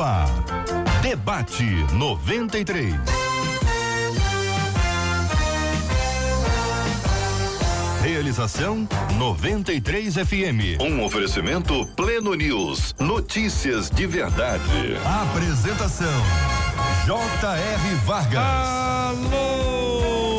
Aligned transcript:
no 0.00 0.02
ar. 0.02 0.28
Debate 1.02 1.64
93. 1.92 2.94
Realização 8.02 8.88
93 9.18 10.14
FM. 10.14 10.80
Um 10.80 11.04
oferecimento 11.04 11.86
Pleno 11.94 12.34
News. 12.34 12.94
Notícias 12.98 13.90
de 13.90 14.06
verdade. 14.06 14.96
Apresentação 15.04 16.22
J.R. 17.04 17.94
Vargas. 18.06 18.42
Alô, 19.28 20.32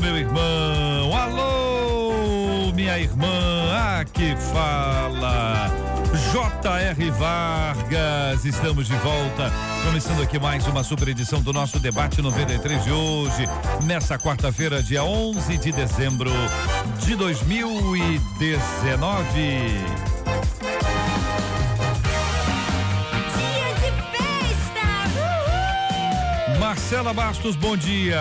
meu 0.00 0.16
irmão. 0.16 1.16
Alô, 1.16 2.72
minha 2.72 2.98
irmã. 2.98 3.98
Aqui 4.00 4.36
fala 4.52 5.85
J.R. 6.32 7.10
Vargas. 7.12 8.44
Estamos 8.44 8.86
de 8.86 8.96
volta, 8.96 9.50
começando 9.84 10.22
aqui 10.22 10.38
mais 10.38 10.66
uma 10.66 10.82
super 10.82 11.08
edição 11.08 11.40
do 11.40 11.52
nosso 11.52 11.78
debate 11.78 12.20
93 12.20 12.84
de 12.84 12.90
hoje, 12.90 13.48
nessa 13.84 14.18
quarta-feira, 14.18 14.82
dia 14.82 15.04
11 15.04 15.56
de 15.58 15.72
dezembro 15.72 16.30
de 17.00 17.16
2019. 17.16 18.20
Dia 23.36 23.74
de 23.74 23.90
festa! 24.12 24.86
Uhul! 26.52 26.58
Marcela 26.58 27.12
Bastos, 27.14 27.56
bom 27.56 27.76
dia. 27.76 28.20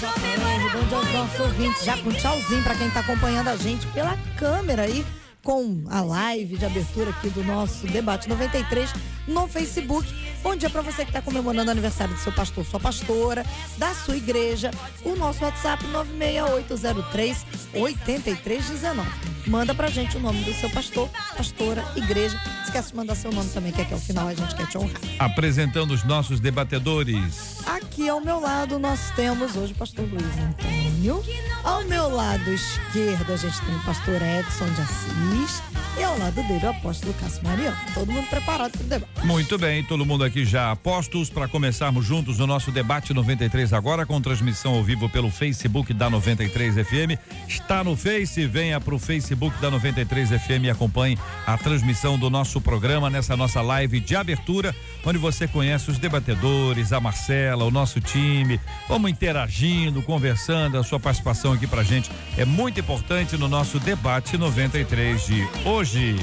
Comemorar 0.00 0.70
Bom 0.72 0.84
dia 0.84 0.96
aos 0.98 1.12
nossos 1.12 1.40
ouvintes. 1.40 1.84
Já 1.84 1.96
com 1.98 2.10
tchauzinho 2.10 2.62
para 2.62 2.74
quem 2.74 2.88
está 2.88 3.00
acompanhando 3.00 3.48
a 3.48 3.56
gente 3.56 3.86
pela 3.88 4.16
câmera 4.36 4.82
aí, 4.82 5.04
com 5.42 5.84
a 5.88 6.00
live 6.00 6.56
de 6.56 6.64
abertura 6.64 7.10
aqui 7.10 7.28
do 7.30 7.42
nosso 7.44 7.86
Debate 7.86 8.28
93 8.28 8.92
no 9.26 9.48
Facebook. 9.48 10.06
Bom 10.42 10.56
dia 10.56 10.70
para 10.70 10.80
você 10.80 11.04
que 11.04 11.10
está 11.10 11.20
comemorando 11.20 11.68
o 11.68 11.70
aniversário 11.72 12.14
do 12.14 12.20
seu 12.20 12.32
pastor, 12.32 12.64
sua 12.64 12.80
pastora, 12.80 13.44
da 13.76 13.94
sua 13.94 14.16
igreja. 14.16 14.70
O 15.04 15.14
nosso 15.14 15.44
WhatsApp 15.44 15.86
96803 15.88 17.46
8319. 17.74 19.30
Manda 19.46 19.74
pra 19.74 19.88
gente 19.88 20.16
o 20.16 20.20
nome 20.20 20.42
do 20.44 20.52
seu 20.54 20.70
pastor, 20.70 21.08
pastora, 21.36 21.84
igreja. 21.96 22.38
Esquece 22.64 22.90
de 22.90 22.96
mandar 22.96 23.14
seu 23.14 23.32
nome 23.32 23.50
também, 23.50 23.72
que 23.72 23.82
aqui 23.82 23.92
ao 23.92 23.98
final 23.98 24.28
a 24.28 24.34
gente 24.34 24.54
quer 24.54 24.66
te 24.66 24.78
honrar. 24.78 25.00
Apresentando 25.18 25.92
os 25.92 26.04
nossos 26.04 26.40
debatedores. 26.40 27.58
Aqui 27.66 28.08
ao 28.08 28.20
meu 28.20 28.38
lado 28.38 28.78
nós 28.78 29.10
temos 29.16 29.56
hoje 29.56 29.72
o 29.72 29.76
pastor 29.76 30.06
Luiz 30.08 30.38
Antônio. 30.38 31.22
Ao 31.64 31.84
meu 31.84 32.08
lado 32.08 32.52
esquerdo 32.52 33.32
a 33.32 33.36
gente 33.36 33.60
tem 33.62 33.74
o 33.74 33.80
pastor 33.80 34.20
Edson 34.22 34.68
de 34.70 34.80
Assis. 34.82 35.62
E 35.98 36.04
ao 36.04 36.16
lado 36.18 36.34
dele 36.34 36.64
o 36.64 36.70
apóstolo 36.70 37.12
Cássio 37.14 37.42
Mariano. 37.42 37.76
Todo 37.92 38.12
mundo 38.12 38.28
preparado 38.28 38.70
para 38.72 38.82
o 38.82 38.84
debate. 38.84 39.26
Muito 39.26 39.58
bem, 39.58 39.82
todo 39.82 40.06
mundo 40.06 40.22
aqui 40.22 40.29
já 40.38 40.70
a 40.70 40.76
postos 40.76 41.28
para 41.28 41.48
começarmos 41.48 42.06
juntos 42.06 42.38
o 42.38 42.46
nosso 42.46 42.70
debate 42.70 43.12
93 43.12 43.72
agora 43.72 44.06
com 44.06 44.20
transmissão 44.20 44.74
ao 44.74 44.82
vivo 44.84 45.08
pelo 45.08 45.30
Facebook 45.30 45.92
da 45.92 46.08
93 46.08 46.74
FM. 46.74 47.18
Está 47.48 47.82
no 47.82 47.96
Face, 47.96 48.46
venha 48.46 48.80
para 48.80 48.94
o 48.94 48.98
Facebook 48.98 49.60
da 49.60 49.70
93 49.70 50.30
FM 50.30 50.64
e 50.64 50.70
acompanhe 50.70 51.18
a 51.44 51.58
transmissão 51.58 52.16
do 52.16 52.30
nosso 52.30 52.60
programa 52.60 53.10
nessa 53.10 53.36
nossa 53.36 53.60
live 53.60 53.98
de 53.98 54.14
abertura, 54.14 54.74
onde 55.04 55.18
você 55.18 55.48
conhece 55.48 55.90
os 55.90 55.98
debatedores, 55.98 56.92
a 56.92 57.00
Marcela, 57.00 57.64
o 57.64 57.70
nosso 57.70 58.00
time. 58.00 58.60
Vamos 58.88 59.10
interagindo, 59.10 60.02
conversando, 60.02 60.78
a 60.78 60.84
sua 60.84 61.00
participação 61.00 61.52
aqui 61.52 61.66
pra 61.66 61.82
gente 61.82 62.10
é 62.38 62.44
muito 62.44 62.78
importante 62.78 63.36
no 63.36 63.48
nosso 63.48 63.80
debate 63.80 64.38
93 64.38 65.26
de 65.26 65.48
hoje. 65.64 66.16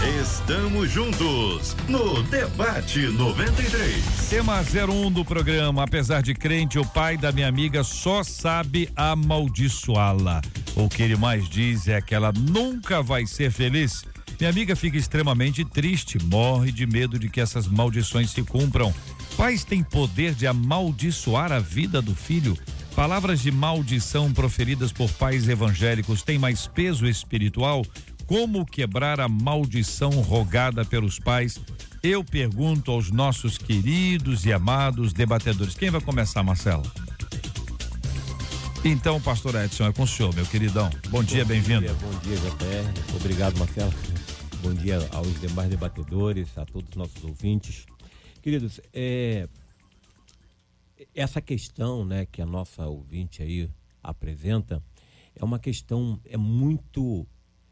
Estamos 0.00 0.92
juntos 0.92 1.76
no 1.88 2.22
Debate 2.22 3.00
93. 3.08 4.28
Tema 4.30 4.60
01 4.60 5.10
do 5.10 5.24
programa. 5.24 5.82
Apesar 5.82 6.22
de 6.22 6.34
crente, 6.34 6.78
o 6.78 6.86
pai 6.86 7.16
da 7.16 7.32
minha 7.32 7.48
amiga 7.48 7.82
só 7.82 8.22
sabe 8.22 8.88
amaldiçoá-la. 8.94 10.40
O 10.76 10.88
que 10.88 11.02
ele 11.02 11.16
mais 11.16 11.48
diz 11.48 11.88
é 11.88 12.00
que 12.00 12.14
ela 12.14 12.32
nunca 12.32 13.02
vai 13.02 13.26
ser 13.26 13.50
feliz. 13.50 14.04
Minha 14.38 14.50
amiga 14.50 14.76
fica 14.76 14.96
extremamente 14.96 15.64
triste, 15.64 16.16
morre 16.26 16.70
de 16.70 16.86
medo 16.86 17.18
de 17.18 17.28
que 17.28 17.40
essas 17.40 17.66
maldições 17.66 18.30
se 18.30 18.44
cumpram. 18.44 18.94
Pais 19.36 19.64
têm 19.64 19.82
poder 19.82 20.32
de 20.32 20.46
amaldiçoar 20.46 21.50
a 21.50 21.58
vida 21.58 22.00
do 22.00 22.14
filho. 22.14 22.56
Palavras 22.94 23.40
de 23.40 23.50
maldição 23.50 24.32
proferidas 24.32 24.92
por 24.92 25.10
pais 25.10 25.48
evangélicos 25.48 26.22
têm 26.22 26.38
mais 26.38 26.68
peso 26.68 27.06
espiritual? 27.06 27.84
Como 28.28 28.66
quebrar 28.66 29.20
a 29.20 29.26
maldição 29.26 30.10
rogada 30.20 30.84
pelos 30.84 31.18
pais? 31.18 31.58
Eu 32.02 32.22
pergunto 32.22 32.90
aos 32.90 33.10
nossos 33.10 33.56
queridos 33.56 34.44
e 34.44 34.52
amados 34.52 35.14
debatedores. 35.14 35.74
Quem 35.74 35.88
vai 35.88 36.02
começar, 36.02 36.42
Marcelo? 36.42 36.82
Então, 38.84 39.18
pastor 39.18 39.54
Edson, 39.54 39.86
é 39.86 39.92
com 39.94 40.02
o 40.02 40.06
senhor, 40.06 40.34
meu 40.34 40.44
queridão. 40.44 40.90
Bom 41.08 41.24
dia, 41.24 41.42
bem-vindo. 41.42 41.86
Bom 41.94 42.18
dia, 42.18 42.36
JR. 42.36 43.16
Obrigado, 43.16 43.58
Marcelo. 43.58 43.94
Bom 44.62 44.74
dia 44.74 44.98
aos 45.12 45.40
demais 45.40 45.70
debatedores, 45.70 46.58
a 46.58 46.66
todos 46.66 46.90
os 46.90 46.96
nossos 46.96 47.24
ouvintes. 47.24 47.86
Queridos, 48.42 48.78
é, 48.92 49.48
essa 51.14 51.40
questão 51.40 52.04
né, 52.04 52.26
que 52.26 52.42
a 52.42 52.46
nossa 52.46 52.86
ouvinte 52.86 53.42
aí 53.42 53.70
apresenta 54.02 54.82
é 55.34 55.42
uma 55.42 55.58
questão 55.58 56.20
é 56.26 56.36
muito 56.36 57.26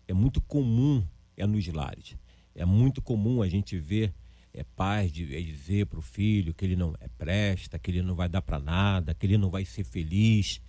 é 0.08 0.12
muito 0.12 0.40
comum 0.40 1.04
é 1.36 1.46
nos 1.46 1.66
lares. 1.68 2.16
É 2.54 2.64
muito 2.64 3.02
comum 3.02 3.42
a 3.42 3.48
gente 3.48 3.78
ver 3.78 4.14
é, 4.54 4.64
pais 4.64 5.12
de, 5.12 5.36
é 5.36 5.40
dizer 5.40 5.86
para 5.86 5.98
o 5.98 6.02
filho 6.02 6.54
que 6.54 6.64
ele 6.64 6.76
não 6.76 6.94
é 7.00 7.08
presta, 7.08 7.78
que 7.78 7.90
ele 7.90 8.02
não 8.02 8.14
vai 8.14 8.28
dar 8.28 8.40
para 8.40 8.58
nada, 8.58 9.14
que 9.14 9.26
ele 9.26 9.36
não 9.36 9.50
vai 9.50 9.64
ser 9.64 9.84
feliz, 9.84 10.60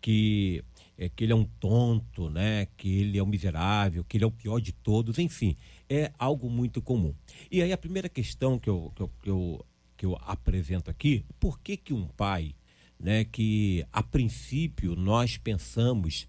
que 0.00 0.62
é, 0.98 1.08
que 1.08 1.24
ele 1.24 1.32
é 1.32 1.36
um 1.36 1.44
tonto, 1.44 2.28
né? 2.28 2.66
Que 2.76 3.00
ele 3.00 3.16
é 3.16 3.22
um 3.22 3.26
miserável, 3.26 4.04
que 4.04 4.18
ele 4.18 4.24
é 4.24 4.26
o 4.26 4.30
pior 4.30 4.60
de 4.60 4.72
todos, 4.72 5.18
enfim, 5.18 5.56
é 5.88 6.12
algo 6.18 6.50
muito 6.50 6.82
comum. 6.82 7.14
E 7.50 7.62
aí 7.62 7.72
a 7.72 7.78
primeira 7.78 8.08
questão 8.08 8.58
que 8.58 8.68
eu, 8.68 8.92
que 8.94 9.02
eu, 9.02 9.10
que 9.22 9.30
eu, 9.30 9.66
que 9.96 10.06
eu 10.06 10.18
apresento 10.20 10.90
aqui, 10.90 11.24
por 11.38 11.58
que 11.58 11.78
que 11.78 11.94
um 11.94 12.06
pai, 12.06 12.54
né? 12.98 13.24
Que 13.24 13.86
a 13.90 14.02
princípio 14.02 14.94
nós 14.94 15.38
pensamos 15.38 16.26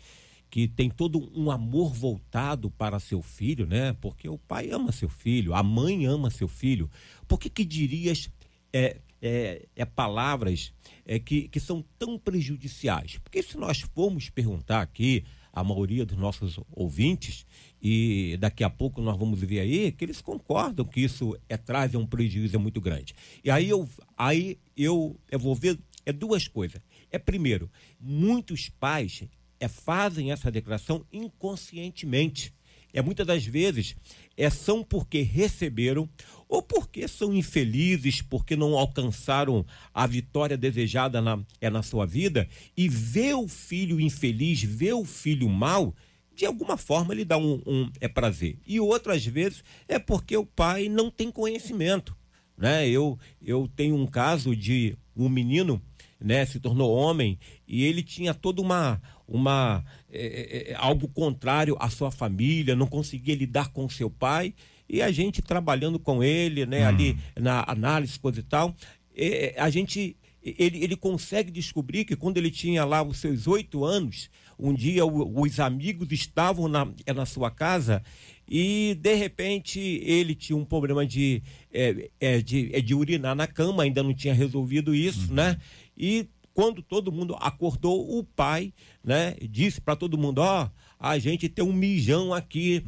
que 0.51 0.67
tem 0.67 0.89
todo 0.89 1.31
um 1.33 1.49
amor 1.49 1.93
voltado 1.93 2.69
para 2.69 2.99
seu 2.99 3.21
filho, 3.21 3.65
né? 3.65 3.93
Porque 3.93 4.27
o 4.27 4.37
pai 4.37 4.69
ama 4.69 4.91
seu 4.91 5.07
filho, 5.07 5.53
a 5.53 5.63
mãe 5.63 6.05
ama 6.05 6.29
seu 6.29 6.47
filho. 6.47 6.91
Por 7.25 7.39
que 7.39 7.49
que 7.49 7.63
dirias 7.63 8.29
é, 8.73 8.99
é, 9.21 9.65
é 9.73 9.85
palavras 9.85 10.73
é, 11.05 11.17
que, 11.17 11.47
que 11.47 11.57
são 11.57 11.81
tão 11.97 12.19
prejudiciais? 12.19 13.17
Porque 13.19 13.41
se 13.41 13.57
nós 13.57 13.79
formos 13.79 14.29
perguntar 14.29 14.81
aqui 14.81 15.23
a 15.53 15.63
maioria 15.63 16.05
dos 16.05 16.17
nossos 16.17 16.59
ouvintes 16.69 17.45
e 17.81 18.35
daqui 18.37 18.63
a 18.63 18.69
pouco 18.69 19.01
nós 19.01 19.17
vamos 19.17 19.39
ver 19.39 19.61
aí 19.61 19.91
que 19.93 20.03
eles 20.03 20.21
concordam 20.21 20.85
que 20.85 20.99
isso 20.99 21.37
é 21.47 21.55
traz 21.55 21.95
um 21.95 22.05
prejuízo 22.05 22.59
muito 22.59 22.81
grande. 22.81 23.15
E 23.41 23.49
aí 23.49 23.69
eu 23.69 23.87
aí 24.17 24.59
eu, 24.75 25.17
eu 25.29 25.39
vou 25.39 25.55
ver 25.55 25.79
é 26.05 26.11
duas 26.11 26.47
coisas. 26.47 26.81
É 27.09 27.17
primeiro, 27.17 27.71
muitos 27.99 28.69
pais 28.69 29.23
é, 29.61 29.67
fazem 29.67 30.31
essa 30.31 30.51
declaração 30.51 31.05
inconscientemente. 31.13 32.51
É 32.93 33.01
muitas 33.01 33.25
das 33.25 33.45
vezes 33.45 33.95
é 34.35 34.49
são 34.49 34.83
porque 34.83 35.21
receberam 35.21 36.09
ou 36.49 36.61
porque 36.61 37.07
são 37.07 37.33
infelizes, 37.33 38.21
porque 38.21 38.55
não 38.55 38.77
alcançaram 38.77 39.65
a 39.93 40.05
vitória 40.05 40.57
desejada 40.57 41.21
na, 41.21 41.39
é 41.61 41.69
na 41.69 41.83
sua 41.83 42.05
vida 42.05 42.49
e 42.75 42.89
vê 42.89 43.33
o 43.33 43.47
filho 43.47 44.01
infeliz, 44.01 44.61
vê 44.61 44.91
o 44.91 45.05
filho 45.05 45.47
mal, 45.47 45.95
de 46.35 46.45
alguma 46.45 46.75
forma 46.75 47.13
ele 47.13 47.23
dá 47.23 47.37
um, 47.37 47.61
um 47.65 47.89
é 48.01 48.09
prazer. 48.09 48.57
E 48.67 48.79
outras 48.79 49.25
vezes 49.25 49.63
é 49.87 49.97
porque 49.99 50.35
o 50.35 50.45
pai 50.45 50.89
não 50.89 51.09
tem 51.09 51.31
conhecimento, 51.31 52.17
né? 52.57 52.89
Eu 52.89 53.17
eu 53.41 53.69
tenho 53.73 53.95
um 53.95 54.07
caso 54.07 54.53
de 54.53 54.97
um 55.15 55.29
menino 55.29 55.81
né, 56.21 56.45
se 56.45 56.59
tornou 56.59 56.93
homem 56.93 57.39
e 57.67 57.83
ele 57.83 58.03
tinha 58.03 58.33
toda 58.33 58.61
uma 58.61 59.01
uma 59.31 59.83
é, 60.11 60.71
é, 60.71 60.75
algo 60.75 61.07
contrário 61.07 61.77
à 61.79 61.89
sua 61.89 62.11
família, 62.11 62.75
não 62.75 62.87
conseguia 62.87 63.33
lidar 63.33 63.69
com 63.69 63.89
seu 63.89 64.09
pai 64.09 64.53
e 64.89 65.01
a 65.01 65.11
gente 65.11 65.41
trabalhando 65.41 65.97
com 65.97 66.21
ele, 66.21 66.65
né, 66.65 66.83
hum. 66.83 66.89
ali 66.89 67.17
na 67.39 67.63
análise 67.65 68.19
coisa 68.19 68.41
e 68.41 68.43
tal, 68.43 68.75
é, 69.15 69.55
a 69.57 69.69
gente 69.69 70.17
ele, 70.43 70.83
ele 70.83 70.95
consegue 70.95 71.51
descobrir 71.51 72.03
que 72.03 72.15
quando 72.15 72.37
ele 72.37 72.49
tinha 72.49 72.83
lá 72.83 73.03
os 73.03 73.17
seus 73.17 73.47
oito 73.47 73.85
anos, 73.85 74.29
um 74.57 74.73
dia 74.73 75.05
o, 75.05 75.39
os 75.39 75.59
amigos 75.59 76.11
estavam 76.11 76.67
na, 76.67 76.87
na 77.15 77.25
sua 77.25 77.51
casa 77.51 78.01
e 78.49 78.97
de 78.99 79.13
repente 79.13 79.79
ele 79.79 80.33
tinha 80.33 80.57
um 80.57 80.65
problema 80.65 81.05
de, 81.05 81.43
é, 81.71 82.09
é, 82.19 82.41
de, 82.41 82.69
é 82.73 82.81
de 82.81 82.93
urinar 82.93 83.35
na 83.35 83.47
cama, 83.47 83.83
ainda 83.83 84.01
não 84.03 84.13
tinha 84.13 84.33
resolvido 84.33 84.93
isso, 84.95 85.29
uhum. 85.29 85.35
né? 85.35 85.57
E 85.95 86.27
quando 86.53 86.81
todo 86.81 87.11
mundo 87.11 87.35
acordou, 87.39 88.17
o 88.17 88.23
pai, 88.23 88.73
né, 89.03 89.35
disse 89.49 89.79
para 89.79 89.95
todo 89.95 90.17
mundo, 90.17 90.39
ó, 90.39 90.69
a 90.99 91.17
gente 91.17 91.49
tem 91.49 91.65
um 91.65 91.73
mijão 91.73 92.31
aqui, 92.33 92.83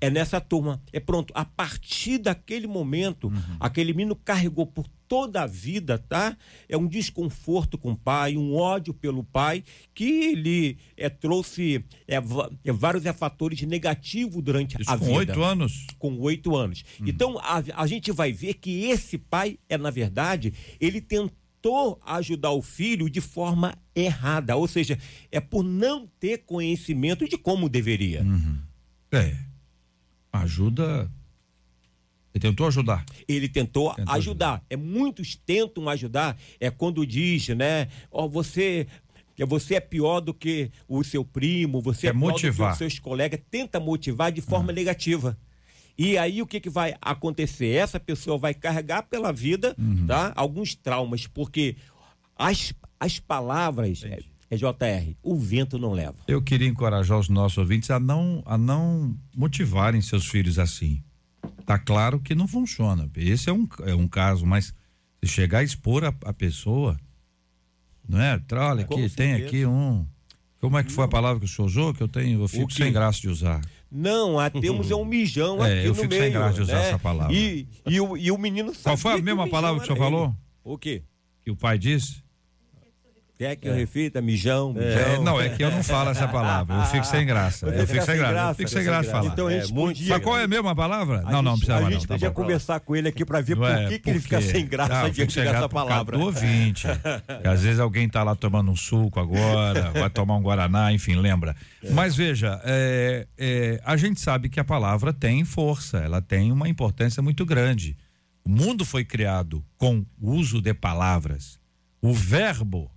é 0.00 0.08
nessa 0.08 0.40
turma. 0.40 0.80
É 0.92 1.00
pronto, 1.00 1.32
a 1.34 1.44
partir 1.44 2.18
daquele 2.18 2.66
momento, 2.66 3.32
aquele 3.58 3.92
menino 3.92 4.14
carregou 4.14 4.66
por 4.66 4.86
toda 5.08 5.42
a 5.42 5.46
vida, 5.46 5.98
tá? 5.98 6.36
É 6.68 6.76
um 6.76 6.86
desconforto 6.86 7.78
com 7.78 7.92
o 7.92 7.96
pai, 7.96 8.36
um 8.36 8.54
ódio 8.54 8.92
pelo 8.94 9.24
pai, 9.24 9.64
que 9.94 10.34
lhe 10.34 10.78
é, 10.96 11.08
trouxe 11.08 11.84
é, 12.06 12.16
é, 12.16 12.72
vários 12.72 13.06
é, 13.06 13.12
fatores 13.12 13.60
negativos 13.62 14.42
durante 14.42 14.80
Isso 14.80 14.90
a 14.90 14.98
com 14.98 15.04
vida 15.04 15.18
oito 15.18 15.42
anos. 15.42 15.86
com 15.98 16.18
oito 16.20 16.56
anos. 16.56 16.84
Então, 17.00 17.38
a, 17.38 17.62
a 17.74 17.86
gente 17.86 18.12
vai 18.12 18.32
ver 18.32 18.54
que 18.54 18.84
esse 18.86 19.18
pai 19.18 19.58
é, 19.68 19.76
na 19.78 19.90
verdade, 19.90 20.52
ele 20.80 21.00
tentou 21.00 21.45
ajudar 22.04 22.50
o 22.50 22.62
filho 22.62 23.08
de 23.10 23.20
forma 23.20 23.74
errada. 23.94 24.56
Ou 24.56 24.66
seja, 24.68 24.98
é 25.30 25.40
por 25.40 25.62
não 25.62 26.06
ter 26.20 26.38
conhecimento 26.38 27.28
de 27.28 27.36
como 27.38 27.68
deveria. 27.68 28.24
É. 29.12 29.36
Ajuda. 30.32 31.10
Ele 32.34 32.40
tentou 32.40 32.66
ajudar. 32.66 33.04
Ele 33.26 33.48
tentou, 33.48 33.94
Tentou 33.94 34.14
ajudar. 34.14 34.64
É 34.68 34.76
muitos 34.76 35.34
tentam 35.36 35.88
ajudar. 35.88 36.36
É 36.60 36.70
quando 36.70 37.06
diz, 37.06 37.48
né? 37.48 37.88
Ó, 38.10 38.28
você. 38.28 38.86
é, 39.38 39.46
Você 39.46 39.76
é 39.76 39.80
pior 39.80 40.20
do 40.20 40.34
que 40.34 40.70
o 40.86 41.02
seu 41.02 41.24
primo, 41.24 41.80
você 41.80 42.08
É 42.08 42.10
é, 42.10 42.12
pior 42.12 42.20
do 42.20 42.30
motivar. 42.32 42.68
que 42.68 42.72
os 42.72 42.78
seus 42.78 42.98
colegas. 42.98 43.40
Tenta 43.50 43.80
motivar 43.80 44.30
de 44.30 44.42
forma 44.42 44.70
negativa. 44.72 45.38
E 45.98 46.18
aí 46.18 46.42
o 46.42 46.46
que, 46.46 46.60
que 46.60 46.68
vai 46.68 46.94
acontecer? 47.00 47.68
Essa 47.68 47.98
pessoa 47.98 48.36
vai 48.36 48.52
carregar 48.52 49.02
pela 49.02 49.32
vida 49.32 49.74
tá? 50.06 50.32
alguns 50.36 50.74
traumas, 50.74 51.26
porque 51.26 51.76
as, 52.36 52.74
as 53.00 53.18
palavras, 53.18 54.02
é, 54.04 54.18
é 54.50 54.56
JR, 54.56 55.14
o 55.22 55.36
vento 55.38 55.78
não 55.78 55.92
leva. 55.92 56.16
Eu 56.28 56.42
queria 56.42 56.68
encorajar 56.68 57.18
os 57.18 57.28
nossos 57.28 57.56
ouvintes 57.56 57.90
a 57.90 57.98
não, 57.98 58.42
a 58.44 58.58
não 58.58 59.16
motivarem 59.34 60.00
seus 60.02 60.26
filhos 60.26 60.58
assim. 60.58 61.02
Tá 61.64 61.78
claro 61.78 62.20
que 62.20 62.34
não 62.34 62.46
funciona. 62.46 63.10
Esse 63.16 63.48
é 63.48 63.52
um, 63.52 63.66
é 63.84 63.94
um 63.94 64.06
caso, 64.06 64.44
mas 64.44 64.74
se 65.22 65.28
chegar 65.28 65.60
a 65.60 65.64
expor 65.64 66.04
a, 66.04 66.14
a 66.24 66.32
pessoa, 66.32 66.96
não 68.08 68.20
é? 68.20 68.40
Olha, 68.52 68.84
Com 68.84 68.94
aqui, 68.94 69.08
tem 69.10 69.30
certeza. 69.30 69.46
aqui 69.46 69.66
um. 69.66 70.06
Como 70.60 70.78
é 70.78 70.84
que 70.84 70.92
foi 70.92 71.04
a 71.04 71.08
palavra 71.08 71.40
que 71.40 71.46
o 71.46 71.48
senhor 71.48 71.66
usou? 71.66 71.94
Que 71.94 72.02
eu 72.02 72.08
tenho, 72.08 72.40
eu 72.40 72.48
fico 72.48 72.72
sem 72.72 72.92
graça 72.92 73.20
de 73.20 73.28
usar. 73.28 73.60
Não, 73.90 74.38
a 74.38 74.48
temos 74.50 74.90
é 74.90 74.94
um 74.94 75.04
mijão 75.04 75.64
É, 75.64 75.78
aqui 75.78 75.84
eu 75.86 75.88
no 75.90 75.94
fico 75.94 76.08
meio. 76.08 76.22
sem 76.22 76.32
graça 76.32 76.54
de 76.54 76.60
usar 76.62 76.74
né? 76.74 76.88
essa 76.88 76.98
palavra. 76.98 77.32
E, 77.34 77.68
e, 77.86 78.00
o, 78.00 78.16
e 78.16 78.30
o 78.30 78.38
menino 78.38 78.74
sabe. 78.74 78.84
Qual 78.84 78.96
foi 78.96 79.12
a 79.12 79.22
mesma 79.22 79.48
palavra 79.48 79.78
que 79.78 79.84
o 79.84 79.86
senhor 79.86 79.98
falou? 79.98 80.34
O 80.64 80.76
quê? 80.76 81.02
Que 81.42 81.50
o 81.50 81.56
pai 81.56 81.78
disse? 81.78 82.22
Quer 83.38 83.54
que 83.56 83.68
eu 83.68 83.74
reflita? 83.74 84.22
Mijão, 84.22 84.72
mijão. 84.72 84.88
É, 84.88 85.18
não, 85.18 85.38
é 85.38 85.50
que 85.50 85.62
eu 85.62 85.70
não 85.70 85.82
falo 85.82 86.08
essa 86.08 86.26
palavra. 86.26 86.74
Eu 86.76 86.84
fico 86.86 87.04
sem 87.04 87.26
graça. 87.26 87.66
Eu 87.66 87.86
fico 87.86 88.02
sem 88.04 88.16
graça. 88.16 88.50
Eu 88.50 88.54
fico 88.54 88.70
sem 88.70 88.82
graça 88.82 89.02
de 89.02 89.10
falar. 89.10 89.26
Então 89.26 89.46
a 89.46 89.50
gente 89.52 89.70
É, 89.70 89.74
podia. 89.74 90.08
Mas 90.14 90.22
qual 90.24 90.38
é 90.38 90.44
a 90.44 90.48
mesma 90.48 90.74
palavra? 90.74 91.18
A 91.18 91.22
Não, 91.24 91.30
não, 91.30 91.42
não 91.42 91.50
gente- 91.52 91.58
precisava 91.66 91.80
A 91.80 91.84
não. 91.84 91.90
gente 91.92 92.06
tá 92.08 92.14
podia 92.14 92.30
bom. 92.30 92.34
conversar 92.34 92.80
com 92.80 92.96
ele 92.96 93.08
aqui 93.08 93.26
pra 93.26 93.42
ver 93.42 93.56
por 93.56 93.68
é, 93.70 93.88
que, 93.88 93.98
que 93.98 94.08
ele 94.10 94.20
fica 94.20 94.40
sem 94.40 94.66
graça 94.66 95.10
graça 95.10 95.10
por 95.10 95.44
causa 95.44 95.68
palavra. 95.68 96.16
Do 96.16 96.24
ouvinte. 96.24 96.86
às 97.44 97.62
vezes 97.62 97.78
alguém 97.78 98.08
tá 98.08 98.22
lá 98.22 98.34
tomando 98.34 98.70
um 98.70 98.76
suco 98.76 99.20
agora, 99.20 99.90
vai 100.00 100.08
tomar 100.08 100.36
um 100.36 100.42
Guaraná, 100.42 100.90
enfim, 100.92 101.16
lembra. 101.16 101.54
Mas 101.90 102.16
veja, 102.16 102.58
é, 102.64 103.26
é, 103.36 103.80
a 103.84 103.98
gente 103.98 104.18
sabe 104.18 104.48
que 104.48 104.58
a 104.58 104.64
palavra 104.64 105.12
tem 105.12 105.44
força, 105.44 105.98
ela 105.98 106.22
tem 106.22 106.50
uma 106.50 106.70
importância 106.70 107.22
muito 107.22 107.44
grande. 107.44 107.96
O 108.42 108.48
mundo 108.48 108.82
foi 108.84 109.04
criado 109.04 109.62
com 109.76 110.06
o 110.18 110.30
uso 110.32 110.62
de 110.62 110.72
palavras. 110.72 111.58
O 112.00 112.14
verbo 112.14 112.90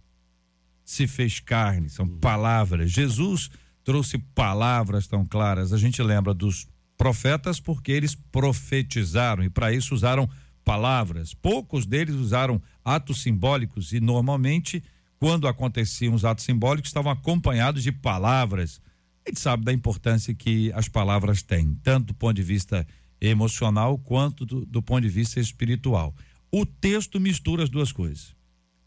se 0.89 1.05
fez 1.05 1.39
carne, 1.39 1.87
são 1.87 2.07
palavras. 2.07 2.91
Jesus 2.91 3.51
trouxe 3.83 4.17
palavras 4.17 5.05
tão 5.05 5.23
claras. 5.23 5.71
A 5.71 5.77
gente 5.77 6.01
lembra 6.01 6.33
dos 6.33 6.67
profetas 6.97 7.59
porque 7.59 7.91
eles 7.91 8.15
profetizaram 8.15 9.43
e 9.43 9.51
para 9.51 9.71
isso 9.71 9.93
usaram 9.93 10.27
palavras. 10.65 11.31
Poucos 11.35 11.85
deles 11.85 12.15
usaram 12.15 12.59
atos 12.83 13.21
simbólicos 13.21 13.93
e 13.93 13.99
normalmente 13.99 14.83
quando 15.19 15.47
aconteciam 15.47 16.15
os 16.15 16.25
atos 16.25 16.43
simbólicos 16.43 16.89
estavam 16.89 17.11
acompanhados 17.11 17.83
de 17.83 17.91
palavras. 17.91 18.81
A 19.23 19.29
gente 19.29 19.39
sabe 19.39 19.65
da 19.65 19.71
importância 19.71 20.33
que 20.33 20.73
as 20.73 20.87
palavras 20.87 21.43
têm, 21.43 21.75
tanto 21.83 22.07
do 22.07 22.13
ponto 22.15 22.35
de 22.35 22.41
vista 22.41 22.85
emocional 23.21 23.99
quanto 23.99 24.43
do, 24.43 24.65
do 24.65 24.81
ponto 24.81 25.01
de 25.01 25.09
vista 25.09 25.39
espiritual. 25.39 26.15
O 26.51 26.65
texto 26.65 27.19
mistura 27.19 27.63
as 27.63 27.69
duas 27.69 27.91
coisas. 27.91 28.38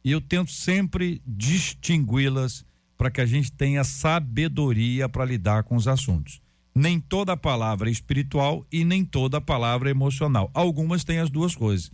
E 0.04 0.10
eu 0.10 0.20
tento 0.20 0.50
sempre 0.50 1.22
distingui-las 1.26 2.64
para 2.96 3.10
que 3.10 3.20
a 3.20 3.26
gente 3.26 3.52
tenha 3.52 3.84
sabedoria 3.84 5.08
para 5.08 5.24
lidar 5.24 5.64
com 5.64 5.76
os 5.76 5.88
assuntos. 5.88 6.40
Nem 6.74 6.98
toda 6.98 7.36
palavra 7.36 7.88
é 7.88 7.92
espiritual 7.92 8.66
e 8.70 8.84
nem 8.84 9.04
toda 9.04 9.40
palavra 9.40 9.88
é 9.88 9.92
emocional. 9.92 10.50
Algumas 10.54 11.04
têm 11.04 11.18
as 11.18 11.30
duas 11.30 11.54
coisas. 11.54 11.90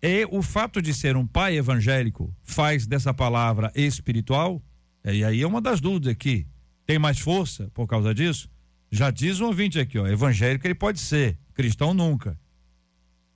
E 0.00 0.26
o 0.30 0.42
fato 0.42 0.82
de 0.82 0.92
ser 0.92 1.16
um 1.16 1.26
pai 1.26 1.56
evangélico 1.56 2.34
faz 2.42 2.86
dessa 2.86 3.12
palavra 3.14 3.70
espiritual? 3.74 4.62
E 5.04 5.24
aí 5.24 5.42
é 5.42 5.46
uma 5.46 5.60
das 5.60 5.80
dúvidas 5.80 6.12
aqui. 6.12 6.46
Tem 6.86 6.98
mais 6.98 7.18
força 7.18 7.70
por 7.74 7.86
causa 7.86 8.14
disso? 8.14 8.48
Já 8.90 9.10
diz 9.10 9.40
um 9.40 9.46
ouvinte 9.46 9.78
aqui, 9.78 9.98
ó, 9.98 10.06
evangélico 10.06 10.66
ele 10.66 10.74
pode 10.74 11.00
ser, 11.00 11.38
cristão 11.54 11.94
nunca. 11.94 12.38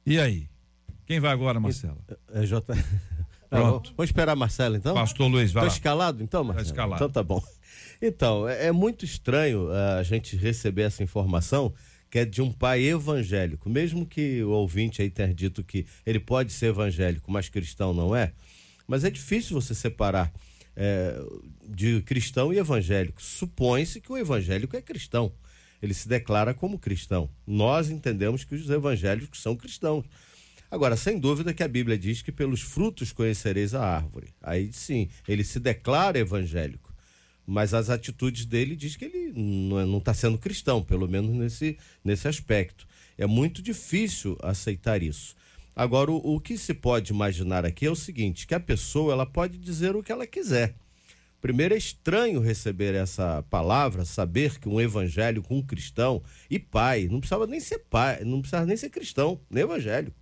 E 0.05 0.19
aí? 0.19 0.49
Quem 1.06 1.21
vai 1.21 1.32
agora, 1.32 1.59
Marcelo? 1.59 1.99
É, 2.32 2.44
J... 2.44 2.75
Pronto. 3.48 3.93
Vamos 3.96 4.10
esperar 4.10 4.37
Marcelo 4.37 4.76
então? 4.76 4.94
Pastor 4.94 5.28
Luiz, 5.28 5.52
vai 5.52 5.62
Tô 5.62 5.69
lá. 5.69 5.72
escalado 5.72 6.22
então, 6.22 6.44
Marcelo? 6.44 6.66
escalado. 6.66 6.94
Então 6.96 7.10
tá 7.10 7.22
bom. 7.22 7.43
Então, 8.00 8.46
é, 8.46 8.66
é 8.66 8.72
muito 8.72 9.04
estranho 9.04 9.70
ah, 9.70 9.96
a 9.98 10.02
gente 10.02 10.37
receber 10.37 10.82
essa 10.82 11.02
informação 11.02 11.72
que 12.10 12.19
é 12.19 12.25
de 12.25 12.40
um 12.40 12.52
pai 12.52 12.82
evangélico, 12.84 13.69
mesmo 13.69 14.06
que 14.06 14.43
o 14.43 14.50
ouvinte 14.50 15.02
aí 15.02 15.10
tenha 15.10 15.32
dito 15.34 15.64
que 15.64 15.87
ele 16.04 16.20
pode 16.20 16.52
ser 16.52 16.66
evangélico, 16.66 17.31
mas 17.31 17.48
cristão 17.48 17.93
não 17.93 18.14
é. 18.14 18.32
Mas 18.87 19.02
é 19.02 19.10
difícil 19.10 19.60
você 19.60 19.75
separar 19.75 20.32
é, 20.76 21.19
de 21.69 22.00
cristão 22.02 22.52
e 22.52 22.58
evangélico. 22.58 23.22
Supõe-se 23.22 24.00
que 24.00 24.12
o 24.12 24.16
evangélico 24.16 24.76
é 24.76 24.82
cristão. 24.82 25.32
Ele 25.82 25.93
se 25.93 26.08
declara 26.08 26.54
como 26.54 26.79
cristão. 26.79 27.29
Nós 27.46 27.91
entendemos 27.91 28.44
que 28.44 28.55
os 28.55 28.70
evangélicos 28.70 29.43
são 29.43 29.56
cristãos. 29.56 30.05
Agora, 30.70 30.96
sem 30.96 31.19
dúvida 31.19 31.55
que 31.55 31.63
a 31.63 31.69
Bíblia 31.69 31.96
diz 31.96 32.23
que 32.23 32.32
pelos 32.32 32.61
frutos 32.61 33.13
conhecereis 33.13 33.75
a 33.75 33.85
árvore. 33.85 34.35
Aí 34.43 34.73
sim, 34.73 35.08
ele 35.29 35.44
se 35.44 35.61
declara 35.61 36.19
evangélico. 36.19 36.94
Mas 37.46 37.73
as 37.73 37.89
atitudes 37.89 38.44
dele 38.44 38.75
diz 38.75 38.96
que 38.96 39.05
ele 39.05 39.32
não 39.32 39.99
está 39.99 40.13
sendo 40.13 40.37
cristão, 40.37 40.82
pelo 40.82 41.08
menos 41.08 41.35
nesse, 41.35 41.79
nesse 42.05 42.27
aspecto. 42.27 42.87
É 43.17 43.27
muito 43.27 43.63
difícil 43.63 44.37
aceitar 44.43 45.01
isso. 45.03 45.37
Agora, 45.75 46.11
o, 46.11 46.35
o 46.35 46.41
que 46.41 46.58
se 46.58 46.75
pode 46.75 47.13
imaginar 47.13 47.65
aqui 47.65 47.87
é 47.87 47.91
o 47.91 47.94
seguinte, 47.94 48.46
que 48.46 48.55
a 48.55 48.61
pessoa 48.61 49.13
ela 49.13 49.27
pode 49.27 49.58
dizer 49.58 49.94
o 49.94 50.03
que 50.03 50.11
ela 50.11 50.27
quiser. 50.27 50.75
Primeiro 51.41 51.75
é 51.75 51.77
estranho 51.77 52.41
receber 52.41 52.94
essa 52.94 53.44
palavra, 53.44 54.05
saber 54.05 54.58
que 54.58 54.69
um 54.69 54.81
evangélico, 54.81 55.55
um 55.55 55.63
cristão 55.63 56.23
e 56.51 56.58
pai, 56.58 57.06
não 57.08 57.20
precisava 57.20 57.46
nem 57.46 57.61
ser 57.61 57.79
pai, 57.91 58.25
não 58.25 58.41
precisava 58.41 58.67
nem 58.67 58.77
ser 58.77 58.91
cristão, 58.91 59.41
nem 59.49 59.63
evangélico. 59.63 60.17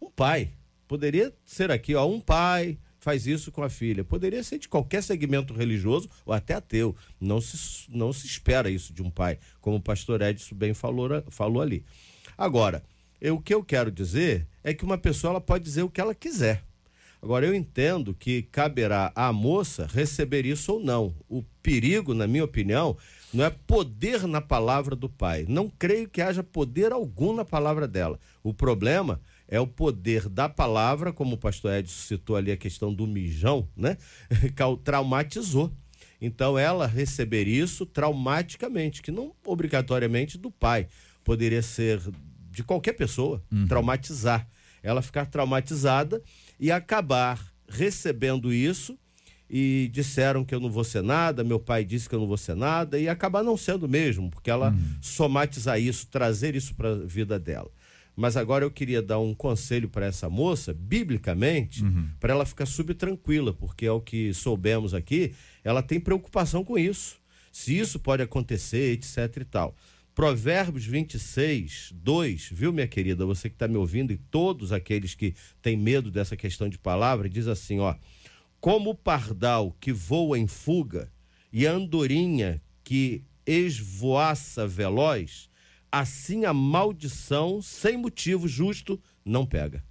Um 0.00 0.10
pai. 0.10 0.52
Poderia 0.86 1.32
ser 1.44 1.70
aqui, 1.70 1.94
ó, 1.94 2.06
um 2.06 2.20
pai 2.20 2.78
faz 3.06 3.26
isso 3.26 3.52
com 3.52 3.62
a 3.62 3.68
filha. 3.68 4.02
Poderia 4.02 4.42
ser 4.42 4.58
de 4.58 4.68
qualquer 4.68 5.02
segmento 5.02 5.54
religioso 5.54 6.10
ou 6.24 6.32
até 6.32 6.54
ateu. 6.54 6.94
Não 7.20 7.40
se, 7.40 7.88
não 7.88 8.12
se 8.12 8.26
espera 8.26 8.68
isso 8.68 8.92
de 8.92 9.02
um 9.02 9.10
pai, 9.10 9.38
como 9.60 9.76
o 9.76 9.80
pastor 9.80 10.22
Edson 10.22 10.54
bem 10.56 10.74
falou, 10.74 11.08
falou 11.28 11.62
ali. 11.62 11.84
Agora, 12.36 12.82
eu, 13.20 13.36
o 13.36 13.40
que 13.40 13.54
eu 13.54 13.62
quero 13.62 13.90
dizer 13.90 14.46
é 14.62 14.74
que 14.74 14.84
uma 14.84 14.98
pessoa 14.98 15.32
ela 15.32 15.40
pode 15.40 15.64
dizer 15.64 15.82
o 15.82 15.90
que 15.90 16.00
ela 16.00 16.14
quiser. 16.14 16.64
Agora, 17.22 17.46
eu 17.46 17.54
entendo 17.54 18.14
que 18.14 18.42
caberá 18.42 19.10
à 19.14 19.32
moça 19.32 19.88
receber 19.92 20.44
isso 20.44 20.74
ou 20.74 20.80
não. 20.80 21.14
O 21.28 21.42
perigo, 21.62 22.12
na 22.12 22.26
minha 22.26 22.44
opinião, 22.44 22.96
não 23.32 23.44
é 23.44 23.50
poder 23.50 24.26
na 24.26 24.40
palavra 24.40 24.94
do 24.94 25.08
pai. 25.08 25.46
Não 25.48 25.68
creio 25.68 26.08
que 26.08 26.20
haja 26.20 26.42
poder 26.42 26.92
algum 26.92 27.34
na 27.34 27.44
palavra 27.44 27.88
dela. 27.88 28.20
O 28.42 28.52
problema 28.52 29.14
é 29.14 29.35
o 29.60 29.66
poder 29.66 30.28
da 30.28 30.48
palavra, 30.48 31.12
como 31.12 31.34
o 31.34 31.38
pastor 31.38 31.72
Edson 31.74 31.94
citou 31.94 32.36
ali 32.36 32.50
a 32.50 32.56
questão 32.56 32.92
do 32.92 33.06
mijão, 33.06 33.68
né? 33.76 33.96
Traumatizou. 34.82 35.72
Então, 36.20 36.58
ela 36.58 36.86
receber 36.86 37.46
isso 37.46 37.84
traumaticamente, 37.86 39.02
que 39.02 39.10
não 39.10 39.34
obrigatoriamente 39.44 40.38
do 40.38 40.50
pai. 40.50 40.88
Poderia 41.22 41.62
ser 41.62 42.00
de 42.50 42.64
qualquer 42.64 42.94
pessoa, 42.94 43.42
traumatizar. 43.68 44.48
Ela 44.82 45.02
ficar 45.02 45.26
traumatizada 45.26 46.22
e 46.58 46.70
acabar 46.70 47.40
recebendo 47.68 48.52
isso 48.52 48.98
e 49.48 49.88
disseram 49.92 50.44
que 50.44 50.54
eu 50.54 50.60
não 50.60 50.70
vou 50.70 50.84
ser 50.84 51.02
nada, 51.02 51.44
meu 51.44 51.60
pai 51.60 51.84
disse 51.84 52.08
que 52.08 52.14
eu 52.14 52.18
não 52.18 52.26
vou 52.26 52.36
ser 52.36 52.56
nada 52.56 52.98
e 52.98 53.08
acabar 53.08 53.44
não 53.44 53.56
sendo 53.56 53.88
mesmo, 53.88 54.30
porque 54.30 54.50
ela 54.50 54.72
somatizar 55.00 55.80
isso, 55.80 56.06
trazer 56.08 56.56
isso 56.56 56.74
para 56.74 56.90
a 56.90 57.04
vida 57.04 57.38
dela. 57.38 57.70
Mas 58.16 58.34
agora 58.34 58.64
eu 58.64 58.70
queria 58.70 59.02
dar 59.02 59.18
um 59.18 59.34
conselho 59.34 59.90
para 59.90 60.06
essa 60.06 60.30
moça, 60.30 60.72
biblicamente, 60.72 61.84
para 62.18 62.32
ela 62.32 62.46
ficar 62.46 62.64
subtranquila, 62.64 63.52
porque 63.52 63.84
é 63.84 63.92
o 63.92 64.00
que 64.00 64.32
soubemos 64.32 64.94
aqui, 64.94 65.34
ela 65.62 65.82
tem 65.82 66.00
preocupação 66.00 66.64
com 66.64 66.78
isso. 66.78 67.18
Se 67.52 67.78
isso 67.78 67.98
pode 67.98 68.22
acontecer, 68.22 68.92
etc 68.92 69.36
e 69.36 69.44
tal. 69.44 69.76
Provérbios 70.14 70.86
26, 70.86 71.92
2, 71.94 72.48
viu, 72.50 72.72
minha 72.72 72.86
querida? 72.86 73.26
Você 73.26 73.50
que 73.50 73.54
está 73.54 73.68
me 73.68 73.76
ouvindo 73.76 74.14
e 74.14 74.16
todos 74.16 74.72
aqueles 74.72 75.14
que 75.14 75.34
têm 75.60 75.76
medo 75.76 76.10
dessa 76.10 76.34
questão 76.34 76.70
de 76.70 76.78
palavra, 76.78 77.28
diz 77.28 77.46
assim: 77.46 77.80
ó. 77.80 77.94
Como 78.58 78.90
o 78.90 78.94
pardal 78.94 79.76
que 79.78 79.92
voa 79.92 80.38
em 80.38 80.46
fuga 80.46 81.12
e 81.52 81.66
a 81.66 81.72
andorinha 81.72 82.62
que 82.82 83.22
esvoaça 83.46 84.66
veloz, 84.66 85.50
assim 86.00 86.44
a 86.44 86.52
maldição, 86.52 87.60
sem 87.62 87.96
motivo 87.96 88.46
justo, 88.48 89.00
não 89.24 89.44
pega. 89.46 89.82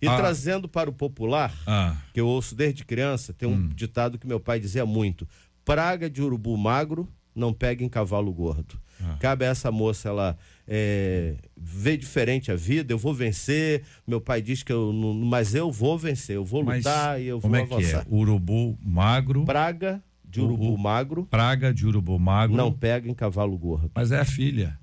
E 0.00 0.06
Ah. 0.08 0.16
trazendo 0.16 0.68
para 0.68 0.90
o 0.90 0.92
popular, 0.92 1.54
Ah. 1.66 1.96
que 2.12 2.20
eu 2.20 2.26
ouço 2.26 2.54
desde 2.54 2.84
criança, 2.84 3.32
tem 3.32 3.48
um 3.48 3.68
ditado 3.68 4.18
que 4.18 4.26
meu 4.26 4.38
pai 4.38 4.60
dizia 4.60 4.84
muito: 4.84 5.26
praga 5.64 6.08
de 6.10 6.22
urubu 6.22 6.56
magro 6.56 7.08
não 7.34 7.52
pega 7.52 7.82
em 7.84 7.88
cavalo 7.88 8.32
gordo. 8.32 8.78
Cabe 9.20 9.44
a 9.44 9.48
essa 9.48 9.70
moça 9.70 10.08
ela 10.08 10.38
é, 10.66 11.36
ver 11.54 11.98
diferente 11.98 12.50
a 12.50 12.56
vida, 12.56 12.94
eu 12.94 12.98
vou 12.98 13.12
vencer. 13.12 13.82
Meu 14.06 14.22
pai 14.22 14.40
diz 14.40 14.62
que 14.62 14.72
eu 14.72 14.90
não, 14.90 15.12
mas 15.12 15.54
eu 15.54 15.70
vou 15.70 15.98
vencer, 15.98 16.36
eu 16.36 16.44
vou 16.46 16.64
Mas 16.64 16.78
lutar 16.78 17.20
e 17.20 17.26
eu 17.26 17.38
como 17.40 17.54
vou 17.54 17.62
é 17.62 17.66
que 17.66 17.74
avançar. 17.74 18.06
é? 18.10 18.14
Urubu 18.14 18.78
magro, 18.82 19.44
Praga 19.44 20.02
de 20.24 20.40
urubu 20.40 20.72
o- 20.74 20.78
magro 20.78 21.26
praga 21.26 21.72
de 21.74 21.86
urubu 21.86 22.18
magro. 22.18 22.56
não 22.56 22.72
pega 22.72 23.08
em 23.08 23.14
cavalo 23.14 23.56
gordo. 23.58 23.90
Mas 23.94 24.10
é 24.12 24.18
a 24.18 24.24
filha. 24.24 24.78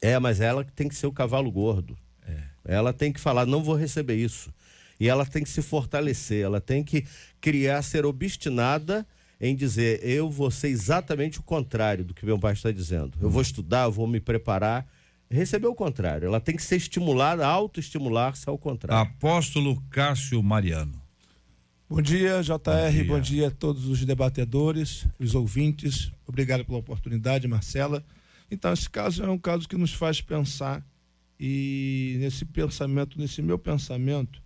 É, 0.00 0.18
mas 0.18 0.40
ela 0.40 0.64
que 0.64 0.72
tem 0.72 0.88
que 0.88 0.94
ser 0.94 1.06
o 1.06 1.12
cavalo 1.12 1.50
gordo. 1.50 1.96
Ela 2.66 2.92
tem 2.92 3.12
que 3.12 3.20
falar, 3.20 3.46
não 3.46 3.62
vou 3.62 3.76
receber 3.76 4.16
isso. 4.16 4.52
E 4.98 5.08
ela 5.08 5.24
tem 5.24 5.42
que 5.42 5.48
se 5.48 5.62
fortalecer, 5.62 6.44
ela 6.44 6.60
tem 6.60 6.82
que 6.82 7.04
criar, 7.40 7.82
ser 7.82 8.04
obstinada 8.04 9.06
em 9.40 9.54
dizer, 9.54 10.00
eu 10.02 10.30
vou 10.30 10.50
ser 10.50 10.68
exatamente 10.68 11.38
o 11.38 11.42
contrário 11.42 12.04
do 12.04 12.14
que 12.14 12.24
meu 12.24 12.38
pai 12.38 12.54
está 12.54 12.72
dizendo. 12.72 13.12
Eu 13.20 13.28
vou 13.28 13.42
estudar, 13.42 13.84
eu 13.84 13.92
vou 13.92 14.06
me 14.06 14.18
preparar. 14.20 14.86
Receber 15.28 15.66
o 15.66 15.74
contrário. 15.74 16.26
Ela 16.26 16.40
tem 16.40 16.56
que 16.56 16.62
ser 16.62 16.76
estimulada, 16.76 17.46
autoestimular-se 17.46 18.48
ao 18.48 18.56
contrário. 18.56 19.10
Apóstolo 19.10 19.82
Cássio 19.90 20.42
Mariano. 20.42 21.02
Bom 21.88 22.00
dia, 22.00 22.42
JR. 22.42 22.52
Bom 23.06 23.14
Bom 23.14 23.20
dia. 23.20 23.20
dia. 23.20 23.48
a 23.48 23.50
todos 23.50 23.86
os 23.86 24.04
debatedores, 24.04 25.06
os 25.18 25.34
ouvintes. 25.34 26.10
Obrigado 26.26 26.64
pela 26.64 26.78
oportunidade, 26.78 27.46
Marcela. 27.46 28.04
Então, 28.50 28.72
esse 28.72 28.88
caso 28.88 29.24
é 29.24 29.30
um 29.30 29.38
caso 29.38 29.68
que 29.68 29.76
nos 29.76 29.92
faz 29.92 30.20
pensar. 30.20 30.84
E 31.38 32.16
nesse 32.18 32.44
pensamento, 32.44 33.18
nesse 33.18 33.42
meu 33.42 33.58
pensamento, 33.58 34.42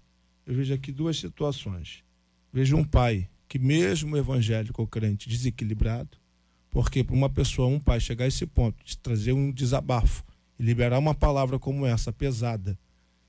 eu 0.47 0.55
vejo 0.55 0.75
aqui 0.75 0.91
duas 0.91 1.19
situações. 1.19 2.03
Vejo 2.53 2.77
um 2.77 2.85
pai 2.85 3.29
que, 3.49 3.59
mesmo 3.59 4.17
evangélico 4.17 4.83
ou 4.83 4.89
crente, 4.89 5.29
desequilibrado, 5.29 6.19
porque 6.71 7.05
para 7.05 7.15
uma 7.15 7.29
pessoa, 7.29 7.69
um 7.69 7.81
pai, 7.81 8.01
chegar 8.01 8.25
a 8.25 8.29
esse 8.29 8.47
ponto 8.47 8.85
de 8.85 8.97
trazer 8.99 9.33
um 9.33 9.53
desabafo 9.53 10.25
e 10.59 10.63
liberar 10.63 10.99
uma 10.99 11.15
palavra 11.15 11.59
como 11.59 11.87
essa, 11.87 12.13
pesada, 12.13 12.79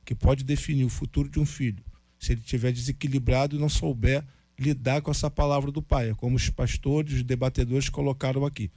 que 0.05 0.15
pode 0.15 0.43
definir 0.43 0.85
o 0.85 0.89
futuro 0.89 1.29
de 1.29 1.39
um 1.39 1.45
filho, 1.45 1.83
se 2.19 2.33
ele 2.33 2.41
estiver 2.41 2.71
desequilibrado 2.71 3.55
e 3.55 3.59
não 3.59 3.69
souber 3.69 4.23
lidar 4.59 5.01
com 5.01 5.09
essa 5.09 5.29
palavra 5.29 5.71
do 5.71 5.81
pai, 5.81 6.11
é 6.11 6.13
como 6.13 6.35
os 6.35 6.49
pastores, 6.49 7.13
os 7.13 7.23
debatedores 7.23 7.89
colocaram 7.89 8.45
aqui. 8.45 8.69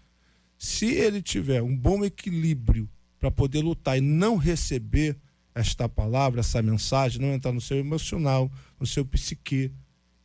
Se 0.64 0.86
ele 0.86 1.20
tiver 1.20 1.62
um 1.62 1.76
bom 1.76 2.02
equilíbrio 2.02 2.88
para 3.20 3.30
poder 3.30 3.60
lutar 3.60 3.98
e 3.98 4.00
não 4.00 4.38
receber 4.38 5.14
esta 5.54 5.86
palavra, 5.86 6.40
essa 6.40 6.62
mensagem, 6.62 7.20
não 7.20 7.34
entrar 7.34 7.52
no 7.52 7.60
seu 7.60 7.76
emocional, 7.76 8.50
no 8.80 8.86
seu 8.86 9.04
psique, 9.04 9.70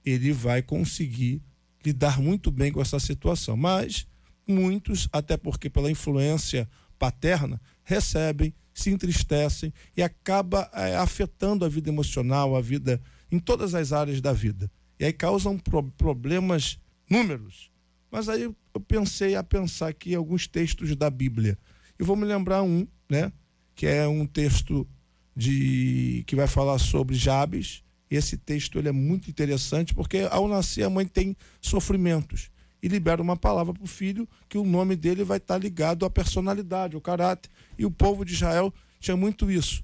ele 0.05 0.31
vai 0.31 0.61
conseguir 0.61 1.41
lidar 1.85 2.21
muito 2.21 2.51
bem 2.51 2.71
com 2.71 2.81
essa 2.81 3.01
situação. 3.01 3.57
Mas 3.57 4.07
muitos, 4.47 5.09
até 5.11 5.35
porque 5.35 5.69
pela 5.69 5.91
influência 5.91 6.69
paterna, 6.97 7.59
recebem, 7.83 8.53
se 8.73 8.91
entristecem 8.91 9.73
e 9.95 10.01
acaba 10.01 10.71
eh, 10.73 10.95
afetando 10.95 11.65
a 11.65 11.67
vida 11.67 11.89
emocional, 11.89 12.55
a 12.55 12.61
vida 12.61 13.01
em 13.29 13.39
todas 13.39 13.75
as 13.75 13.91
áreas 13.91 14.21
da 14.21 14.31
vida. 14.31 14.71
E 14.97 15.03
aí 15.03 15.11
causam 15.11 15.57
pro- 15.57 15.91
problemas 15.97 16.79
números. 17.09 17.69
Mas 18.09 18.29
aí 18.29 18.49
eu 18.73 18.79
pensei 18.79 19.35
a 19.35 19.43
pensar 19.43 19.87
aqui 19.87 20.13
alguns 20.15 20.47
textos 20.47 20.95
da 20.95 21.09
Bíblia. 21.09 21.57
E 21.99 22.03
vou 22.03 22.15
me 22.15 22.25
lembrar 22.25 22.63
um, 22.63 22.87
né, 23.09 23.31
que 23.75 23.85
é 23.85 24.07
um 24.07 24.25
texto 24.25 24.87
de 25.35 26.23
que 26.27 26.35
vai 26.35 26.47
falar 26.47 26.77
sobre 26.79 27.15
Jabes. 27.15 27.83
Esse 28.09 28.37
texto 28.37 28.77
ele 28.79 28.89
é 28.89 28.91
muito 28.91 29.29
interessante 29.29 29.93
porque 29.93 30.27
ao 30.29 30.47
nascer 30.47 30.83
a 30.83 30.89
mãe 30.89 31.05
tem 31.05 31.35
sofrimentos 31.61 32.49
e 32.81 32.87
libera 32.87 33.21
uma 33.21 33.35
palavra 33.37 33.73
para 33.73 33.83
o 33.83 33.87
filho 33.87 34.27
que 34.47 34.57
o 34.57 34.65
nome 34.65 34.95
dele 34.95 35.23
vai 35.23 35.37
estar 35.37 35.57
ligado 35.57 36.05
à 36.05 36.09
personalidade, 36.09 36.95
ao 36.95 37.01
caráter. 37.01 37.49
E 37.77 37.85
o 37.85 37.91
povo 37.91 38.23
de 38.23 38.33
Israel 38.33 38.73
tinha 38.99 39.17
muito 39.17 39.51
isso. 39.51 39.83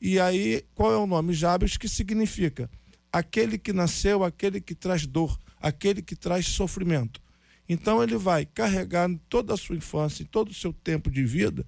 E 0.00 0.18
aí, 0.18 0.64
qual 0.74 0.92
é 0.92 0.96
o 0.96 1.06
nome? 1.06 1.32
Jabes, 1.32 1.76
que 1.76 1.88
significa 1.88 2.68
aquele 3.12 3.58
que 3.58 3.72
nasceu, 3.72 4.24
aquele 4.24 4.60
que 4.60 4.74
traz 4.74 5.06
dor, 5.06 5.38
aquele 5.60 6.02
que 6.02 6.16
traz 6.16 6.46
sofrimento. 6.46 7.20
Então 7.72 8.02
ele 8.02 8.16
vai 8.16 8.44
carregar 8.44 9.08
toda 9.28 9.54
a 9.54 9.56
sua 9.56 9.76
infância, 9.76 10.26
todo 10.30 10.50
o 10.50 10.54
seu 10.54 10.72
tempo 10.72 11.10
de 11.10 11.24
vida. 11.24 11.64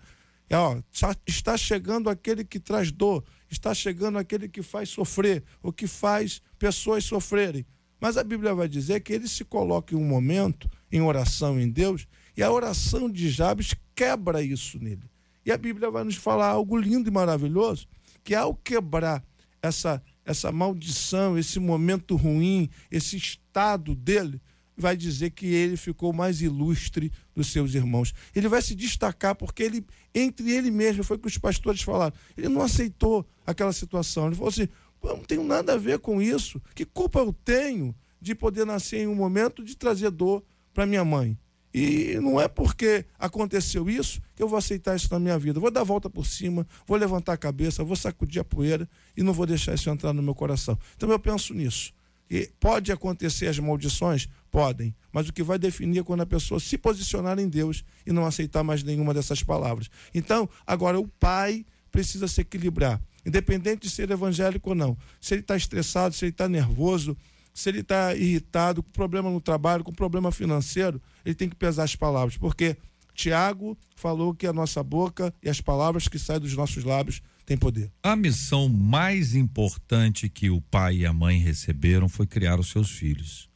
É, 0.50 0.56
ó, 0.56 0.78
está- 1.26 1.56
chegando 1.56 2.10
aquele 2.10 2.44
que 2.44 2.60
traz 2.60 2.92
dor, 2.92 3.24
está 3.50 3.72
chegando 3.72 4.18
aquele 4.18 4.48
que 4.48 4.62
faz 4.62 4.90
sofrer, 4.90 5.42
o 5.62 5.72
que 5.72 5.86
faz 5.86 6.42
pessoas 6.58 7.04
sofrerem. 7.04 7.64
Mas 7.98 8.18
a 8.18 8.24
Bíblia 8.24 8.54
vai 8.54 8.68
dizer 8.68 9.00
que 9.00 9.14
ele 9.14 9.26
se 9.26 9.44
coloca 9.44 9.94
em 9.94 9.98
um 9.98 10.04
momento 10.04 10.68
em 10.92 11.00
oração 11.00 11.58
em 11.58 11.70
Deus, 11.70 12.06
e 12.36 12.42
a 12.42 12.52
oração 12.52 13.10
de 13.10 13.30
Jabes 13.30 13.74
quebra 13.94 14.42
isso 14.42 14.78
nele. 14.78 15.04
E 15.46 15.50
a 15.50 15.56
Bíblia 15.56 15.90
vai 15.90 16.04
nos 16.04 16.16
falar 16.16 16.48
algo 16.48 16.76
lindo 16.76 17.08
e 17.08 17.12
maravilhoso, 17.12 17.86
que 18.22 18.34
ao 18.34 18.54
quebrar 18.54 19.24
essa 19.62 20.02
essa 20.26 20.50
maldição, 20.50 21.36
esse 21.36 21.60
momento 21.60 22.16
ruim, 22.16 22.70
esse 22.90 23.14
estado 23.14 23.94
dele, 23.94 24.40
vai 24.76 24.96
dizer 24.96 25.30
que 25.30 25.46
ele 25.46 25.76
ficou 25.76 26.12
mais 26.12 26.40
ilustre 26.40 27.12
dos 27.34 27.52
seus 27.52 27.74
irmãos. 27.74 28.12
Ele 28.34 28.48
vai 28.48 28.60
se 28.60 28.74
destacar 28.74 29.34
porque 29.34 29.62
ele, 29.62 29.86
entre 30.14 30.50
ele 30.50 30.70
mesmo, 30.70 31.04
foi 31.04 31.16
o 31.16 31.20
que 31.20 31.28
os 31.28 31.38
pastores 31.38 31.82
falaram. 31.82 32.14
Ele 32.36 32.48
não 32.48 32.62
aceitou 32.62 33.26
aquela 33.46 33.72
situação. 33.72 34.26
Ele 34.26 34.36
falou 34.36 34.48
assim: 34.48 34.68
"Pô, 35.00 35.08
eu 35.08 35.16
não 35.16 35.24
tenho 35.24 35.44
nada 35.44 35.74
a 35.74 35.78
ver 35.78 35.98
com 35.98 36.20
isso. 36.20 36.60
Que 36.74 36.84
culpa 36.84 37.20
eu 37.20 37.32
tenho 37.32 37.94
de 38.20 38.34
poder 38.34 38.64
nascer 38.64 39.00
em 39.00 39.06
um 39.06 39.14
momento 39.14 39.62
de 39.62 39.76
trazer 39.76 40.10
dor 40.10 40.42
para 40.72 40.86
minha 40.86 41.04
mãe? 41.04 41.38
E 41.74 42.14
não 42.20 42.40
é 42.40 42.46
porque 42.46 43.04
aconteceu 43.18 43.90
isso 43.90 44.22
que 44.36 44.42
eu 44.42 44.48
vou 44.48 44.56
aceitar 44.56 44.94
isso 44.94 45.08
na 45.10 45.18
minha 45.18 45.36
vida. 45.36 45.58
Vou 45.58 45.72
dar 45.72 45.80
a 45.80 45.84
volta 45.84 46.08
por 46.08 46.24
cima, 46.24 46.64
vou 46.86 46.96
levantar 46.96 47.32
a 47.32 47.36
cabeça, 47.36 47.82
vou 47.82 47.96
sacudir 47.96 48.40
a 48.40 48.44
poeira 48.44 48.88
e 49.16 49.24
não 49.24 49.32
vou 49.32 49.44
deixar 49.44 49.74
isso 49.74 49.90
entrar 49.90 50.12
no 50.12 50.22
meu 50.22 50.36
coração. 50.36 50.78
Então 50.96 51.10
eu 51.10 51.18
penso 51.18 51.52
nisso. 51.52 51.92
E 52.30 52.48
pode 52.60 52.92
acontecer 52.92 53.48
as 53.48 53.58
maldições? 53.58 54.28
Podem. 54.54 54.94
Mas 55.12 55.28
o 55.28 55.32
que 55.32 55.42
vai 55.42 55.58
definir 55.58 55.98
é 55.98 56.04
quando 56.04 56.20
a 56.20 56.26
pessoa 56.26 56.60
se 56.60 56.78
posicionar 56.78 57.40
em 57.40 57.48
Deus 57.48 57.84
e 58.06 58.12
não 58.12 58.24
aceitar 58.24 58.62
mais 58.62 58.84
nenhuma 58.84 59.12
dessas 59.12 59.42
palavras. 59.42 59.90
Então, 60.14 60.48
agora, 60.64 60.96
o 60.96 61.08
pai 61.08 61.66
precisa 61.90 62.28
se 62.28 62.40
equilibrar. 62.40 63.02
Independente 63.26 63.82
de 63.82 63.90
ser 63.90 64.08
evangélico 64.12 64.68
ou 64.68 64.76
não. 64.76 64.96
Se 65.20 65.34
ele 65.34 65.40
está 65.40 65.56
estressado, 65.56 66.14
se 66.14 66.24
ele 66.24 66.30
está 66.30 66.48
nervoso, 66.48 67.16
se 67.52 67.68
ele 67.68 67.80
está 67.80 68.14
irritado, 68.14 68.80
com 68.80 68.92
problema 68.92 69.28
no 69.28 69.40
trabalho, 69.40 69.82
com 69.82 69.92
problema 69.92 70.30
financeiro, 70.30 71.02
ele 71.24 71.34
tem 71.34 71.48
que 71.48 71.56
pesar 71.56 71.82
as 71.82 71.96
palavras. 71.96 72.36
Porque 72.36 72.76
Tiago 73.12 73.76
falou 73.96 74.32
que 74.36 74.46
a 74.46 74.52
nossa 74.52 74.84
boca 74.84 75.34
e 75.42 75.50
as 75.50 75.60
palavras 75.60 76.06
que 76.06 76.16
saem 76.16 76.38
dos 76.38 76.54
nossos 76.54 76.84
lábios 76.84 77.20
têm 77.44 77.56
poder. 77.56 77.90
A 78.04 78.14
missão 78.14 78.68
mais 78.68 79.34
importante 79.34 80.28
que 80.28 80.48
o 80.48 80.60
pai 80.60 80.98
e 80.98 81.06
a 81.06 81.12
mãe 81.12 81.40
receberam 81.40 82.08
foi 82.08 82.24
criar 82.24 82.60
os 82.60 82.68
seus 82.70 82.88
filhos. 82.88 83.52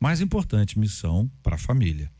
Mais 0.00 0.22
importante 0.22 0.78
missão 0.78 1.30
para 1.42 1.56
a 1.56 1.58
família. 1.58 2.10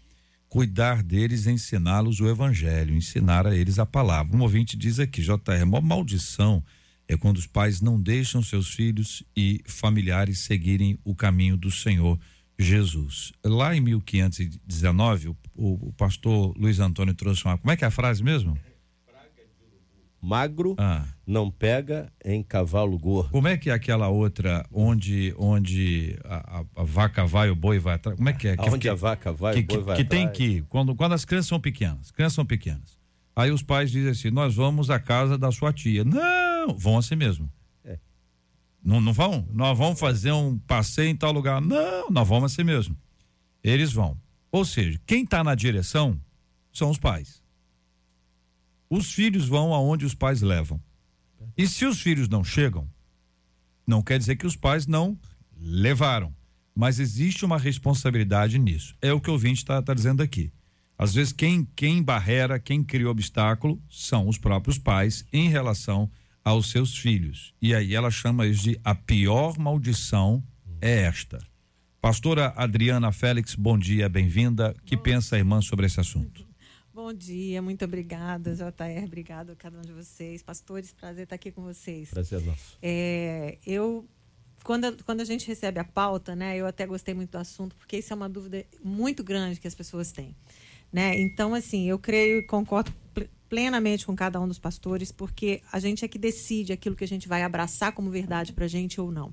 Cuidar 0.51 1.03
deles 1.03 1.47
ensiná-los 1.47 2.21
o 2.21 2.29
evangelho, 2.29 2.95
ensinar 2.95 3.47
a 3.47 3.57
eles 3.57 3.79
a 3.79 3.87
palavra. 3.87 4.37
Um 4.37 4.43
ouvinte 4.43 4.77
diz 4.77 4.99
aqui, 4.99 5.23
JR, 5.23 5.65
uma 5.65 5.81
maldição 5.81 6.63
é 7.09 7.17
quando 7.17 7.39
os 7.39 7.47
pais 7.47 7.81
não 7.81 7.99
deixam 7.99 8.43
seus 8.43 8.69
filhos 8.75 9.23
e 9.35 9.63
familiares 9.65 10.41
seguirem 10.41 10.99
o 11.05 11.15
caminho 11.15 11.57
do 11.57 11.71
Senhor 11.71 12.21
Jesus. 12.59 13.33
Lá 13.43 13.75
em 13.75 13.81
1519, 13.81 15.29
o, 15.29 15.37
o, 15.55 15.89
o 15.89 15.93
pastor 15.95 16.55
Luiz 16.59 16.79
Antônio 16.79 17.15
trouxe 17.15 17.45
uma. 17.47 17.57
Como 17.57 17.71
é 17.71 17.77
que 17.77 17.85
é 17.85 17.89
a 17.89 17.91
frase 17.91 18.23
mesmo? 18.23 18.59
Magro 20.23 20.75
Ah. 20.79 21.05
não 21.27 21.51
pega 21.51 22.13
em 22.25 22.43
cavalo 22.43 22.99
gordo. 22.99 23.31
Como 23.31 23.49
é 23.49 23.57
que 23.57 23.71
é 23.71 23.73
aquela 23.73 24.09
outra 24.09 24.67
onde 24.71 25.35
onde 25.39 26.19
a, 26.25 26.65
a- 26.77 26.85
vaca 26.85 27.25
vai, 27.27 27.49
o 27.51 27.57
boi 27.57 27.79
vai 27.79 27.95
atrás? 27.95 28.17
Como 28.17 28.29
é 28.29 28.33
que 28.33 28.49
é? 28.49 28.57
Que- 28.57 28.79
que, 28.79 28.89
a 28.89 28.95
vaca 28.95 29.33
vai, 29.33 29.55
que, 29.55 29.61
o 29.61 29.65
boi 29.67 29.79
que- 29.79 29.83
vai 29.85 29.97
que 29.97 30.05
tem 30.05 30.21
atrás. 30.25 30.37
que 30.37 30.45
ir, 30.45 30.63
quando 30.69 30.95
quando 30.95 31.13
as 31.15 31.25
crianças 31.25 31.49
são 31.49 31.59
pequenas, 31.61 32.11
crianças 32.11 32.35
são 32.35 32.45
pequenas. 32.45 32.99
Aí 33.35 33.51
os 33.51 33.63
pais 33.63 33.91
dizem 33.91 34.11
assim: 34.11 34.31
"Nós 34.31 34.55
vamos 34.55 34.91
à 34.91 34.99
casa 35.01 35.39
da 35.39 35.51
sua 35.51 35.73
tia". 35.73 36.05
Não! 36.05 36.41
Não, 36.67 36.77
vão 36.77 36.99
assim 36.99 37.17
mesmo. 37.17 37.51
É. 37.83 37.99
Não, 38.85 39.01
não 39.01 39.15
vão? 39.15 39.49
Nós 39.51 39.79
vamos 39.79 39.99
fazer 39.99 40.31
um 40.33 40.59
passeio 40.59 41.09
em 41.09 41.17
tal 41.17 41.33
lugar. 41.33 41.59
Não, 41.63 42.11
nós 42.11 42.29
vamos 42.29 42.53
assim 42.53 42.63
mesmo. 42.63 42.95
Eles 43.65 43.91
vão. 43.95 44.15
Ou 44.53 44.63
seja, 44.67 45.01
quem 45.07 45.25
está 45.25 45.43
na 45.43 45.55
direção 45.55 46.21
são 46.71 46.91
os 46.91 46.99
pais. 46.99 47.40
Os 48.91 49.13
filhos 49.13 49.47
vão 49.47 49.73
aonde 49.73 50.05
os 50.05 50.17
pais 50.17 50.43
levam. 50.43 50.83
E 51.57 51.69
se 51.69 51.87
os 51.87 52.01
filhos 52.01 52.29
não 52.29 52.43
chegam, 52.43 52.91
não 53.87 54.03
quer 54.03 54.19
dizer 54.19 54.35
que 54.35 54.47
os 54.47 54.57
pais 54.57 54.85
não 54.85 55.17
levaram. 55.57 56.35
Mas 56.75 56.99
existe 56.99 57.45
uma 57.45 57.57
responsabilidade 57.57 58.59
nisso. 58.59 58.97
É 59.01 59.13
o 59.13 59.21
que 59.21 59.31
o 59.31 59.35
ouvinte 59.35 59.59
está 59.59 59.81
tá 59.81 59.95
dizendo 59.95 60.23
aqui. 60.25 60.53
Às 60.99 61.15
vezes, 61.15 61.33
quem, 61.33 61.67
quem 61.77 62.03
barrera, 62.03 62.59
quem 62.59 62.83
cria 62.83 63.09
obstáculo, 63.09 63.81
são 63.89 64.27
os 64.27 64.37
próprios 64.37 64.77
pais 64.77 65.25
em 65.33 65.49
relação 65.49 66.11
aos 66.45 66.69
seus 66.71 66.97
filhos. 66.97 67.55
E 67.63 67.73
aí 67.73 67.95
ela 67.95 68.11
chama 68.11 68.47
isso 68.47 68.65
de 68.65 68.81
a 68.83 68.95
pior 68.95 69.57
maldição 69.57 70.43
é 70.81 71.03
esta. 71.03 71.39
Pastora 72.01 72.53
Adriana 72.57 73.13
Félix, 73.13 73.55
bom 73.55 73.79
dia, 73.79 74.09
bem-vinda. 74.09 74.75
Que 74.85 74.97
pensa 74.97 75.37
a 75.37 75.39
irmã 75.39 75.61
sobre 75.61 75.87
esse 75.87 76.01
assunto? 76.01 76.50
Bom 77.03 77.15
dia, 77.15 77.63
muito 77.63 77.83
obrigada, 77.83 78.55
JR, 78.55 79.05
obrigado 79.07 79.53
a 79.53 79.57
cada 79.57 79.79
um 79.79 79.81
de 79.81 79.91
vocês. 79.91 80.43
Pastores, 80.43 80.93
prazer 80.93 81.25
estar 81.25 81.35
aqui 81.35 81.51
com 81.51 81.63
vocês. 81.63 82.11
Prazer 82.11 82.43
nosso. 82.45 82.77
É, 82.83 83.57
eu, 83.67 84.07
quando, 84.63 84.85
a- 84.85 84.95
quando 85.07 85.23
a 85.23 85.25
gente 85.25 85.49
recebe 85.49 85.81
a 85.81 85.85
pauta, 85.85 86.37
né, 86.37 86.59
eu 86.59 86.67
até 86.67 86.87
gostei 86.87 87.15
muito 87.15 87.31
do 87.31 87.39
assunto, 87.39 87.75
porque 87.77 87.97
isso 87.97 88.13
é 88.13 88.17
uma 88.17 88.29
dúvida 88.29 88.67
muito 88.85 89.25
grande 89.25 89.59
que 89.59 89.67
as 89.67 89.75
pessoas 89.75 90.13
têm. 90.13 90.37
Né? 90.93 91.19
Então, 91.19 91.55
assim, 91.55 91.89
eu 91.89 91.99
creio 91.99 92.41
e 92.41 92.43
concordo 92.43 92.93
ple- 93.15 93.31
plenamente 93.49 94.05
com 94.05 94.15
cada 94.15 94.39
um 94.39 94.47
dos 94.47 94.59
pastores, 94.59 95.11
porque 95.11 95.63
a 95.73 95.81
gente 95.81 96.05
é 96.05 96.09
que 96.09 96.19
decide 96.19 96.71
aquilo 96.75 96.95
que 96.95 97.05
a 97.05 97.09
gente 97.09 97.27
vai 97.27 97.43
abraçar 97.43 97.93
como 97.93 98.11
verdade 98.11 98.53
para 98.53 98.67
a 98.67 98.69
gente 98.69 99.01
ou 99.01 99.11
não. 99.11 99.33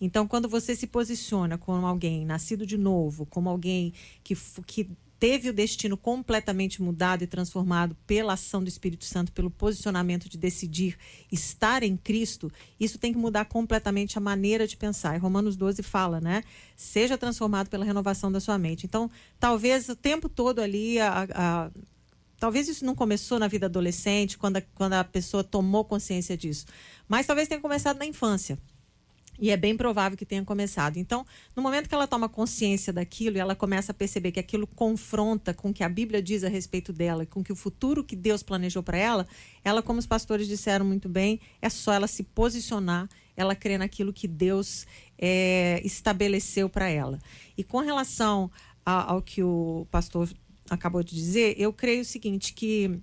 Então, 0.00 0.28
quando 0.28 0.48
você 0.48 0.76
se 0.76 0.86
posiciona 0.86 1.58
como 1.58 1.84
alguém 1.84 2.24
nascido 2.24 2.64
de 2.64 2.78
novo, 2.78 3.26
como 3.26 3.48
alguém 3.48 3.92
que, 4.22 4.36
que 4.64 4.88
teve 5.20 5.50
o 5.50 5.52
destino 5.52 5.98
completamente 5.98 6.80
mudado 6.82 7.22
e 7.22 7.26
transformado 7.26 7.94
pela 8.06 8.32
ação 8.32 8.62
do 8.62 8.68
Espírito 8.68 9.04
Santo, 9.04 9.30
pelo 9.32 9.50
posicionamento 9.50 10.30
de 10.30 10.38
decidir 10.38 10.96
estar 11.30 11.82
em 11.82 11.94
Cristo, 11.94 12.50
isso 12.80 12.98
tem 12.98 13.12
que 13.12 13.18
mudar 13.18 13.44
completamente 13.44 14.16
a 14.16 14.20
maneira 14.20 14.66
de 14.66 14.78
pensar. 14.78 15.14
E 15.14 15.18
Romanos 15.18 15.56
12 15.56 15.82
fala, 15.82 16.20
né? 16.22 16.42
Seja 16.74 17.18
transformado 17.18 17.68
pela 17.68 17.84
renovação 17.84 18.32
da 18.32 18.40
sua 18.40 18.56
mente. 18.58 18.86
Então, 18.86 19.10
talvez 19.38 19.90
o 19.90 19.94
tempo 19.94 20.26
todo 20.28 20.60
ali 20.60 20.98
a- 20.98 21.28
a, 21.34 21.70
Talvez 22.38 22.70
isso 22.70 22.86
não 22.86 22.94
começou 22.94 23.38
na 23.38 23.46
vida 23.46 23.66
adolescente, 23.66 24.38
quando 24.38 24.56
a, 24.56 24.62
quando 24.74 24.94
a 24.94 25.04
pessoa 25.04 25.44
tomou 25.44 25.84
consciência 25.84 26.38
disso. 26.38 26.64
Mas 27.06 27.26
talvez 27.26 27.46
tenha 27.46 27.60
começado 27.60 27.98
na 27.98 28.06
infância. 28.06 28.58
E 29.40 29.50
é 29.50 29.56
bem 29.56 29.74
provável 29.74 30.18
que 30.18 30.26
tenha 30.26 30.44
começado. 30.44 30.98
Então, 30.98 31.24
no 31.56 31.62
momento 31.62 31.88
que 31.88 31.94
ela 31.94 32.06
toma 32.06 32.28
consciência 32.28 32.92
daquilo 32.92 33.36
e 33.36 33.40
ela 33.40 33.54
começa 33.56 33.90
a 33.92 33.94
perceber 33.94 34.32
que 34.32 34.38
aquilo 34.38 34.66
confronta 34.66 35.54
com 35.54 35.70
o 35.70 35.72
que 35.72 35.82
a 35.82 35.88
Bíblia 35.88 36.20
diz 36.22 36.44
a 36.44 36.48
respeito 36.48 36.92
dela, 36.92 37.24
com 37.24 37.42
que 37.42 37.50
o 37.50 37.56
futuro 37.56 38.04
que 38.04 38.14
Deus 38.14 38.42
planejou 38.42 38.82
para 38.82 38.98
ela, 38.98 39.26
ela, 39.64 39.82
como 39.82 39.98
os 39.98 40.06
pastores 40.06 40.46
disseram 40.46 40.84
muito 40.84 41.08
bem, 41.08 41.40
é 41.62 41.70
só 41.70 41.92
ela 41.94 42.06
se 42.06 42.22
posicionar, 42.22 43.08
ela 43.34 43.54
crer 43.54 43.78
naquilo 43.78 44.12
que 44.12 44.28
Deus 44.28 44.86
é, 45.18 45.80
estabeleceu 45.84 46.68
para 46.68 46.90
ela. 46.90 47.18
E 47.56 47.64
com 47.64 47.78
relação 47.78 48.50
a- 48.84 49.12
ao 49.12 49.22
que 49.22 49.42
o 49.42 49.86
pastor 49.90 50.28
acabou 50.68 51.02
de 51.02 51.14
dizer, 51.14 51.54
eu 51.58 51.72
creio 51.72 52.02
o 52.02 52.04
seguinte, 52.04 52.52
que 52.52 53.00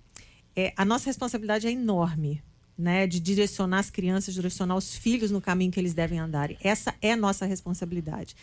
é, 0.55 0.71
a 0.77 0.85
nossa 0.85 1.07
responsabilidade 1.07 1.65
é 1.67 1.71
enorme, 1.71 2.43
né? 2.77 3.07
De 3.07 3.19
direcionar 3.19 3.79
as 3.79 3.89
crianças, 3.89 4.33
direcionar 4.33 4.75
os 4.75 4.95
filhos 4.95 5.31
no 5.31 5.41
caminho 5.41 5.71
que 5.71 5.79
eles 5.79 5.93
devem 5.93 6.19
andar. 6.19 6.51
Essa 6.61 6.93
é 7.01 7.15
nossa 7.15 7.45
responsabilidade. 7.45 8.35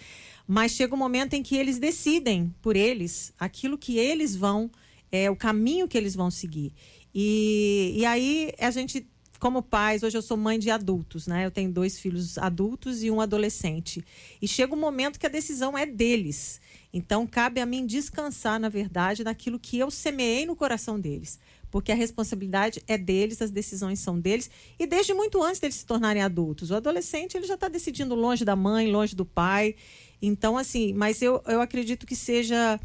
Mas 0.47 0.73
chega 0.73 0.95
um 0.95 0.99
momento 0.99 1.35
em 1.35 1.43
que 1.43 1.57
eles 1.57 1.79
decidem 1.79 2.55
por 2.61 2.77
eles 2.77 3.33
aquilo 3.39 3.79
que 3.79 3.99
eles 3.99 4.35
vão, 4.35 4.71
é, 5.11 5.31
o 5.31 5.37
caminho 5.37 5.87
que 5.87 5.97
eles 5.97 6.15
vão 6.15 6.31
seguir. 6.31 6.73
E, 7.15 7.95
e 7.97 8.05
aí 8.05 8.53
a 8.59 8.71
gente, 8.71 9.07
como 9.39 9.63
pais, 9.63 10.03
hoje 10.03 10.19
eu 10.19 10.23
sou 10.23 10.37
mãe 10.37 10.59
de 10.59 10.71
adultos, 10.71 11.27
né? 11.27 11.47
Eu 11.47 11.51
tenho 11.51 11.71
dois 11.71 11.99
filhos 11.99 12.37
adultos 12.37 13.03
e 13.03 13.11
um 13.11 13.21
adolescente. 13.21 14.05
E 14.43 14.49
chega 14.49 14.75
um 14.75 14.81
momento 14.81 15.19
que 15.19 15.27
a 15.27 15.31
decisão 15.31 15.79
é 15.79 15.87
deles. 15.87 16.61
Então, 16.93 17.27
cabe 17.27 17.61
a 17.61 17.67
mim 17.67 17.87
descansar, 17.87 18.61
na 18.61 18.69
verdade, 18.69 19.25
naquilo 19.25 19.59
que 19.59 19.79
eu 19.79 19.91
semeei 19.91 20.47
no 20.47 20.55
coração 20.55 21.01
deles. 21.01 21.41
Porque 21.75 21.91
a 21.91 21.95
responsabilidade 21.97 22.81
é 22.87 22.97
deles, 22.97 23.43
as 23.43 23.51
decisões 23.51 23.99
são 23.99 24.21
deles. 24.21 24.49
E 24.79 24.87
desde 24.87 25.13
muito 25.13 25.43
antes 25.43 25.59
deles 25.59 25.75
se 25.75 25.85
tornarem 25.85 26.23
adultos. 26.23 26.71
O 26.71 26.77
adolescente, 26.77 27.37
ele 27.37 27.49
já 27.49 27.55
está 27.55 27.67
decidindo 27.67 28.15
longe 28.15 28.45
da 28.45 28.55
mãe, 28.55 28.93
longe 28.93 29.17
do 29.17 29.25
pai. 29.25 29.75
Então, 30.23 30.57
assim, 30.57 30.93
mas 30.93 31.21
eu, 31.21 31.43
eu 31.49 31.61
acredito 31.61 32.07
que 32.07 32.15
seja 32.15 32.79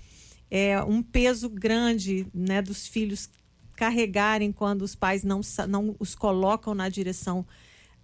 é, 0.49 0.81
um 0.81 1.03
peso 1.03 1.51
grande 1.51 2.25
né, 2.33 2.63
dos 2.63 2.87
filhos 2.87 3.29
carregarem 3.75 4.51
quando 4.51 4.81
os 4.81 4.95
pais 4.95 5.23
não, 5.23 5.41
não 5.67 5.95
os 5.99 6.15
colocam 6.15 6.73
na 6.73 6.89
direção 6.89 7.45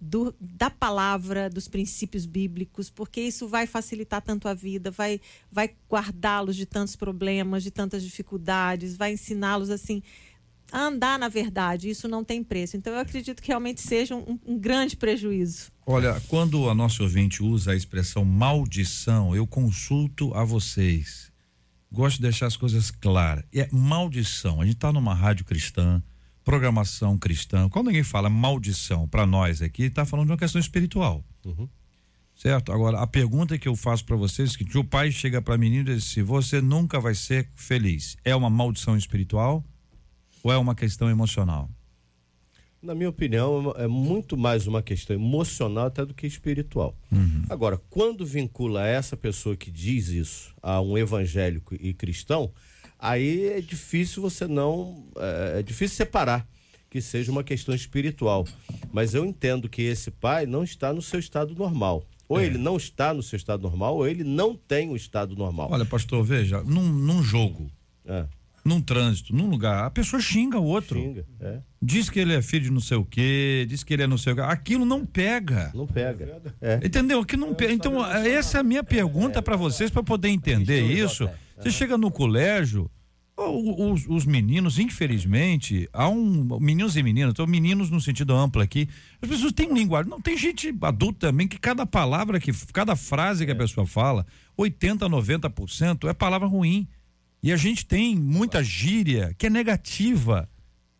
do- 0.00 0.32
da 0.38 0.70
palavra, 0.70 1.50
dos 1.50 1.66
princípios 1.66 2.26
bíblicos, 2.26 2.90
porque 2.90 3.20
isso 3.20 3.48
vai 3.48 3.66
facilitar 3.66 4.22
tanto 4.22 4.46
a 4.46 4.54
vida, 4.54 4.90
vai, 4.90 5.20
vai 5.50 5.74
guardá-los 5.90 6.54
de 6.54 6.64
tantos 6.64 6.94
problemas, 6.94 7.64
de 7.64 7.72
tantas 7.72 8.04
dificuldades, 8.04 8.96
vai 8.96 9.12
ensiná-los 9.12 9.68
assim 9.68 10.00
andar 10.72 11.18
na 11.18 11.28
verdade. 11.28 11.88
Isso 11.88 12.08
não 12.08 12.24
tem 12.24 12.42
preço. 12.42 12.76
Então 12.76 12.92
eu 12.92 12.98
acredito 12.98 13.42
que 13.42 13.48
realmente 13.48 13.80
seja 13.80 14.14
um, 14.14 14.38
um 14.46 14.58
grande 14.58 14.96
prejuízo. 14.96 15.70
Olha, 15.86 16.20
quando 16.28 16.68
a 16.68 16.74
nossa 16.74 17.02
ouvinte 17.02 17.42
usa 17.42 17.72
a 17.72 17.76
expressão 17.76 18.24
maldição, 18.24 19.34
eu 19.34 19.46
consulto 19.46 20.34
a 20.34 20.44
vocês. 20.44 21.30
Gosto 21.90 22.16
de 22.16 22.22
deixar 22.22 22.46
as 22.46 22.56
coisas 22.56 22.90
claras. 22.90 23.44
É 23.54 23.68
maldição. 23.72 24.60
A 24.60 24.64
gente 24.64 24.74
está 24.74 24.92
numa 24.92 25.14
rádio 25.14 25.44
cristã, 25.44 26.02
programação 26.44 27.16
cristã. 27.16 27.68
Quando 27.68 27.88
alguém 27.88 28.02
fala 28.02 28.28
maldição 28.28 29.06
para 29.06 29.24
nós 29.24 29.62
aqui, 29.62 29.84
está 29.84 30.04
falando 30.04 30.26
de 30.26 30.32
uma 30.32 30.38
questão 30.38 30.60
espiritual. 30.60 31.24
Certo? 32.34 32.70
Agora, 32.70 33.00
a 33.00 33.06
pergunta 33.06 33.56
que 33.56 33.66
eu 33.66 33.74
faço 33.74 34.04
para 34.04 34.16
vocês 34.16 34.54
é 34.54 34.64
que 34.64 34.76
o 34.76 34.84
pai 34.84 35.10
chega 35.10 35.40
para 35.40 35.56
menino 35.56 35.90
e 35.90 35.94
diz 35.94 36.04
assim: 36.04 36.22
você 36.22 36.60
nunca 36.60 37.00
vai 37.00 37.14
ser 37.14 37.48
feliz. 37.54 38.16
É 38.24 38.36
uma 38.36 38.50
maldição 38.50 38.96
espiritual 38.96 39.64
ou 40.42 40.52
é 40.52 40.56
uma 40.56 40.74
questão 40.74 41.08
emocional? 41.10 41.70
Na 42.82 42.94
minha 42.94 43.08
opinião, 43.08 43.74
é 43.76 43.86
muito 43.86 44.36
mais 44.36 44.66
uma 44.66 44.82
questão 44.82 45.16
emocional 45.16 45.86
até 45.86 46.04
do 46.04 46.14
que 46.14 46.26
espiritual. 46.26 46.94
Agora, 47.48 47.80
quando 47.90 48.24
vincula 48.24 48.86
essa 48.86 49.16
pessoa 49.16 49.56
que 49.56 49.70
diz 49.70 50.08
isso 50.08 50.54
a 50.62 50.80
um 50.80 50.96
evangélico 50.96 51.74
e 51.74 51.92
cristão, 51.92 52.52
aí 52.98 53.46
é 53.48 53.60
difícil 53.60 54.22
você 54.22 54.46
não. 54.46 55.04
É, 55.16 55.60
é 55.60 55.62
difícil 55.62 55.96
separar 55.96 56.46
que 56.88 57.00
seja 57.00 57.32
uma 57.32 57.42
questão 57.42 57.74
espiritual. 57.74 58.46
Mas 58.92 59.14
eu 59.14 59.24
entendo 59.24 59.68
que 59.68 59.82
esse 59.82 60.10
pai 60.10 60.46
não 60.46 60.62
está 60.62 60.92
no 60.92 61.02
seu 61.02 61.18
estado 61.18 61.54
normal. 61.54 62.04
Ou 62.28 62.40
ele 62.40 62.58
não 62.58 62.76
está 62.76 63.14
no 63.14 63.22
seu 63.22 63.36
estado 63.36 63.62
normal, 63.62 63.96
ou 63.96 64.06
ele 64.06 64.24
não 64.24 64.56
tem 64.56 64.90
o 64.90 64.96
estado 64.96 65.36
normal. 65.36 65.68
Olha, 65.70 65.84
pastor, 65.84 66.24
veja, 66.24 66.62
num, 66.62 66.92
num 66.92 67.22
jogo, 67.22 67.70
É, 68.04 68.26
num 68.66 68.80
trânsito, 68.80 69.34
num 69.34 69.48
lugar, 69.48 69.84
a 69.84 69.90
pessoa 69.90 70.20
xinga 70.20 70.58
o 70.58 70.64
outro. 70.64 71.00
xinga. 71.00 71.24
É, 71.40 71.58
Diz 71.80 72.10
que 72.10 72.18
ele 72.18 72.34
é 72.34 72.42
filho 72.42 72.64
de 72.64 72.70
não 72.70 72.80
sei 72.80 72.96
o 72.96 73.04
quê, 73.04 73.64
diz 73.68 73.84
que 73.84 73.94
ele 73.94 74.02
é 74.02 74.06
não 74.06 74.18
sei 74.18 74.32
o 74.32 74.36
quê. 74.36 74.42
Aquilo 74.42 74.84
não 74.84 75.06
pega. 75.06 75.70
não 75.74 75.86
pega. 75.86 76.42
É. 76.60 76.80
Entendeu? 76.84 77.24
Que 77.24 77.36
não 77.36 77.54
pega. 77.54 77.72
Então, 77.72 78.04
essa 78.04 78.58
é 78.58 78.60
a 78.60 78.64
minha 78.64 78.82
pergunta 78.82 79.40
para 79.40 79.56
vocês, 79.56 79.90
para 79.90 80.02
poder 80.02 80.28
entender 80.28 80.82
isso. 80.82 81.28
Você 81.56 81.70
chega 81.70 81.96
no 81.96 82.10
colégio, 82.10 82.90
os, 83.36 84.06
os 84.08 84.24
meninos, 84.24 84.78
infelizmente, 84.78 85.88
há 85.92 86.08
um. 86.08 86.58
Meninos 86.58 86.96
e 86.96 87.02
meninas, 87.02 87.32
então 87.32 87.46
meninos 87.46 87.90
no 87.90 88.00
sentido 88.00 88.34
amplo 88.34 88.62
aqui, 88.62 88.88
as 89.20 89.28
pessoas 89.28 89.52
têm 89.52 89.70
um 89.70 89.74
linguagem. 89.74 90.10
Não, 90.10 90.20
tem 90.20 90.36
gente 90.36 90.74
adulta 90.80 91.28
também 91.28 91.46
que 91.46 91.58
cada 91.58 91.84
palavra, 91.86 92.40
que 92.40 92.50
cada 92.72 92.96
frase 92.96 93.44
que 93.44 93.52
a 93.52 93.56
pessoa 93.56 93.86
fala, 93.86 94.26
80%, 94.58 94.98
90% 94.98 96.08
é 96.08 96.14
palavra 96.14 96.48
ruim. 96.48 96.88
E 97.42 97.52
a 97.52 97.56
gente 97.56 97.86
tem 97.86 98.16
muita 98.16 98.62
gíria 98.62 99.34
que 99.38 99.46
é 99.46 99.50
negativa. 99.50 100.48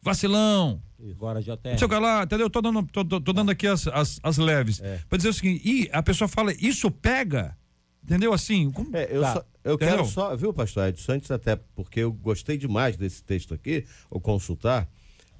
Vacilão, 0.02 0.80
Agora, 1.10 1.42
JR. 1.42 1.58
não 1.72 1.78
sei 1.78 1.88
lá, 2.00 2.22
entendeu? 2.22 2.48
Tô 2.48 2.60
dando, 2.62 2.82
tô, 2.84 3.04
tô- 3.04 3.20
tô 3.20 3.32
dando 3.32 3.50
aqui 3.50 3.66
as, 3.66 3.86
as, 3.88 4.20
as 4.22 4.38
leves. 4.38 4.80
Pra 5.08 5.16
dizer 5.16 5.30
o 5.30 5.34
seguinte, 5.34 5.62
e 5.68 5.88
a 5.92 6.02
pessoa 6.02 6.28
fala, 6.28 6.52
isso 6.60 6.90
pega, 6.90 7.56
entendeu? 8.04 8.32
Assim, 8.32 8.70
como- 8.70 8.96
É, 8.96 9.08
eu, 9.10 9.20
Tá. 9.22 9.34
só- 9.34 9.44
eu 9.64 9.74
Entendeu? 9.74 9.96
quero 9.96 10.08
só, 10.08 10.36
viu, 10.36 10.52
pastor 10.54 10.88
Edson, 10.88 11.12
antes 11.12 11.30
até 11.30 11.56
porque 11.56 12.00
eu 12.00 12.12
gostei 12.12 12.56
demais 12.56 12.96
desse 12.96 13.22
texto 13.24 13.52
aqui, 13.52 13.84
ou 14.08 14.20
consultar, 14.20 14.88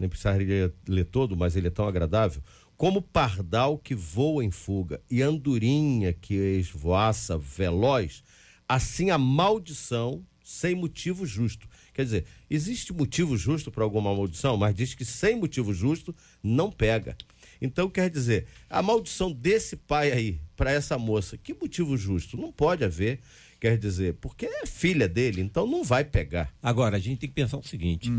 nem 0.01 0.09
precisaria 0.09 0.75
ler 0.89 1.05
todo, 1.05 1.37
mas 1.37 1.55
ele 1.55 1.69
é 1.69 1.71
tão 1.71 1.87
agradável. 1.87 2.43
Como 2.77 3.01
pardal 3.01 3.79
que 3.79 3.95
voa 3.95 4.45
em 4.45 4.51
fuga 4.51 5.01
e 5.11 5.23
andorinha 5.23 6.13
que 6.13 6.35
esvoaça 6.35 7.39
veloz, 7.39 8.23
assim 8.69 9.11
a 9.11 9.17
maldição 9.17 10.23
sem 10.47 10.77
motivo 10.77 11.27
justo, 11.27 11.69
Quer 11.97 12.05
dizer, 12.05 12.25
existe 12.51 12.93
motivo 12.93 13.39
justo 13.39 13.71
para 13.71 13.83
alguma 13.83 14.15
maldição, 14.15 14.55
mas 14.55 14.75
diz 14.75 14.95
que 14.95 15.03
sem 15.03 15.35
motivo 15.35 15.73
justo 15.73 16.15
não 16.43 16.71
pega. 16.71 17.17
Então 17.59 17.89
quer 17.89 18.11
dizer, 18.11 18.47
a 18.69 18.83
maldição 18.83 19.33
desse 19.33 19.77
pai 19.77 20.13
aí 20.13 20.39
para 20.55 20.71
essa 20.71 20.99
moça, 20.99 21.39
que 21.39 21.55
motivo 21.55 21.97
justo? 21.97 22.37
Não 22.37 22.53
pode 22.53 22.85
haver. 22.85 23.21
Quer 23.59 23.79
dizer, 23.79 24.15
porque 24.21 24.45
é 24.45 24.67
filha 24.67 25.09
dele, 25.09 25.41
então 25.41 25.67
não 25.67 25.83
vai 25.83 26.05
pegar. 26.05 26.55
Agora, 26.63 26.99
a 26.99 27.01
gente 27.01 27.21
tem 27.21 27.29
que 27.31 27.35
pensar 27.35 27.57
o 27.57 27.67
seguinte: 27.67 28.13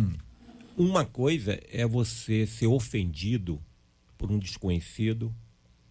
uma 0.76 1.06
coisa 1.06 1.60
é 1.72 1.86
você 1.86 2.48
ser 2.48 2.66
ofendido 2.66 3.62
por 4.18 4.32
um 4.32 4.40
desconhecido, 4.40 5.32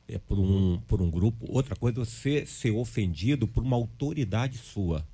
é 0.08 0.18
por 0.18 0.40
um, 0.40 0.80
por 0.88 1.00
um 1.00 1.08
grupo, 1.08 1.46
outra 1.48 1.76
coisa 1.76 2.00
é 2.00 2.04
você 2.04 2.44
ser 2.44 2.72
ofendido 2.72 3.46
por 3.46 3.62
uma 3.62 3.76
autoridade 3.76 4.58
sua. 4.58 5.06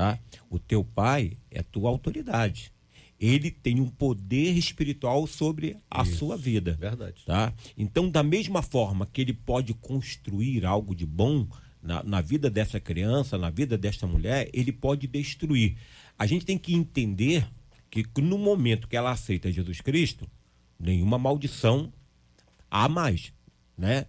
Tá? 0.00 0.18
O 0.48 0.58
teu 0.58 0.82
pai 0.82 1.36
é 1.50 1.62
tua 1.62 1.90
autoridade. 1.90 2.72
Ele 3.20 3.50
tem 3.50 3.80
um 3.80 3.86
poder 3.86 4.56
espiritual 4.56 5.26
sobre 5.26 5.76
a 5.90 6.06
sua 6.06 6.38
vida. 6.38 6.72
Verdade. 6.80 7.22
Tá? 7.26 7.52
Então, 7.76 8.08
da 8.08 8.22
mesma 8.22 8.62
forma 8.62 9.04
que 9.04 9.20
ele 9.20 9.34
pode 9.34 9.74
construir 9.74 10.64
algo 10.64 10.94
de 10.94 11.04
bom 11.04 11.46
na, 11.82 12.02
na 12.02 12.22
vida 12.22 12.48
dessa 12.48 12.80
criança, 12.80 13.36
na 13.36 13.50
vida 13.50 13.76
desta 13.76 14.06
mulher, 14.06 14.48
ele 14.54 14.72
pode 14.72 15.06
destruir. 15.06 15.76
A 16.18 16.26
gente 16.26 16.46
tem 16.46 16.56
que 16.56 16.72
entender 16.72 17.46
que 17.90 18.02
no 18.22 18.38
momento 18.38 18.88
que 18.88 18.96
ela 18.96 19.10
aceita 19.10 19.52
Jesus 19.52 19.82
Cristo, 19.82 20.26
nenhuma 20.78 21.18
maldição 21.18 21.92
há 22.70 22.88
mais, 22.88 23.34
né? 23.76 24.06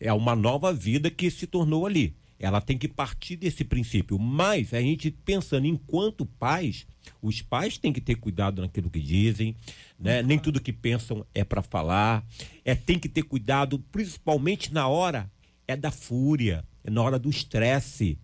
É 0.00 0.14
uma 0.14 0.34
nova 0.34 0.72
vida 0.72 1.10
que 1.10 1.30
se 1.30 1.46
tornou 1.46 1.84
ali. 1.84 2.16
Ela 2.38 2.60
tem 2.60 2.76
que 2.76 2.88
partir 2.88 3.36
desse 3.36 3.64
princípio. 3.64 4.18
Mas 4.18 4.74
a 4.74 4.80
gente 4.80 5.10
pensando 5.10 5.66
enquanto 5.66 6.26
pais, 6.26 6.86
os 7.22 7.40
pais 7.40 7.78
têm 7.78 7.92
que 7.92 8.00
ter 8.00 8.16
cuidado 8.16 8.60
naquilo 8.60 8.90
que 8.90 9.00
dizem, 9.00 9.56
né? 9.98 10.22
Nem 10.22 10.38
tudo 10.38 10.60
que 10.60 10.72
pensam 10.72 11.24
é 11.34 11.44
para 11.44 11.62
falar. 11.62 12.26
É 12.64 12.74
tem 12.74 12.98
que 12.98 13.08
ter 13.08 13.22
cuidado, 13.22 13.78
principalmente 13.90 14.72
na 14.72 14.86
hora 14.88 15.30
é 15.66 15.76
da 15.76 15.90
fúria, 15.90 16.64
é 16.84 16.90
na 16.90 17.02
hora 17.02 17.18
do 17.18 17.30
estresse. 17.30 18.18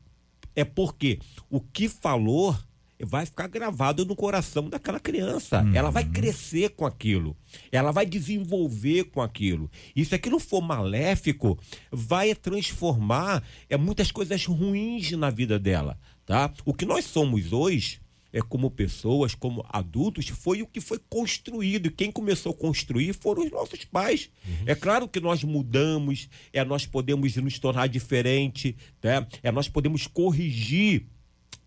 É 0.54 0.64
porque 0.64 1.18
o 1.48 1.60
que 1.60 1.88
falou 1.88 2.56
vai 3.04 3.26
ficar 3.26 3.48
gravado 3.48 4.04
no 4.04 4.14
coração 4.14 4.68
daquela 4.68 5.00
criança. 5.00 5.64
Ela 5.74 5.90
vai 5.90 6.04
crescer 6.04 6.70
com 6.70 6.86
aquilo. 6.86 7.36
Ela 7.70 7.90
vai 7.90 8.06
desenvolver 8.06 9.04
com 9.04 9.20
aquilo. 9.20 9.70
E 9.94 10.04
se 10.04 10.14
aquilo 10.14 10.38
for 10.38 10.60
maléfico, 10.60 11.58
vai 11.90 12.34
transformar 12.34 13.42
é, 13.68 13.76
muitas 13.76 14.10
coisas 14.12 14.44
ruins 14.46 15.10
na 15.12 15.30
vida 15.30 15.58
dela. 15.58 15.98
Tá? 16.24 16.52
O 16.64 16.72
que 16.72 16.86
nós 16.86 17.04
somos 17.04 17.52
hoje 17.52 18.00
é 18.32 18.40
como 18.40 18.70
pessoas, 18.70 19.34
como 19.34 19.64
adultos, 19.68 20.28
foi 20.28 20.62
o 20.62 20.66
que 20.66 20.80
foi 20.80 20.98
construído. 21.10 21.86
E 21.86 21.90
quem 21.90 22.10
começou 22.10 22.52
a 22.52 22.56
construir 22.56 23.12
foram 23.12 23.44
os 23.44 23.50
nossos 23.50 23.84
pais. 23.84 24.30
É 24.64 24.74
claro 24.74 25.06
que 25.06 25.20
nós 25.20 25.44
mudamos, 25.44 26.28
é 26.52 26.64
nós 26.64 26.86
podemos 26.86 27.36
nos 27.36 27.58
tornar 27.58 27.88
diferente, 27.88 28.74
né? 29.02 29.26
É 29.42 29.52
nós 29.52 29.68
podemos 29.68 30.06
corrigir 30.06 31.06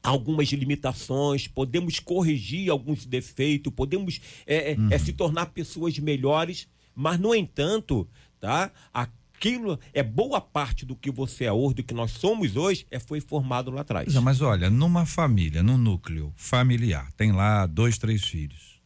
algumas 0.05 0.49
limitações, 0.49 1.47
podemos 1.47 1.99
corrigir 1.99 2.69
alguns 2.69 3.05
defeitos, 3.05 3.73
podemos 3.73 4.21
é, 4.45 4.71
é, 4.73 4.77
é, 4.91 4.97
se 4.99 5.13
tornar 5.13 5.47
pessoas 5.47 5.97
melhores, 5.97 6.67
mas 6.93 7.19
no 7.19 7.33
entanto, 7.33 8.07
tá? 8.39 8.71
Aquilo 8.93 9.79
é 9.93 10.03
boa 10.03 10.39
parte 10.39 10.85
do 10.85 10.95
que 10.95 11.09
você 11.11 11.45
é 11.45 11.51
hoje, 11.51 11.75
do 11.75 11.83
que 11.83 11.93
nós 11.93 12.11
somos 12.11 12.55
hoje, 12.55 12.85
é 12.91 12.99
foi 12.99 13.19
formado 13.19 13.71
lá 13.71 13.81
atrás. 13.81 14.15
É, 14.15 14.19
mas 14.19 14.41
olha, 14.41 14.69
numa 14.69 15.05
família, 15.05 15.63
num 15.63 15.77
núcleo 15.77 16.31
familiar, 16.35 17.11
tem 17.13 17.31
lá 17.31 17.65
dois, 17.65 17.97
três 17.97 18.23
filhos. 18.23 18.79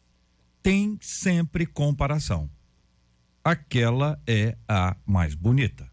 Tem 0.63 0.97
sempre 1.01 1.65
comparação. 1.65 2.49
Aquela 3.43 4.21
é 4.27 4.57
a 4.67 4.95
mais 5.05 5.33
bonita. 5.33 5.89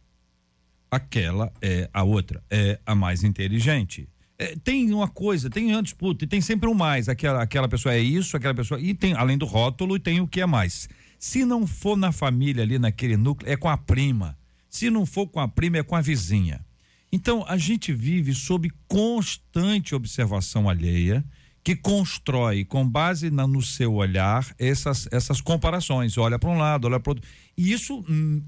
Aquela 0.90 1.52
é 1.60 1.88
a 1.92 2.02
outra, 2.02 2.42
é 2.50 2.78
a 2.86 2.94
mais 2.94 3.22
inteligente. 3.24 4.08
É, 4.38 4.54
tem 4.56 4.92
uma 4.92 5.08
coisa, 5.08 5.48
tem 5.48 5.72
uma 5.72 5.82
disputa, 5.82 6.24
e 6.24 6.28
tem 6.28 6.40
sempre 6.40 6.68
um 6.68 6.74
mais. 6.74 7.08
Aquela, 7.08 7.42
aquela 7.42 7.68
pessoa 7.68 7.94
é 7.94 8.00
isso, 8.00 8.36
aquela 8.36 8.54
pessoa. 8.54 8.78
E 8.80 8.92
tem, 8.92 9.14
além 9.14 9.38
do 9.38 9.46
rótulo, 9.46 9.98
tem 9.98 10.20
o 10.20 10.28
que 10.28 10.40
é 10.40 10.46
mais. 10.46 10.88
Se 11.18 11.44
não 11.44 11.66
for 11.66 11.96
na 11.96 12.12
família 12.12 12.62
ali, 12.62 12.78
naquele 12.78 13.16
núcleo, 13.16 13.50
é 13.50 13.56
com 13.56 13.68
a 13.68 13.76
prima. 13.78 14.36
Se 14.68 14.90
não 14.90 15.06
for 15.06 15.26
com 15.26 15.40
a 15.40 15.48
prima, 15.48 15.78
é 15.78 15.82
com 15.82 15.96
a 15.96 16.02
vizinha. 16.02 16.64
Então, 17.10 17.46
a 17.48 17.56
gente 17.56 17.92
vive 17.94 18.34
sob 18.34 18.70
constante 18.86 19.94
observação 19.94 20.68
alheia, 20.68 21.24
que 21.64 21.74
constrói, 21.74 22.64
com 22.64 22.86
base 22.86 23.30
na- 23.30 23.46
no 23.46 23.62
seu 23.62 23.94
olhar, 23.94 24.46
essas, 24.58 25.08
essas 25.10 25.40
comparações. 25.40 26.18
Olha 26.18 26.38
para 26.38 26.50
um 26.50 26.58
lado, 26.58 26.84
olha 26.86 27.00
para 27.00 27.12
outro. 27.12 27.28
E 27.56 27.72
isso, 27.72 28.04
hum, 28.08 28.42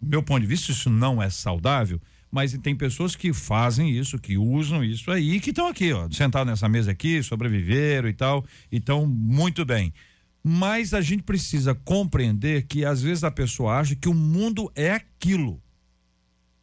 meu 0.00 0.22
ponto 0.22 0.40
de 0.40 0.46
vista, 0.46 0.70
isso 0.70 0.88
não 0.88 1.20
é 1.22 1.28
saudável, 1.28 2.00
mas 2.32 2.54
tem 2.54 2.74
pessoas 2.74 3.14
que 3.14 3.30
fazem 3.34 3.90
isso, 3.90 4.18
que 4.18 4.38
usam 4.38 4.82
isso 4.82 5.10
aí, 5.10 5.38
que 5.38 5.50
estão 5.50 5.68
aqui, 5.68 5.92
ó, 5.92 6.08
sentados 6.10 6.50
nessa 6.50 6.66
mesa 6.66 6.90
aqui, 6.90 7.22
sobreviveram 7.22 8.08
e 8.08 8.14
tal, 8.14 8.42
e 8.72 8.78
estão 8.78 9.06
muito 9.06 9.66
bem. 9.66 9.92
Mas 10.42 10.94
a 10.94 11.02
gente 11.02 11.22
precisa 11.22 11.74
compreender 11.74 12.62
que 12.66 12.86
às 12.86 13.02
vezes 13.02 13.22
a 13.22 13.30
pessoa 13.30 13.78
acha 13.78 13.94
que 13.94 14.08
o 14.08 14.14
mundo 14.14 14.72
é 14.74 14.92
aquilo. 14.92 15.62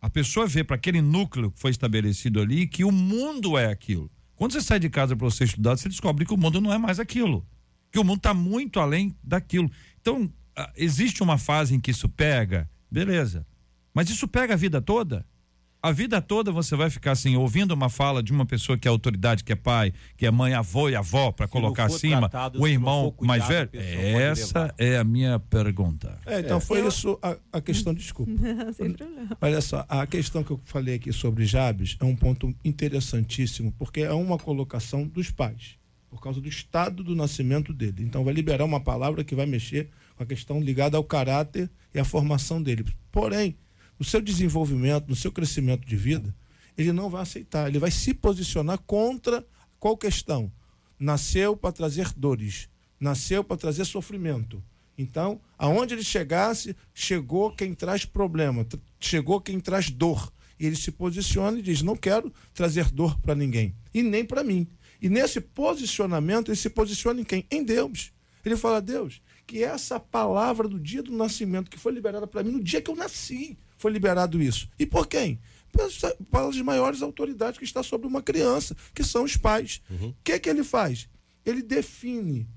A 0.01 0.10
pessoa 0.10 0.47
vê 0.47 0.63
para 0.63 0.75
aquele 0.75 1.03
núcleo 1.03 1.51
que 1.51 1.60
foi 1.60 1.69
estabelecido 1.69 2.41
ali 2.41 2.65
que 2.65 2.84
o 2.84 2.91
mundo 2.91 3.55
é 3.55 3.67
aquilo. 3.67 4.12
Quando 4.36 4.53
você 4.53 4.62
sai 4.62 4.79
de 4.79 4.89
casa 4.89 5.15
para 5.15 5.29
você 5.29 5.43
estudar, 5.43 5.77
você 5.77 5.88
descobre 5.88 6.25
que 6.25 6.34
o 6.34 6.38
mundo 6.38 6.60
não 6.60 6.73
é 6.73 6.79
mais 6.79 6.99
aquilo. 6.99 7.45
Que 7.91 7.99
o 7.99 8.03
mundo 8.03 8.17
está 8.17 8.34
muito 8.34 8.79
além 8.79 9.15
daquilo. 9.23 9.69
Então, 10.01 10.32
ah, 10.55 10.71
existe 10.75 11.21
uma 11.21 11.38
fase 11.38 11.75
em 11.75 11.79
que 11.79 11.91
isso 11.91 12.10
pega, 12.10 12.67
beleza. 12.89 13.45
Mas 13.93 14.10
isso 14.10 14.27
pega 14.27 14.55
a 14.55 14.58
vida 14.58 14.82
toda? 14.82 15.25
A 15.81 15.93
vida 15.93 16.21
toda 16.21 16.51
você 16.51 16.75
vai 16.75 16.89
ficar 16.89 17.13
assim, 17.13 17.37
ouvindo 17.37 17.71
uma 17.71 17.89
fala 17.89 18.21
de 18.21 18.33
uma 18.33 18.45
pessoa 18.45 18.77
que 18.77 18.85
é 18.85 18.91
autoridade, 18.91 19.45
que 19.45 19.53
é 19.53 19.55
pai, 19.55 19.93
que 20.17 20.25
é 20.25 20.31
mãe, 20.31 20.53
avô 20.53 20.89
e 20.89 20.95
avó, 20.95 21.31
para 21.31 21.47
colocar 21.47 21.85
acima 21.85 22.27
tratado, 22.27 22.61
o 22.61 22.67
irmão 22.67 23.15
mais 23.21 23.47
velho? 23.47 23.69
Essa 23.73 24.75
é 24.77 24.97
a 24.97 25.05
minha 25.05 25.39
pergunta. 25.39 26.19
É, 26.25 26.41
então 26.41 26.59
foi 26.59 26.85
isso 26.85 27.17
a, 27.21 27.37
a 27.53 27.61
questão, 27.61 27.93
desculpa. 27.93 28.29
Sem 28.75 28.91
problema. 28.91 29.37
Olha 29.39 29.61
só, 29.61 29.85
a 29.87 30.05
questão 30.05 30.43
que 30.43 30.51
eu 30.51 30.59
falei 30.65 30.95
aqui 30.95 31.13
sobre 31.13 31.45
Jabes 31.45 31.95
é 31.97 32.03
um 32.03 32.15
ponto 32.15 32.53
interessantíssimo, 32.65 33.73
porque 33.79 34.01
é 34.01 34.11
uma 34.11 34.37
colocação 34.37 35.07
dos 35.07 35.31
pais, 35.31 35.77
por 36.09 36.19
causa 36.21 36.41
do 36.41 36.49
estado 36.49 37.05
do 37.05 37.15
nascimento 37.15 37.71
dele. 37.71 38.03
Então 38.03 38.25
vai 38.25 38.33
liberar 38.33 38.65
uma 38.65 38.81
palavra 38.81 39.23
que 39.23 39.33
vai 39.33 39.45
mexer 39.45 39.89
com 40.17 40.23
a 40.23 40.25
questão 40.25 40.59
ligada 40.59 40.97
ao 40.97 41.05
caráter 41.05 41.71
e 41.93 41.99
à 41.99 42.03
formação 42.03 42.61
dele. 42.61 42.83
Porém, 43.13 43.55
no 43.99 44.05
seu 44.05 44.21
desenvolvimento, 44.21 45.09
no 45.09 45.15
seu 45.15 45.31
crescimento 45.31 45.85
de 45.85 45.97
vida, 45.97 46.33
ele 46.77 46.93
não 46.93 47.09
vai 47.09 47.21
aceitar, 47.21 47.67
ele 47.67 47.77
vai 47.77 47.91
se 47.91 48.13
posicionar 48.13 48.79
contra 48.79 49.45
qual 49.77 49.97
questão? 49.97 50.51
Nasceu 50.97 51.55
para 51.55 51.73
trazer 51.73 52.13
dores, 52.15 52.69
nasceu 52.99 53.43
para 53.43 53.57
trazer 53.57 53.85
sofrimento. 53.85 54.63
Então, 54.97 55.39
aonde 55.57 55.93
ele 55.93 56.03
chegasse, 56.03 56.75
chegou 56.93 57.51
quem 57.51 57.73
traz 57.73 58.05
problema, 58.05 58.65
chegou 58.99 59.39
quem 59.39 59.59
traz 59.59 59.89
dor. 59.89 60.31
E 60.59 60.65
ele 60.65 60.75
se 60.75 60.91
posiciona 60.91 61.57
e 61.57 61.62
diz: 61.62 61.81
Não 61.81 61.95
quero 61.95 62.33
trazer 62.53 62.91
dor 62.91 63.17
para 63.21 63.33
ninguém, 63.33 63.73
e 63.93 64.03
nem 64.03 64.25
para 64.25 64.43
mim. 64.43 64.67
E 65.01 65.07
nesse 65.07 65.39
posicionamento, 65.39 66.49
ele 66.49 66.57
se 66.57 66.69
posiciona 66.69 67.21
em 67.21 67.23
quem? 67.23 67.45
Em 67.49 67.63
Deus. 67.63 68.12
Ele 68.43 68.57
fala: 68.57 68.81
Deus, 68.81 69.21
que 69.47 69.63
essa 69.63 69.99
palavra 69.99 70.67
do 70.67 70.77
dia 70.77 71.01
do 71.01 71.15
nascimento, 71.15 71.71
que 71.71 71.79
foi 71.79 71.93
liberada 71.93 72.27
para 72.27 72.43
mim 72.43 72.51
no 72.51 72.63
dia 72.63 72.81
que 72.81 72.91
eu 72.91 72.95
nasci, 72.95 73.57
foi 73.79 73.91
liberado 73.91 74.39
isso. 74.39 74.69
E 74.77 74.85
por 74.85 75.07
quem? 75.07 75.39
Pelas- 75.71 75.99
maiores 76.63 77.01
autoridades 77.01 77.57
que 77.57 77.63
está 77.65 77.81
sobre 77.81 78.05
uma 78.05 78.21
criança, 78.21 78.75
que 78.93 79.03
são 79.03 79.23
os 79.23 79.35
pais. 79.35 79.81
O 79.89 80.13
que, 80.23 80.37
que 80.39 80.49
ele 80.49 80.63
faz? 80.63 81.09
Ele 81.43 81.63
define 81.63 82.47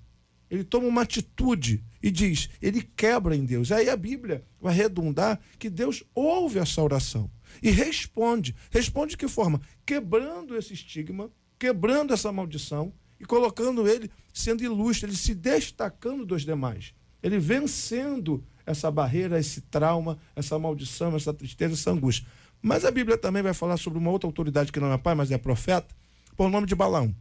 ele 0.50 0.64
toma 0.64 0.86
uma 0.86 1.00
atitude 1.00 1.82
e 2.02 2.10
diz, 2.10 2.50
ele 2.60 2.82
quebra 2.82 3.34
em 3.34 3.42
Deus. 3.42 3.72
Aí 3.72 3.88
a 3.88 3.96
Bíblia 3.96 4.44
vai 4.60 4.74
redundar 4.74 5.40
que 5.58 5.70
Deus 5.70 6.04
ouve 6.14 6.58
essa 6.58 6.82
oração 6.82 7.30
e 7.62 7.70
responde. 7.70 8.54
Responde 8.70 9.12
de 9.12 9.16
que 9.16 9.28
forma? 9.28 9.62
Quebrando 9.86 10.54
esse 10.54 10.74
estigma, 10.74 11.30
quebrando 11.58 12.12
essa 12.12 12.30
maldição 12.30 12.92
e 13.18 13.24
colocando 13.24 13.88
ele 13.88 14.10
sendo 14.30 14.62
ilustre, 14.62 15.08
ele 15.08 15.16
se 15.16 15.34
destacando 15.34 16.26
dos 16.26 16.42
demais. 16.44 16.92
Ele 17.22 17.38
vencendo 17.38 18.44
essa 18.66 18.90
barreira, 18.90 19.38
esse 19.38 19.60
trauma, 19.62 20.18
essa 20.34 20.58
maldição, 20.58 21.14
essa 21.16 21.32
tristeza, 21.32 21.74
essa 21.74 21.90
angústia. 21.90 22.26
Mas 22.60 22.84
a 22.84 22.90
Bíblia 22.90 23.18
também 23.18 23.42
vai 23.42 23.52
falar 23.52 23.76
sobre 23.76 23.98
uma 23.98 24.10
outra 24.10 24.28
autoridade 24.28 24.70
que 24.70 24.78
não 24.78 24.92
é 24.92 24.98
pai, 24.98 25.14
mas 25.14 25.30
é 25.30 25.38
profeta, 25.38 25.94
por 26.36 26.48
nome 26.48 26.66
de 26.66 26.74
Balaão. 26.74 27.14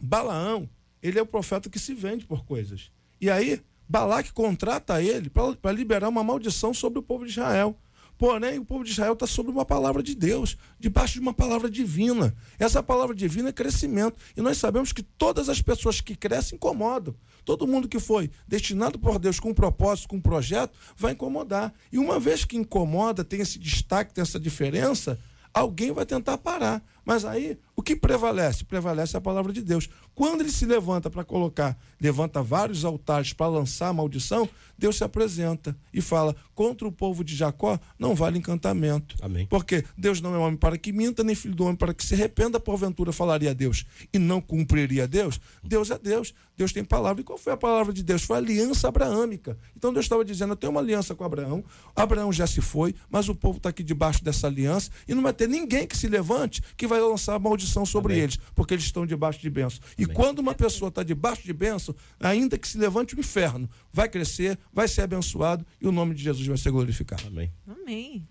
Balaão, 0.00 0.68
ele 1.02 1.18
é 1.18 1.22
o 1.22 1.26
profeta 1.26 1.70
que 1.70 1.78
se 1.78 1.94
vende 1.94 2.26
por 2.26 2.44
coisas. 2.44 2.90
E 3.20 3.30
aí, 3.30 3.60
Balaque 3.88 4.32
contrata 4.32 5.02
ele 5.02 5.30
para 5.30 5.72
liberar 5.72 6.08
uma 6.08 6.22
maldição 6.22 6.74
sobre 6.74 6.98
o 6.98 7.02
povo 7.02 7.24
de 7.24 7.30
Israel. 7.30 7.76
Porém, 8.18 8.58
o 8.58 8.64
povo 8.64 8.82
de 8.82 8.90
Israel 8.90 9.12
está 9.12 9.28
sob 9.28 9.48
uma 9.48 9.64
palavra 9.64 10.02
de 10.02 10.12
Deus, 10.12 10.58
debaixo 10.78 11.14
de 11.14 11.20
uma 11.20 11.32
palavra 11.32 11.70
divina. 11.70 12.34
Essa 12.58 12.82
palavra 12.82 13.14
divina 13.14 13.50
é 13.50 13.52
crescimento. 13.52 14.16
E 14.36 14.42
nós 14.42 14.58
sabemos 14.58 14.92
que 14.92 15.04
todas 15.04 15.48
as 15.48 15.62
pessoas 15.62 16.00
que 16.00 16.16
crescem 16.16 16.56
incomodam. 16.56 17.14
Todo 17.48 17.66
mundo 17.66 17.88
que 17.88 17.98
foi 17.98 18.30
destinado 18.46 18.98
por 18.98 19.18
Deus 19.18 19.40
com 19.40 19.48
um 19.48 19.54
propósito, 19.54 20.08
com 20.08 20.16
um 20.16 20.20
projeto, 20.20 20.76
vai 20.94 21.12
incomodar. 21.12 21.72
E 21.90 21.98
uma 21.98 22.20
vez 22.20 22.44
que 22.44 22.58
incomoda, 22.58 23.24
tem 23.24 23.40
esse 23.40 23.58
destaque, 23.58 24.12
tem 24.12 24.20
essa 24.20 24.38
diferença, 24.38 25.18
alguém 25.54 25.90
vai 25.90 26.04
tentar 26.04 26.36
parar. 26.36 26.84
Mas 27.08 27.24
aí, 27.24 27.58
o 27.74 27.80
que 27.80 27.96
prevalece? 27.96 28.66
Prevalece 28.66 29.16
a 29.16 29.20
palavra 29.20 29.50
de 29.50 29.62
Deus. 29.62 29.88
Quando 30.14 30.42
ele 30.42 30.52
se 30.52 30.66
levanta 30.66 31.08
para 31.08 31.24
colocar, 31.24 31.74
levanta 31.98 32.42
vários 32.42 32.84
altares 32.84 33.32
para 33.32 33.46
lançar 33.46 33.88
a 33.88 33.92
maldição, 33.94 34.46
Deus 34.76 34.98
se 34.98 35.04
apresenta 35.04 35.74
e 35.90 36.02
fala: 36.02 36.36
contra 36.54 36.86
o 36.86 36.92
povo 36.92 37.24
de 37.24 37.34
Jacó 37.34 37.80
não 37.98 38.14
vale 38.14 38.38
encantamento. 38.38 39.16
Amém. 39.22 39.46
Porque 39.46 39.86
Deus 39.96 40.20
não 40.20 40.34
é 40.34 40.38
homem 40.38 40.58
para 40.58 40.76
que 40.76 40.92
minta, 40.92 41.24
nem 41.24 41.34
filho 41.34 41.54
do 41.54 41.64
homem 41.64 41.76
para 41.76 41.94
que 41.94 42.04
se 42.04 42.12
arrependa, 42.12 42.60
porventura 42.60 43.10
falaria 43.10 43.52
a 43.52 43.54
Deus 43.54 43.86
e 44.12 44.18
não 44.18 44.38
cumpriria 44.38 45.04
a 45.04 45.06
Deus. 45.06 45.40
Deus 45.64 45.90
é 45.90 45.98
Deus, 45.98 46.34
Deus 46.58 46.74
tem 46.74 46.84
palavra. 46.84 47.22
E 47.22 47.24
qual 47.24 47.38
foi 47.38 47.54
a 47.54 47.56
palavra 47.56 47.90
de 47.90 48.02
Deus? 48.02 48.22
Foi 48.22 48.36
a 48.36 48.38
aliança 48.38 48.86
abraâmica. 48.86 49.56
Então 49.74 49.94
Deus 49.94 50.04
estava 50.04 50.22
dizendo: 50.26 50.52
eu 50.52 50.56
tenho 50.56 50.72
uma 50.72 50.80
aliança 50.80 51.14
com 51.14 51.24
Abraão, 51.24 51.64
Abraão 51.96 52.30
já 52.30 52.46
se 52.46 52.60
foi, 52.60 52.94
mas 53.08 53.30
o 53.30 53.34
povo 53.34 53.56
está 53.56 53.70
aqui 53.70 53.82
debaixo 53.82 54.22
dessa 54.22 54.46
aliança 54.46 54.90
e 55.08 55.14
não 55.14 55.22
vai 55.22 55.32
ter 55.32 55.48
ninguém 55.48 55.86
que 55.86 55.96
se 55.96 56.06
levante 56.06 56.60
que 56.76 56.86
vai 56.86 56.97
lançar 57.00 57.34
a 57.34 57.38
maldição 57.38 57.84
sobre 57.84 58.14
Amém. 58.14 58.24
eles, 58.24 58.38
porque 58.54 58.74
eles 58.74 58.84
estão 58.84 59.06
debaixo 59.06 59.40
de 59.40 59.50
bênção. 59.50 59.80
E 59.96 60.06
quando 60.06 60.38
uma 60.38 60.54
pessoa 60.54 60.88
está 60.88 61.02
debaixo 61.02 61.42
de 61.42 61.52
bênção, 61.52 61.94
ainda 62.20 62.58
que 62.58 62.66
se 62.66 62.78
levante 62.78 63.14
o 63.14 63.20
inferno, 63.20 63.68
vai 63.92 64.08
crescer, 64.08 64.58
vai 64.72 64.88
ser 64.88 65.02
abençoado 65.02 65.66
e 65.80 65.86
o 65.86 65.92
nome 65.92 66.14
de 66.14 66.22
Jesus 66.22 66.46
vai 66.46 66.56
ser 66.58 66.70
glorificado. 66.70 67.26
Amém. 67.26 67.52
Amém. 67.66 68.28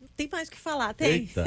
Não 0.00 0.08
tem 0.16 0.28
mais 0.30 0.48
o 0.48 0.50
que 0.50 0.58
falar, 0.58 0.94
tem. 0.94 1.10
Eita. 1.10 1.44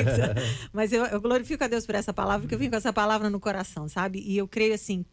Mas 0.72 0.92
eu, 0.92 1.04
eu 1.06 1.20
glorifico 1.20 1.62
a 1.62 1.68
Deus 1.68 1.84
por 1.84 1.94
essa 1.94 2.12
palavra, 2.12 2.40
porque 2.40 2.54
eu 2.54 2.58
vim 2.58 2.70
com 2.70 2.76
essa 2.76 2.92
palavra 2.92 3.28
no 3.28 3.38
coração, 3.38 3.88
sabe? 3.88 4.20
E 4.20 4.36
eu 4.36 4.48
creio 4.48 4.74
assim, 4.74 5.04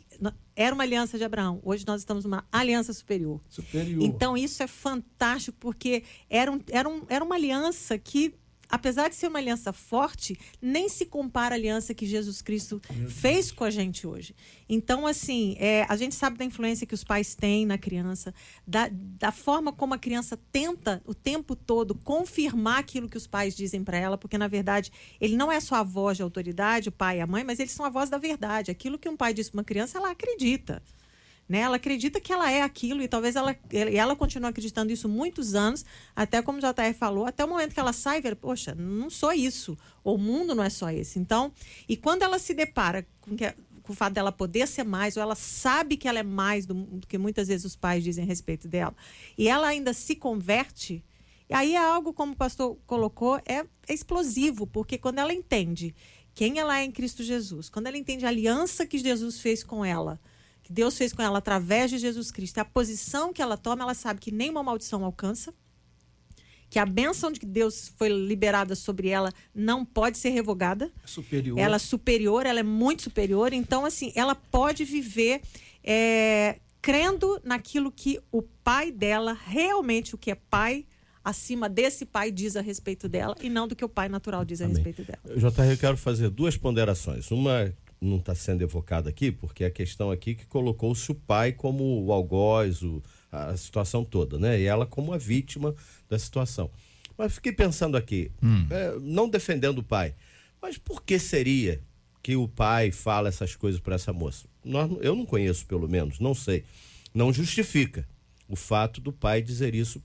era 0.55 0.73
uma 0.73 0.83
aliança 0.83 1.17
de 1.17 1.23
Abraão, 1.23 1.59
hoje 1.63 1.85
nós 1.85 2.01
estamos 2.01 2.23
numa 2.23 2.45
aliança 2.51 2.93
superior. 2.93 3.41
Superior. 3.49 4.01
Então 4.01 4.37
isso 4.37 4.63
é 4.63 4.67
fantástico, 4.67 5.57
porque 5.59 6.03
era, 6.29 6.51
um, 6.51 6.59
era, 6.69 6.87
um, 6.87 7.01
era 7.09 7.23
uma 7.23 7.35
aliança 7.35 7.97
que, 7.97 8.33
apesar 8.69 9.09
de 9.09 9.15
ser 9.15 9.27
uma 9.27 9.39
aliança 9.39 9.73
forte, 9.73 10.37
nem 10.61 10.87
se 10.87 11.05
compara 11.05 11.55
à 11.55 11.57
aliança 11.57 11.93
que 11.93 12.05
Jesus 12.05 12.41
Cristo 12.41 12.79
fez 13.07 13.51
com 13.51 13.63
a 13.63 13.69
gente 13.69 14.05
hoje. 14.05 14.35
Então, 14.67 15.07
assim, 15.07 15.55
é, 15.59 15.85
a 15.89 15.95
gente 15.95 16.13
sabe 16.13 16.37
da 16.37 16.45
influência 16.45 16.85
que 16.85 16.93
os 16.93 17.03
pais 17.03 17.33
têm 17.33 17.65
na 17.65 17.77
criança, 17.77 18.33
da, 18.67 18.89
da 18.91 19.31
forma 19.31 19.73
como 19.73 19.95
a 19.95 19.97
criança 19.97 20.37
tenta 20.51 21.01
o 21.05 21.13
tempo 21.13 21.55
todo 21.55 21.95
confirmar 21.95 22.79
aquilo 22.79 23.09
que 23.09 23.17
os 23.17 23.25
pais 23.25 23.55
dizem 23.55 23.83
para 23.83 23.97
ela, 23.97 24.17
porque, 24.17 24.37
na 24.37 24.47
verdade, 24.47 24.91
ele 25.19 25.35
não 25.35 25.51
é 25.51 25.59
só 25.59 25.75
a 25.75 25.83
voz 25.83 26.17
de 26.17 26.23
autoridade, 26.23 26.89
o 26.89 26.91
pai 26.91 27.17
e 27.17 27.21
a 27.21 27.27
mãe, 27.27 27.43
mas 27.43 27.59
eles 27.59 27.71
são 27.71 27.85
a 27.85 27.89
voz 27.89 28.09
da 28.09 28.17
verdade. 28.17 28.69
Aquilo 28.69 28.99
que 28.99 29.09
um 29.09 29.17
pai 29.17 29.33
diz 29.33 29.49
para 29.49 29.59
uma 29.59 29.63
criança, 29.63 29.97
ela 29.97 30.11
acredita 30.11 30.81
né? 31.49 31.61
Ela 31.61 31.77
acredita 31.77 32.21
que 32.21 32.31
ela 32.31 32.51
é 32.51 32.61
aquilo 32.61 33.01
e 33.01 33.07
talvez 33.07 33.35
ela, 33.35 33.57
ela 33.71 34.15
continue 34.15 34.47
acreditando 34.47 34.93
isso 34.93 35.09
muitos 35.09 35.55
anos, 35.55 35.83
até 36.15 36.43
como 36.43 36.59
o 36.59 36.61
JR 36.61 36.93
falou, 36.97 37.25
até 37.25 37.43
o 37.43 37.49
momento 37.49 37.73
que 37.73 37.79
ela 37.79 37.91
sai 37.91 38.19
e 38.19 38.21
vê, 38.21 38.35
poxa, 38.35 38.75
não 38.75 39.09
sou 39.09 39.33
isso, 39.33 39.75
o 40.03 40.15
mundo 40.15 40.53
não 40.53 40.63
é 40.63 40.69
só 40.69 40.91
esse. 40.91 41.17
Então, 41.17 41.51
e 41.87 41.97
quando 41.97 42.21
ela 42.21 42.37
se 42.37 42.53
depara 42.53 43.07
com, 43.19 43.35
que, 43.35 43.51
o 43.89 43.93
fato 43.95 44.13
dela 44.13 44.31
poder 44.31 44.67
ser 44.67 44.83
mais, 44.83 45.17
ou 45.17 45.23
ela 45.23 45.33
sabe 45.33 45.97
que 45.97 46.07
ela 46.07 46.19
é 46.19 46.23
mais 46.23 46.67
do, 46.67 46.75
do 46.75 47.07
que 47.07 47.17
muitas 47.17 47.47
vezes 47.47 47.65
os 47.65 47.75
pais 47.75 48.03
dizem 48.03 48.23
a 48.23 48.27
respeito 48.27 48.67
dela, 48.67 48.95
e 49.35 49.47
ela 49.47 49.67
ainda 49.67 49.91
se 49.91 50.15
converte, 50.15 51.03
e 51.49 51.53
aí 51.55 51.73
é 51.73 51.77
algo, 51.77 52.13
como 52.13 52.33
o 52.33 52.35
pastor 52.35 52.77
colocou, 52.85 53.37
é, 53.37 53.65
é 53.87 53.93
explosivo, 53.93 54.67
porque 54.67 54.99
quando 54.99 55.17
ela 55.17 55.33
entende 55.33 55.95
quem 56.35 56.59
ela 56.59 56.79
é 56.79 56.83
em 56.83 56.91
Cristo 56.91 57.23
Jesus, 57.23 57.69
quando 57.69 57.87
ela 57.87 57.97
entende 57.97 58.23
a 58.23 58.29
aliança 58.29 58.85
que 58.85 58.99
Jesus 58.99 59.39
fez 59.39 59.63
com 59.63 59.83
ela, 59.83 60.19
que 60.69 60.73
Deus 60.73 60.95
fez 60.95 61.11
com 61.11 61.21
ela 61.23 61.39
através 61.39 61.89
de 61.89 61.97
Jesus 61.97 62.31
Cristo, 62.31 62.59
a 62.59 62.65
posição 62.65 63.33
que 63.33 63.41
ela 63.41 63.57
toma, 63.57 63.81
ela 63.81 63.95
sabe 63.95 64.19
que 64.19 64.31
nenhuma 64.31 64.61
maldição 64.61 65.03
alcança, 65.03 65.51
que 66.69 66.77
a 66.77 66.85
bênção 66.85 67.31
de 67.31 67.39
que 67.39 67.47
Deus 67.47 67.91
foi 67.97 68.09
liberada 68.09 68.75
sobre 68.75 69.09
ela 69.09 69.33
não 69.53 69.83
pode 69.83 70.19
ser 70.19 70.29
revogada. 70.29 70.91
Superior. 71.03 71.57
Ela 71.57 71.77
é 71.77 71.79
superior, 71.79 72.45
ela 72.45 72.59
é 72.59 72.63
muito 72.63 73.01
superior. 73.01 73.51
Então, 73.51 73.83
assim, 73.83 74.13
ela 74.15 74.35
pode 74.35 74.85
viver 74.85 75.41
é, 75.83 76.59
crendo 76.79 77.41
naquilo 77.43 77.91
que 77.91 78.19
o 78.31 78.43
pai 78.43 78.91
dela, 78.91 79.33
realmente 79.33 80.13
o 80.13 80.17
que 80.17 80.29
é 80.29 80.35
pai, 80.35 80.85
acima 81.23 81.67
desse 81.67 82.05
pai 82.05 82.31
diz 82.31 82.55
a 82.55 82.61
respeito 82.61 83.09
dela, 83.09 83.35
e 83.41 83.49
não 83.49 83.67
do 83.67 83.75
que 83.75 83.83
o 83.83 83.89
pai 83.89 84.07
natural 84.07 84.45
diz 84.45 84.61
a 84.61 84.65
Amém. 84.65 84.75
respeito 84.75 85.03
dela. 85.03 85.51
JR, 85.51 85.71
eu 85.71 85.77
quero 85.77 85.97
fazer 85.97 86.29
duas 86.29 86.55
ponderações. 86.55 87.31
Uma 87.31 87.73
não 88.01 88.17
está 88.17 88.33
sendo 88.33 88.61
evocada 88.61 89.09
aqui, 89.09 89.31
porque 89.31 89.63
é 89.63 89.67
a 89.67 89.71
questão 89.71 90.09
aqui 90.11 90.33
que 90.35 90.45
colocou-se 90.45 91.11
o 91.11 91.15
pai 91.15 91.51
como 91.51 92.05
o 92.05 92.11
algoz, 92.13 92.81
o- 92.81 93.01
a 93.31 93.55
situação 93.57 94.03
toda, 94.05 94.39
né? 94.39 94.59
E 94.59 94.63
ela 94.65 94.85
como 94.85 95.13
a 95.13 95.17
vítima 95.17 95.75
da 96.09 96.17
situação. 96.17 96.69
Mas 97.17 97.33
fiquei 97.35 97.51
pensando 97.51 97.97
aqui, 97.97 98.31
é, 98.71 98.97
não 99.01 99.27
defendendo 99.29 99.79
o 99.79 99.83
pai, 99.83 100.15
mas 100.61 100.77
por 100.77 101.03
que 101.03 101.19
seria 101.19 101.81
que 102.23 102.35
o 102.35 102.47
pai 102.47 102.91
fala 102.91 103.27
essas 103.29 103.55
coisas 103.55 103.79
para 103.81 103.95
essa 103.95 104.13
moça? 104.13 104.47
Nós- 104.63 104.89
eu 105.01 105.15
não 105.15 105.25
conheço, 105.25 105.65
pelo 105.65 105.87
menos, 105.87 106.19
não 106.19 106.33
sei. 106.33 106.63
Não 107.13 107.33
justifica 107.33 108.07
o 108.47 108.55
fato 108.55 109.01
do 109.01 109.11
pai 109.11 109.41
dizer 109.41 109.75
isso 109.75 110.01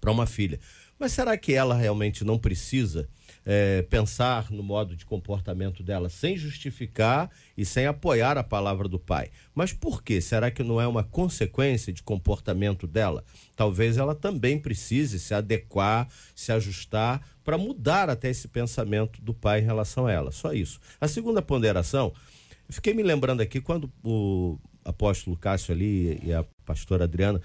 para 0.00 0.10
uma 0.12 0.26
filha. 0.26 0.60
Mas 0.98 1.12
será 1.12 1.36
que 1.38 1.52
ela 1.54 1.74
realmente 1.74 2.24
não 2.24 2.38
precisa 2.38 3.08
é, 3.44 3.82
pensar 3.82 4.50
no 4.50 4.62
modo 4.62 4.96
de 4.96 5.04
comportamento 5.04 5.82
dela 5.82 6.08
sem 6.08 6.36
justificar 6.36 7.30
e 7.56 7.64
sem 7.64 7.86
apoiar 7.86 8.36
a 8.36 8.44
palavra 8.44 8.88
do 8.88 8.98
pai? 8.98 9.30
Mas 9.54 9.72
por 9.72 10.02
quê? 10.02 10.20
Será 10.20 10.50
que 10.50 10.62
não 10.62 10.80
é 10.80 10.86
uma 10.86 11.04
consequência 11.04 11.92
de 11.92 12.02
comportamento 12.02 12.86
dela? 12.86 13.24
Talvez 13.56 13.96
ela 13.96 14.14
também 14.14 14.58
precise 14.58 15.18
se 15.18 15.34
adequar, 15.34 16.08
se 16.34 16.52
ajustar 16.52 17.26
para 17.44 17.58
mudar 17.58 18.10
até 18.10 18.30
esse 18.30 18.48
pensamento 18.48 19.20
do 19.22 19.34
pai 19.34 19.60
em 19.60 19.64
relação 19.64 20.06
a 20.06 20.12
ela. 20.12 20.30
Só 20.30 20.52
isso. 20.52 20.80
A 21.00 21.08
segunda 21.08 21.42
ponderação, 21.42 22.12
fiquei 22.68 22.94
me 22.94 23.02
lembrando 23.02 23.40
aqui 23.40 23.60
quando 23.60 23.90
o 24.04 24.58
apóstolo 24.84 25.36
Cássio 25.36 25.74
ali 25.74 26.20
e 26.22 26.32
a 26.32 26.44
pastora 26.64 27.04
Adriana 27.04 27.40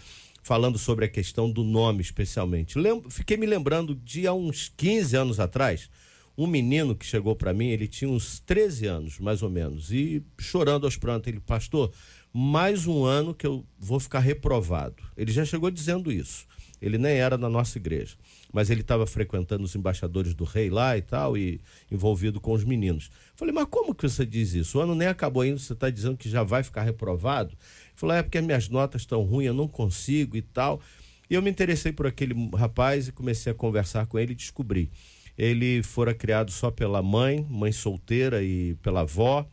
falando 0.45 0.77
sobre 0.77 1.05
a 1.05 1.09
questão 1.09 1.49
do 1.49 1.63
nome 1.63 2.01
especialmente. 2.01 2.75
Fiquei 3.09 3.35
me 3.35 3.47
lembrando 3.47 3.95
de 3.95 4.27
há 4.27 4.33
uns 4.33 4.71
15 4.77 5.17
anos 5.17 5.39
atrás, 5.39 5.89
um 6.37 6.45
menino 6.45 6.95
que 6.95 7.03
chegou 7.03 7.35
para 7.35 7.51
mim, 7.51 7.69
ele 7.69 7.87
tinha 7.87 8.07
uns 8.07 8.41
13 8.41 8.85
anos, 8.85 9.19
mais 9.19 9.41
ou 9.41 9.49
menos, 9.49 9.91
e 9.91 10.23
chorando 10.37 10.85
aos 10.85 10.97
prantos, 10.97 11.29
ele, 11.29 11.39
pastor, 11.39 11.91
mais 12.31 12.85
um 12.85 13.03
ano 13.03 13.33
que 13.33 13.47
eu 13.47 13.65
vou 13.79 13.99
ficar 13.99 14.19
reprovado. 14.19 15.01
Ele 15.17 15.31
já 15.31 15.43
chegou 15.43 15.71
dizendo 15.71 16.11
isso. 16.11 16.45
Ele 16.79 16.99
nem 16.99 17.13
era 17.13 17.37
da 17.37 17.49
nossa 17.49 17.79
igreja, 17.79 18.15
mas 18.53 18.69
ele 18.69 18.81
estava 18.81 19.07
frequentando 19.07 19.63
os 19.63 19.75
embaixadores 19.75 20.35
do 20.35 20.43
rei 20.43 20.69
lá 20.69 20.95
e 20.95 21.01
tal, 21.01 21.35
e 21.35 21.59
envolvido 21.91 22.39
com 22.39 22.51
os 22.51 22.63
meninos. 22.63 23.09
Falei, 23.35 23.51
mas 23.51 23.65
como 23.67 23.95
que 23.95 24.07
você 24.07 24.23
diz 24.23 24.53
isso? 24.53 24.77
O 24.77 24.81
ano 24.81 24.93
nem 24.93 25.07
acabou 25.07 25.41
ainda, 25.41 25.57
você 25.57 25.73
está 25.73 25.89
dizendo 25.89 26.17
que 26.17 26.29
já 26.29 26.43
vai 26.43 26.61
ficar 26.61 26.83
reprovado? 26.83 27.57
Falou, 27.95 28.15
é 28.15 28.21
porque 28.21 28.37
as 28.37 28.45
minhas 28.45 28.69
notas 28.69 29.01
estão 29.01 29.21
ruins, 29.23 29.47
eu 29.47 29.53
não 29.53 29.67
consigo 29.67 30.35
e 30.35 30.41
tal. 30.41 30.81
E 31.29 31.33
eu 31.33 31.41
me 31.41 31.49
interessei 31.49 31.91
por 31.91 32.05
aquele 32.05 32.35
rapaz 32.55 33.07
e 33.07 33.11
comecei 33.11 33.51
a 33.51 33.55
conversar 33.55 34.05
com 34.05 34.19
ele 34.19 34.33
e 34.33 34.35
descobri. 34.35 34.91
Ele 35.37 35.81
fora 35.83 36.13
criado 36.13 36.51
só 36.51 36.69
pela 36.71 37.01
mãe, 37.01 37.45
mãe 37.49 37.71
solteira 37.71 38.43
e 38.43 38.75
pela 38.75 39.01
avó. 39.01 39.47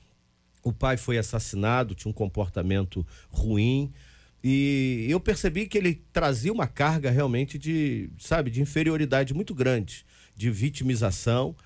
O 0.63 0.73
pai 0.73 0.97
foi 0.97 1.19
assassinado, 1.19 1.95
tinha 1.95 2.11
um 2.11 2.15
comportamento 2.15 3.07
ruim. 3.31 3.93
E 4.45 5.07
eu 5.09 5.21
percebi 5.21 5.67
que 5.67 5.79
ele 5.79 6.03
trazia 6.13 6.53
uma 6.53 6.67
carga 6.67 7.11
realmente 7.11 7.59
de, 7.59 8.11
sabe, 8.19 8.51
de 8.51 8.61
inferioridade 8.61 9.33
muito 9.33 9.55
grande, 9.55 10.05
de 10.37 10.51
vitimização. 10.51 11.57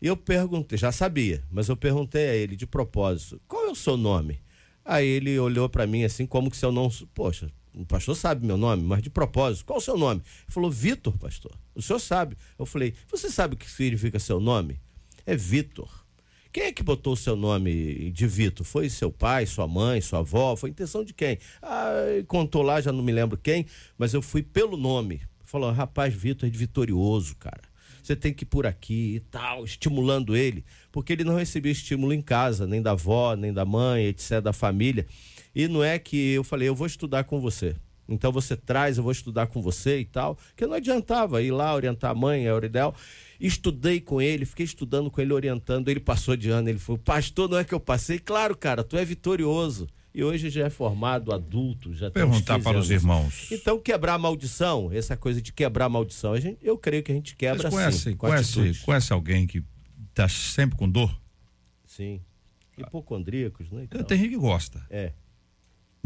E 0.00 0.06
eu 0.06 0.16
perguntei, 0.16 0.76
já 0.78 0.92
sabia, 0.92 1.42
mas 1.50 1.68
eu 1.68 1.76
perguntei 1.76 2.28
a 2.28 2.34
ele 2.34 2.54
de 2.54 2.66
propósito, 2.66 3.40
qual 3.48 3.66
é 3.66 3.70
o 3.70 3.74
seu 3.74 3.96
nome? 3.96 4.38
Aí 4.86 5.06
ele 5.06 5.36
olhou 5.38 5.68
para 5.68 5.86
mim 5.86 6.04
assim, 6.04 6.24
como 6.24 6.48
que 6.50 6.56
se 6.56 6.64
eu 6.64 6.70
não. 6.70 6.88
Poxa, 7.12 7.50
o 7.74 7.84
pastor 7.84 8.16
sabe 8.16 8.46
meu 8.46 8.56
nome, 8.56 8.84
mas 8.84 9.02
de 9.02 9.10
propósito, 9.10 9.66
qual 9.66 9.78
o 9.78 9.82
seu 9.82 9.98
nome? 9.98 10.22
Ele 10.24 10.52
falou, 10.52 10.70
Vitor, 10.70 11.18
pastor. 11.18 11.52
O 11.74 11.82
senhor 11.82 11.98
sabe. 11.98 12.36
Eu 12.58 12.64
falei, 12.64 12.94
você 13.10 13.28
sabe 13.28 13.54
o 13.54 13.56
que 13.56 13.68
significa 13.68 14.18
seu 14.18 14.38
nome? 14.38 14.80
É 15.26 15.36
Vitor. 15.36 16.06
Quem 16.52 16.64
é 16.64 16.72
que 16.72 16.82
botou 16.82 17.12
o 17.12 17.16
seu 17.16 17.36
nome 17.36 18.10
de 18.12 18.26
Vitor? 18.26 18.64
Foi 18.64 18.88
seu 18.88 19.10
pai, 19.10 19.44
sua 19.44 19.66
mãe, 19.66 20.00
sua 20.00 20.20
avó? 20.20 20.56
Foi 20.56 20.70
intenção 20.70 21.04
de 21.04 21.12
quem? 21.12 21.38
Ah, 21.60 21.92
contou 22.26 22.62
lá, 22.62 22.80
já 22.80 22.92
não 22.92 23.02
me 23.02 23.12
lembro 23.12 23.36
quem, 23.36 23.66
mas 23.98 24.14
eu 24.14 24.22
fui 24.22 24.42
pelo 24.42 24.76
nome. 24.76 25.20
Falou, 25.44 25.70
rapaz, 25.70 26.14
Vitor 26.14 26.48
é 26.48 26.50
de 26.50 26.56
vitorioso, 26.56 27.36
cara. 27.36 27.62
Você 28.06 28.14
tem 28.14 28.32
que 28.32 28.44
ir 28.44 28.46
por 28.46 28.68
aqui 28.68 29.16
e 29.16 29.20
tal, 29.20 29.64
estimulando 29.64 30.36
ele, 30.36 30.64
porque 30.92 31.12
ele 31.12 31.24
não 31.24 31.34
recebia 31.34 31.72
estímulo 31.72 32.12
em 32.12 32.22
casa, 32.22 32.64
nem 32.64 32.80
da 32.80 32.92
avó, 32.92 33.34
nem 33.34 33.52
da 33.52 33.64
mãe, 33.64 34.06
etc., 34.06 34.40
da 34.40 34.52
família. 34.52 35.04
E 35.52 35.66
não 35.66 35.82
é 35.82 35.98
que 35.98 36.34
eu 36.34 36.44
falei, 36.44 36.68
eu 36.68 36.74
vou 36.74 36.86
estudar 36.86 37.24
com 37.24 37.40
você. 37.40 37.74
Então 38.08 38.30
você 38.30 38.56
traz, 38.56 38.96
eu 38.96 39.02
vou 39.02 39.10
estudar 39.10 39.48
com 39.48 39.60
você 39.60 39.98
e 39.98 40.04
tal. 40.04 40.38
Que 40.54 40.68
não 40.68 40.74
adiantava 40.74 41.42
ir 41.42 41.50
lá 41.50 41.74
orientar 41.74 42.12
a 42.12 42.14
mãe, 42.14 42.46
era 42.46 42.62
o 42.62 42.64
ideal. 42.64 42.94
Estudei 43.40 44.00
com 44.00 44.22
ele, 44.22 44.46
fiquei 44.46 44.64
estudando 44.64 45.10
com 45.10 45.20
ele, 45.20 45.32
orientando. 45.32 45.88
Ele 45.88 45.98
passou 45.98 46.36
de 46.36 46.48
ano, 46.48 46.68
ele 46.68 46.78
falou: 46.78 47.00
Pastor, 47.00 47.48
não 47.48 47.58
é 47.58 47.64
que 47.64 47.74
eu 47.74 47.80
passei? 47.80 48.20
Claro, 48.20 48.56
cara, 48.56 48.84
tu 48.84 48.96
é 48.96 49.04
vitorioso. 49.04 49.88
E 50.16 50.24
hoje 50.24 50.48
já 50.48 50.64
é 50.64 50.70
formado, 50.70 51.30
adulto, 51.30 51.92
já 51.92 52.10
Perguntar 52.10 52.54
15 52.54 52.64
para 52.64 52.78
os 52.78 52.90
irmãos. 52.90 53.52
Então, 53.52 53.78
quebrar 53.78 54.14
a 54.14 54.18
maldição, 54.18 54.90
essa 54.90 55.14
coisa 55.14 55.42
de 55.42 55.52
quebrar 55.52 55.84
a 55.84 55.88
maldição, 55.90 56.32
a 56.32 56.40
gente, 56.40 56.56
eu 56.62 56.78
creio 56.78 57.02
que 57.02 57.12
a 57.12 57.14
gente 57.14 57.36
quebra 57.36 57.58
Vocês 57.58 57.74
conhecem, 57.74 58.12
sim. 58.12 58.16
com 58.16 58.26
conhece, 58.26 58.80
conhece 58.82 59.12
alguém 59.12 59.46
que 59.46 59.62
tá 60.14 60.26
sempre 60.26 60.74
com 60.74 60.88
dor? 60.88 61.14
Sim. 61.84 62.22
Hipocondríacos, 62.78 63.70
né? 63.70 63.82
Então, 63.82 64.02
Tem 64.04 64.16
gente 64.16 64.30
que 64.30 64.38
gosta. 64.38 64.86
É. 64.88 65.12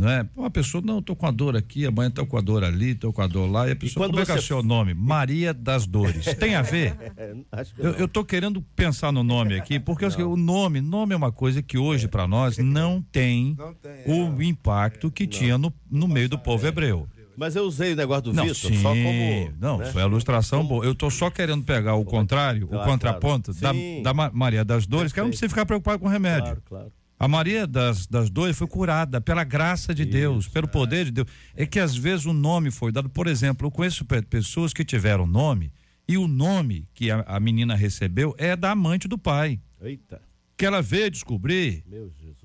Não 0.00 0.08
é? 0.08 0.26
Uma 0.34 0.50
pessoa, 0.50 0.82
não, 0.82 1.02
tô 1.02 1.14
com 1.14 1.26
a 1.26 1.30
dor 1.30 1.54
aqui, 1.54 1.84
amanhã 1.84 2.10
tô 2.10 2.24
com 2.24 2.38
a 2.38 2.40
dor 2.40 2.64
ali, 2.64 2.94
tô 2.94 3.12
com 3.12 3.20
a 3.20 3.26
dor 3.26 3.50
lá. 3.50 3.68
E 3.68 3.72
a 3.72 3.76
pessoa, 3.76 4.06
quando 4.06 4.12
como 4.12 4.22
é 4.22 4.24
que 4.24 4.32
é 4.32 4.36
o 4.36 4.40
seu 4.42 4.62
nome? 4.62 4.94
Maria 4.94 5.52
das 5.52 5.86
Dores. 5.86 6.24
Tem 6.40 6.54
a 6.54 6.62
ver? 6.62 6.96
É, 7.18 7.34
que 7.64 7.80
Eu, 7.80 7.92
não. 7.92 7.98
eu 7.98 8.08
tô 8.08 8.24
querendo 8.24 8.62
pensar 8.74 9.12
no 9.12 9.22
nome 9.22 9.54
aqui, 9.60 9.78
porque 9.78 10.06
o 10.06 10.36
nome, 10.38 10.80
nome 10.80 11.12
é 11.12 11.16
uma 11.18 11.30
coisa 11.30 11.60
que 11.62 11.76
hoje 11.76 12.08
para 12.08 12.26
nós 12.26 12.56
não 12.58 13.02
tem, 13.12 13.54
Não 13.58 13.74
tem, 13.74 13.92
é. 13.92 14.04
o 14.06 14.42
impacto 14.42 15.10
que 15.10 15.26
tinha 15.26 15.58
no, 15.58 15.70
no 15.90 16.08
meio 16.08 16.30
do 16.30 16.38
povo 16.38 16.66
hebreu. 16.66 17.06
Mas 17.36 17.54
eu 17.56 17.64
usei 17.64 17.92
o 17.92 17.96
negócio 17.96 18.24
do 18.24 18.32
Não, 18.32 18.42
Vitor 18.44 18.70
sim, 18.70 18.82
só 18.82 18.88
como. 18.90 19.52
não, 19.60 19.78
né? 19.78 19.86
foi 19.92 20.02
a 20.02 20.06
ilustração 20.06 20.64
boa. 20.64 20.84
Eu 20.84 20.94
tô 20.94 21.10
só 21.10 21.30
querendo 21.30 21.62
pegar 21.64 21.94
o 21.94 22.04
contrário, 22.04 22.66
Claro, 22.68 22.82
o 22.84 22.90
contraponto 22.90 23.54
claro. 23.54 23.78
da, 23.78 24.02
da 24.02 24.14
Ma- 24.14 24.30
Maria 24.32 24.64
das 24.64 24.86
Dores, 24.86 25.12
que 25.12 25.18
ela 25.20 25.26
não 25.26 25.30
precisa 25.30 25.48
ficar 25.48 25.64
preocupada 25.64 25.98
com 25.98 26.06
remédio. 26.08 26.42
Claro, 26.42 26.62
claro. 26.66 26.92
A 27.20 27.28
Maria 27.28 27.66
das, 27.66 28.06
das 28.06 28.30
Dores 28.30 28.56
foi 28.56 28.66
curada 28.66 29.20
pela 29.20 29.44
graça 29.44 29.94
de 29.94 30.06
Deus, 30.06 30.48
pelo 30.48 30.66
poder 30.66 31.04
de 31.04 31.10
Deus. 31.10 31.28
É 31.54 31.66
que 31.66 31.78
às 31.78 31.94
vezes 31.94 32.24
o 32.24 32.32
nome 32.32 32.70
foi 32.70 32.90
dado, 32.90 33.10
por 33.10 33.26
exemplo, 33.26 33.66
eu 33.66 33.70
conheço 33.70 34.06
pe- 34.06 34.22
pessoas 34.22 34.72
que 34.72 34.82
tiveram 34.82 35.26
nome 35.26 35.70
e 36.08 36.16
o 36.16 36.26
nome 36.26 36.88
que 36.94 37.10
a, 37.10 37.20
a 37.26 37.38
menina 37.38 37.74
recebeu 37.76 38.34
é 38.38 38.56
da 38.56 38.70
amante 38.70 39.06
do 39.06 39.18
pai, 39.18 39.60
Eita, 39.82 40.22
que 40.56 40.64
ela 40.64 40.80
veio 40.80 41.10
descobrir 41.10 41.84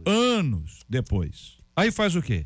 anos 0.05 0.81
depois. 0.89 1.57
Aí 1.73 1.89
faz 1.89 2.13
o 2.15 2.21
quê? 2.21 2.45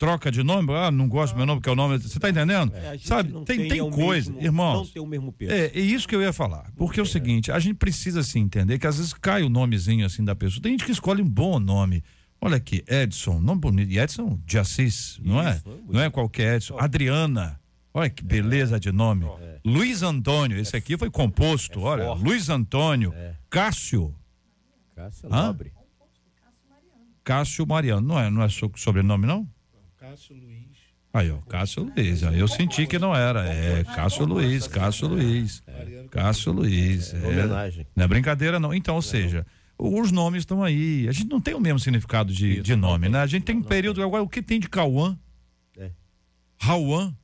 Troca 0.00 0.30
de 0.32 0.42
nome? 0.42 0.72
Ah, 0.72 0.90
não 0.90 1.06
gosto 1.06 1.34
do 1.34 1.36
meu 1.36 1.44
nome, 1.44 1.60
que 1.60 1.68
é 1.68 1.72
o 1.72 1.76
nome. 1.76 1.98
Você 1.98 2.18
tá 2.18 2.30
entendendo? 2.30 2.74
É, 2.74 2.96
Sabe, 2.98 3.34
tem, 3.44 3.68
tem 3.68 3.90
coisa, 3.90 4.30
mesmo- 4.32 4.42
irmãos. 4.46 4.74
Não 4.78 4.86
tem 4.86 5.02
o 5.02 5.06
mesmo 5.06 5.30
peso. 5.30 5.52
É, 5.52 5.66
é 5.66 5.78
isso 5.78 6.08
que 6.08 6.16
eu 6.16 6.22
ia 6.22 6.32
falar. 6.32 6.72
Porque 6.74 6.98
é 6.98 7.02
o 7.02 7.06
seguinte, 7.06 7.52
a 7.52 7.58
gente 7.58 7.74
precisa 7.74 8.20
assim 8.20 8.40
entender 8.40 8.78
que 8.78 8.86
às 8.86 8.96
vezes 8.96 9.12
cai 9.12 9.42
o 9.42 9.50
nomezinho 9.50 10.06
assim 10.06 10.24
da 10.24 10.34
pessoa. 10.34 10.62
Tem 10.62 10.72
gente 10.72 10.86
que 10.86 10.90
escolhe 10.90 11.20
um 11.20 11.28
bom 11.28 11.58
nome. 11.60 12.02
Olha 12.40 12.56
aqui, 12.56 12.82
Edson, 12.88 13.38
nome 13.40 13.60
bonito. 13.60 13.92
E 13.92 13.98
Edson 13.98 14.40
de 14.46 14.58
Assis, 14.58 15.20
não 15.22 15.38
é? 15.42 15.60
Não 15.86 16.00
é 16.00 16.08
qualquer 16.08 16.56
Edson. 16.56 16.78
Adriana. 16.78 17.60
Olha 17.92 18.08
que 18.08 18.24
beleza 18.24 18.80
de 18.80 18.90
nome. 18.90 19.26
Luiz 19.62 20.02
Antônio, 20.02 20.58
esse 20.58 20.74
aqui 20.74 20.96
foi 20.96 21.10
composto. 21.10 21.78
Olha, 21.82 22.04
forte. 22.06 22.24
Luiz 22.24 22.48
Antônio. 22.48 23.12
Cássio. 23.50 24.14
Cássia 24.96 25.28
Hã? 25.30 25.46
Nobre. 25.48 25.72
Cássio 27.22 27.66
Mariano. 27.66 28.08
Não 28.08 28.18
é, 28.18 28.30
não 28.30 28.42
é 28.42 28.48
so- 28.48 28.72
sobrenome, 28.76 29.26
não? 29.26 29.46
Cássio 30.10 30.34
Luiz. 30.34 30.90
Aí, 31.12 31.30
ó, 31.30 31.36
Cássio 31.48 31.84
Luiz. 31.84 32.24
Aí 32.24 32.40
eu 32.40 32.48
senti 32.48 32.84
que 32.84 32.98
não 32.98 33.14
era. 33.14 33.46
É, 33.46 33.84
Cássio 33.84 34.24
Luiz, 34.24 34.66
Cássio 34.66 35.06
Luiz. 35.06 35.62
Cássio 36.10 36.52
Luiz. 36.52 37.14
é. 37.14 37.26
Homenagem. 37.26 37.86
Não 37.94 38.04
é 38.04 38.08
brincadeira, 38.08 38.58
não. 38.58 38.74
Então, 38.74 38.96
ou 38.96 39.02
seja, 39.02 39.46
os 39.78 40.10
nomes 40.10 40.42
estão 40.42 40.64
aí. 40.64 41.08
A 41.08 41.12
gente 41.12 41.28
não 41.28 41.40
tem 41.40 41.54
o 41.54 41.60
mesmo 41.60 41.78
significado 41.78 42.32
de, 42.32 42.60
de 42.60 42.74
nome, 42.74 43.08
né? 43.08 43.20
A 43.20 43.26
gente 43.26 43.44
tem 43.44 43.56
um 43.56 43.62
período. 43.62 44.02
Agora, 44.02 44.22
o 44.22 44.28
que 44.28 44.42
tem 44.42 44.58
de 44.58 44.68
Cauã? 44.68 45.16
É. 45.78 45.92
Rauã? 46.58 47.14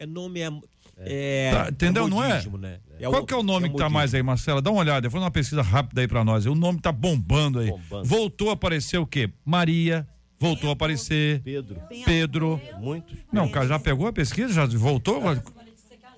É 0.00 0.06
nome 0.06 0.40
é, 0.40 0.50
é 0.96 1.50
Tá, 1.52 1.68
entendeu, 1.68 2.08
não 2.08 2.24
é? 2.24 2.34
modismo, 2.34 2.58
Né? 2.58 2.80
Qual 3.04 3.24
que 3.24 3.34
é 3.34 3.36
o 3.36 3.42
nome 3.42 3.70
que 3.70 3.76
tá 3.76 3.88
mais 3.88 4.14
aí, 4.14 4.22
Marcela? 4.22 4.60
Dá 4.60 4.70
uma 4.70 4.80
olhada, 4.80 5.08
faz 5.08 5.22
uma 5.22 5.30
pesquisa 5.30 5.62
rápida 5.62 6.00
aí 6.00 6.08
pra 6.08 6.24
nós. 6.24 6.44
O 6.46 6.56
nome 6.56 6.80
tá 6.80 6.90
bombando 6.90 7.60
aí. 7.60 7.68
Bombando. 7.68 8.08
Voltou 8.08 8.50
a 8.50 8.54
aparecer 8.54 8.98
o 8.98 9.06
quê? 9.06 9.30
Maria. 9.44 10.08
Voltou 10.42 10.70
a 10.70 10.72
aparecer. 10.72 11.40
Pedro. 11.42 11.80
Pedro. 12.04 12.60
Muitos. 12.80 13.16
Não, 13.32 13.48
cara, 13.48 13.68
já 13.68 13.78
pegou 13.78 14.08
a 14.08 14.12
pesquisa? 14.12 14.52
Já 14.52 14.66
voltou? 14.66 15.22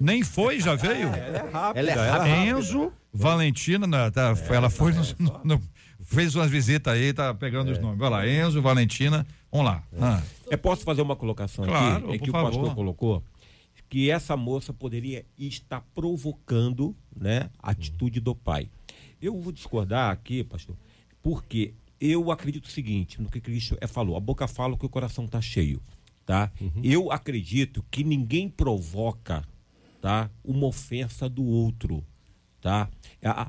Nem 0.01 0.23
foi, 0.23 0.59
já 0.61 0.75
veio? 0.75 1.09
Ela 1.09 1.37
é 1.37 1.51
rápida. 1.51 2.29
Enzo, 2.29 2.91
Valentina, 3.13 3.87
né, 3.87 4.11
tá, 4.11 4.35
ela 4.51 4.71
foi 4.71 4.93
no- 4.95 5.05
no- 5.19 5.41
no- 5.45 5.63
fez 6.01 6.35
umas 6.35 6.51
visitas 6.51 6.95
aí, 6.95 7.13
tá 7.13 7.35
pegando 7.35 7.71
os 7.71 7.79
nomes. 7.79 7.99
Vai 7.99 8.09
lá, 8.09 8.27
Enzo, 8.27 8.63
Valentina, 8.63 9.27
vamos 9.53 9.67
lá. 9.67 9.83
Ah, 10.01 10.23
Eu 10.51 10.57
posso 10.57 10.85
fazer 10.85 11.03
uma 11.03 11.15
colocação 11.17 11.65
Claro, 11.67 12.07
aqui? 12.07 12.15
É 12.15 12.19
que 12.19 12.31
o 12.31 12.33
favor. 12.33 12.51
pastor 12.51 12.75
colocou 12.75 13.23
que 13.91 14.11
essa 14.11 14.37
moça 14.39 14.73
poderia 14.73 15.27
estar 15.39 15.83
provocando 15.95 16.97
né, 17.15 17.51
a 17.63 17.73
atitude 17.73 18.21
do 18.21 18.35
pai. 18.35 18.69
Eu 19.21 19.39
vou 19.39 19.53
discordar 19.53 20.11
aqui, 20.11 20.43
pastor, 20.45 20.77
porque 21.23 21.75
eu 22.07 22.31
acredito 22.31 22.67
o 22.67 22.71
seguinte, 22.71 23.21
no 23.21 23.31
que 23.31 23.41
Cristo 23.41 23.77
é, 23.81 23.87
falou, 23.87 24.17
a 24.17 24.21
boca 24.21 24.47
fala 24.47 24.77
que 24.77 24.85
o 24.87 24.89
coração 24.91 25.25
está 25.25 25.41
cheio, 25.41 25.81
tá? 26.27 26.51
Eu 26.83 27.11
acredito 27.11 27.85
que 27.91 28.05
ninguém 28.05 28.49
provoca, 28.49 29.43
tá, 30.01 30.31
uma 30.45 30.67
ofensa 30.67 31.29
do 31.29 31.45
outro, 31.45 32.05
tá? 32.61 32.89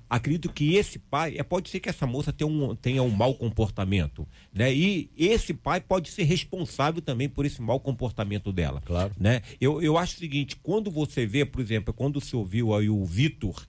Acredito 0.09 0.51
que 0.51 0.75
esse 0.75 0.99
pai, 0.99 1.35
é, 1.37 1.43
pode 1.43 1.69
ser 1.69 1.79
que 1.79 1.89
essa 1.89 2.05
moça 2.07 2.31
tenha 2.31 2.47
um, 2.49 2.75
tenha 2.75 3.01
um 3.03 3.09
mau 3.09 3.33
comportamento, 3.33 4.27
né? 4.53 4.73
E 4.73 5.09
esse 5.17 5.53
pai 5.53 5.81
pode 5.81 6.09
ser 6.11 6.23
responsável 6.23 7.01
também 7.01 7.27
por 7.29 7.45
esse 7.45 7.61
mau 7.61 7.79
comportamento 7.79 8.51
dela, 8.53 8.81
Claro. 8.85 9.11
né? 9.19 9.41
Eu, 9.59 9.81
eu 9.81 9.97
acho 9.97 10.15
o 10.15 10.19
seguinte, 10.19 10.55
quando 10.61 10.89
você 10.91 11.25
vê, 11.25 11.45
por 11.45 11.59
exemplo, 11.61 11.93
quando 11.93 12.17
o 12.17 12.21
senhor 12.21 12.45
viu 12.45 12.73
aí 12.73 12.89
o 12.89 13.03
Vitor 13.05 13.65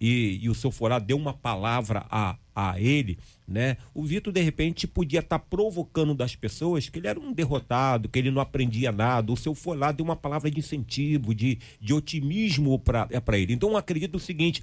e, 0.00 0.38
e 0.42 0.48
o 0.48 0.54
seu 0.54 0.70
Forá 0.70 0.98
deu 0.98 1.16
uma 1.16 1.32
palavra 1.34 2.06
a, 2.10 2.36
a 2.54 2.80
ele, 2.80 3.18
né? 3.50 3.76
O 3.92 4.04
Vitor, 4.04 4.32
de 4.32 4.40
repente, 4.40 4.86
podia 4.86 5.18
estar 5.18 5.40
provocando 5.40 6.14
das 6.14 6.36
pessoas 6.36 6.88
que 6.88 7.00
ele 7.00 7.08
era 7.08 7.18
um 7.18 7.32
derrotado, 7.32 8.08
que 8.08 8.16
ele 8.16 8.30
não 8.30 8.40
aprendia 8.40 8.92
nada. 8.92 9.32
O 9.32 9.36
seu 9.36 9.56
Forá 9.56 9.90
deu 9.90 10.04
uma 10.04 10.14
palavra 10.14 10.48
de 10.48 10.60
incentivo, 10.60 11.34
de, 11.34 11.58
de 11.80 11.92
otimismo 11.92 12.78
para 12.78 13.08
é 13.10 13.40
ele. 13.40 13.52
Então, 13.52 13.70
eu 13.70 13.76
acredito 13.76 14.14
o 14.14 14.20
seguinte: 14.20 14.62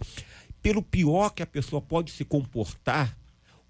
pelo 0.61 0.81
pior 0.81 1.31
que 1.31 1.43
a 1.43 1.45
pessoa 1.47 1.81
pode 1.81 2.11
se 2.11 2.23
comportar, 2.23 3.17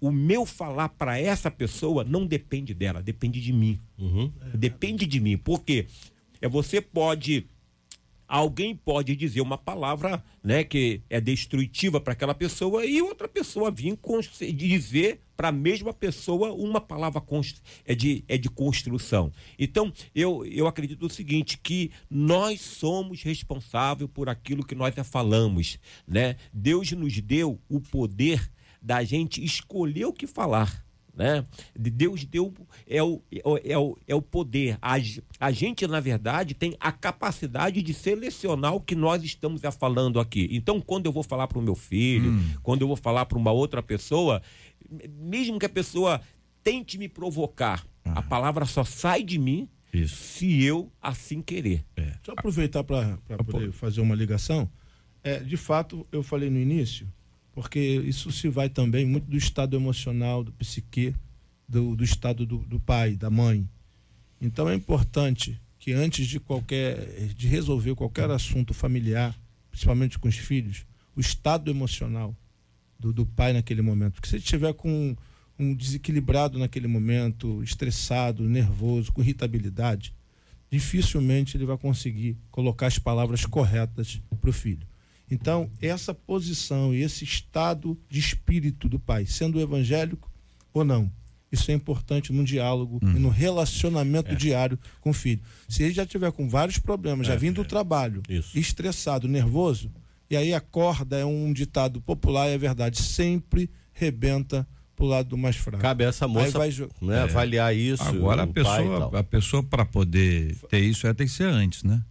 o 0.00 0.12
meu 0.12 0.46
falar 0.46 0.90
para 0.90 1.18
essa 1.18 1.50
pessoa 1.50 2.04
não 2.04 2.24
depende 2.24 2.72
dela, 2.72 3.02
depende 3.02 3.40
de 3.40 3.52
mim. 3.52 3.80
Depende 4.54 5.04
de 5.04 5.18
mim. 5.18 5.36
Porque 5.36 5.86
é, 6.40 6.48
você 6.48 6.80
pode 6.80 7.48
alguém 8.28 8.76
pode 8.76 9.16
dizer 9.16 9.40
uma 9.40 9.56
palavra 9.56 10.22
né, 10.44 10.62
que 10.62 11.02
é 11.08 11.20
destrutiva 11.20 11.98
para 11.98 12.12
aquela 12.12 12.34
pessoa 12.34 12.84
e 12.84 13.00
outra 13.00 13.26
pessoa 13.26 13.70
vir 13.70 13.98
dizer 14.52 15.22
para 15.34 15.48
a 15.48 15.52
mesma 15.52 15.94
pessoa 15.94 16.52
uma 16.52 16.80
palavra 16.80 17.20
é, 17.86 17.94
de, 17.94 18.24
é 18.28 18.36
de 18.36 18.50
construção. 18.50 19.32
Então, 19.58 19.92
eu, 20.14 20.44
eu 20.44 20.66
acredito 20.66 21.06
o 21.06 21.10
seguinte, 21.10 21.58
que 21.58 21.92
nós 22.10 22.60
somos 22.60 23.22
responsáveis 23.22 24.10
por 24.12 24.28
aquilo 24.28 24.66
que 24.66 24.74
nós 24.74 24.94
falamos. 25.04 25.78
Né? 26.06 26.36
Deus 26.52 26.90
nos 26.92 27.20
deu 27.20 27.60
o 27.68 27.80
poder 27.80 28.50
da 28.82 29.04
gente 29.04 29.42
escolher 29.42 30.06
o 30.06 30.12
que 30.12 30.26
falar 30.26 30.87
né? 31.18 31.44
De- 31.78 31.90
Deus 31.90 32.24
deu 32.24 32.54
é 32.86 33.02
o, 33.02 33.20
é 33.30 33.42
o, 33.44 33.58
é 33.64 33.76
o, 33.76 33.98
é 34.06 34.14
o 34.14 34.22
poder. 34.22 34.78
A, 34.80 34.94
a 35.40 35.50
gente, 35.50 35.86
na 35.86 35.98
verdade, 35.98 36.54
tem 36.54 36.76
a 36.78 36.92
capacidade 36.92 37.82
de 37.82 37.92
selecionar 37.92 38.74
o 38.74 38.80
que 38.80 38.94
nós 38.94 39.22
estamos 39.24 39.60
já 39.60 39.72
falando 39.72 40.20
aqui. 40.20 40.48
Então, 40.52 40.80
quando 40.80 41.06
eu 41.06 41.12
vou 41.12 41.24
falar 41.24 41.48
para 41.48 41.58
o 41.58 41.62
meu 41.62 41.74
filho, 41.74 42.32
quando 42.62 42.82
eu 42.82 42.86
vou 42.86 42.96
falar 42.96 43.26
para 43.26 43.36
uma 43.36 43.50
outra 43.50 43.82
pessoa, 43.82 44.40
mesmo 45.18 45.58
que 45.58 45.66
a 45.66 45.68
pessoa 45.68 46.20
tente 46.62 46.96
me 46.96 47.08
provocar, 47.08 47.84
a 48.04 48.22
palavra 48.22 48.64
só 48.64 48.84
sai 48.84 49.22
de 49.22 49.38
mim 49.38 49.68
Isso. 49.92 50.16
se 50.16 50.62
eu 50.62 50.90
assim 51.02 51.42
querer. 51.42 51.84
Só 52.24 52.32
aproveitar 52.32 52.84
para 52.84 53.18
poder 53.44 53.72
fazer 53.72 54.00
uma 54.00 54.14
ligação. 54.14 54.70
É, 55.22 55.40
de 55.40 55.56
fato, 55.56 56.06
eu 56.12 56.22
falei 56.22 56.48
no 56.48 56.58
início, 56.58 57.06
porque 57.58 57.80
isso 57.80 58.30
se 58.30 58.48
vai 58.48 58.68
também 58.68 59.04
muito 59.04 59.28
do 59.28 59.36
estado 59.36 59.74
emocional, 59.74 60.44
do 60.44 60.52
psique, 60.52 61.12
do, 61.68 61.96
do 61.96 62.04
estado 62.04 62.46
do, 62.46 62.58
do 62.58 62.78
pai, 62.78 63.16
da 63.16 63.28
mãe. 63.28 63.68
Então 64.40 64.68
é 64.68 64.76
importante 64.76 65.60
que 65.76 65.92
antes 65.92 66.28
de 66.28 66.38
qualquer 66.38 66.94
de 67.34 67.48
resolver 67.48 67.96
qualquer 67.96 68.30
assunto 68.30 68.72
familiar, 68.72 69.36
principalmente 69.72 70.20
com 70.20 70.28
os 70.28 70.36
filhos, 70.36 70.86
o 71.16 71.20
estado 71.20 71.68
emocional 71.68 72.32
do, 72.96 73.12
do 73.12 73.26
pai 73.26 73.52
naquele 73.52 73.82
momento. 73.82 74.12
Porque 74.14 74.28
se 74.28 74.36
ele 74.36 74.44
estiver 74.44 74.72
com 74.74 75.16
um 75.58 75.74
desequilibrado 75.74 76.60
naquele 76.60 76.86
momento, 76.86 77.60
estressado, 77.64 78.48
nervoso, 78.48 79.12
com 79.12 79.20
irritabilidade, 79.20 80.14
dificilmente 80.70 81.56
ele 81.56 81.66
vai 81.66 81.76
conseguir 81.76 82.38
colocar 82.52 82.86
as 82.86 83.00
palavras 83.00 83.44
corretas 83.44 84.22
para 84.40 84.50
o 84.50 84.52
filho. 84.52 84.87
Então, 85.30 85.70
essa 85.80 86.14
posição 86.14 86.94
e 86.94 87.02
esse 87.02 87.24
estado 87.24 87.98
de 88.08 88.18
espírito 88.18 88.88
do 88.88 88.98
pai, 88.98 89.26
sendo 89.26 89.60
evangélico 89.60 90.30
ou 90.72 90.84
não, 90.84 91.10
Isso 91.50 91.70
é 91.70 91.74
importante 91.74 92.30
no 92.30 92.44
diálogo 92.44 93.00
e 93.02 93.18
no 93.18 93.30
relacionamento 93.30 94.36
diário 94.36 94.78
com 95.00 95.10
o 95.10 95.14
filho. 95.14 95.40
Se 95.66 95.82
ele 95.82 95.94
já 95.94 96.04
tiver 96.04 96.30
com 96.30 96.46
vários 96.46 96.78
problemas, 96.78 97.26
já 97.26 97.36
vindo 97.36 97.62
do 97.62 97.64
trabalho, 97.68 98.22
Isso. 98.28 98.58
estressado, 98.58 99.26
nervoso, 99.26 99.90
e 100.30 100.36
aí 100.36 100.52
acorda, 100.52 101.16
é 101.18 101.24
um 101.24 101.50
ditado 101.52 102.02
popular, 102.02 102.48
é 102.48 102.58
verdade, 102.58 103.00
sempre 103.00 103.70
rebenta 103.94 104.68
pro 104.94 105.06
lado 105.06 105.30
do 105.30 105.38
mais 105.38 105.56
fraco. 105.56 105.80
Cabe 105.80 106.04
a 106.04 106.08
essa 106.08 106.28
moça 106.28 106.58
vai 106.58 106.70
né, 107.00 107.20
avaliar 107.20 107.74
isso. 107.74 108.02
Agora 108.02 108.42
a 108.42 108.46
pessoa, 108.46 109.18
a 109.18 109.22
pessoa 109.22 109.62
para 109.62 109.86
poder 109.86 110.54
ter 110.68 110.80
isso, 110.80 111.06
ela 111.06 111.14
tem 111.14 111.26
que 111.26 111.32
ser 111.32 111.44
antes, 111.44 111.82
né? 111.82 112.02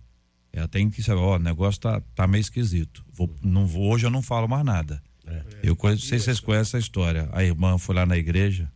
Ela 0.58 0.68
tem 0.68 0.90
que 0.90 1.04
saber, 1.04 1.20
ó, 1.20 1.36
o 1.36 1.40
negócio 1.40 1.80
tá, 1.80 2.02
tá 2.16 2.26
meio 2.26 2.42
esquisito. 2.42 3.06
Vou, 3.14 3.30
não 3.44 3.68
vou, 3.68 3.92
hoje 3.92 4.08
eu 4.08 4.10
não 4.10 4.24
falo 4.24 4.48
mais 4.48 4.66
nada. 4.66 5.02
É. 5.26 5.44
Eu 5.62 5.76
conheço, 5.76 6.02
não 6.02 6.10
sei 6.10 6.18
se 6.18 6.26
vocês 6.26 6.40
conhecem 6.40 6.78
essa 6.78 6.80
história. 6.80 7.30
A 7.32 7.44
irmã 7.44 7.78
foi 7.78 7.94
lá 7.94 8.06
na 8.06 8.18
igreja. 8.18 8.72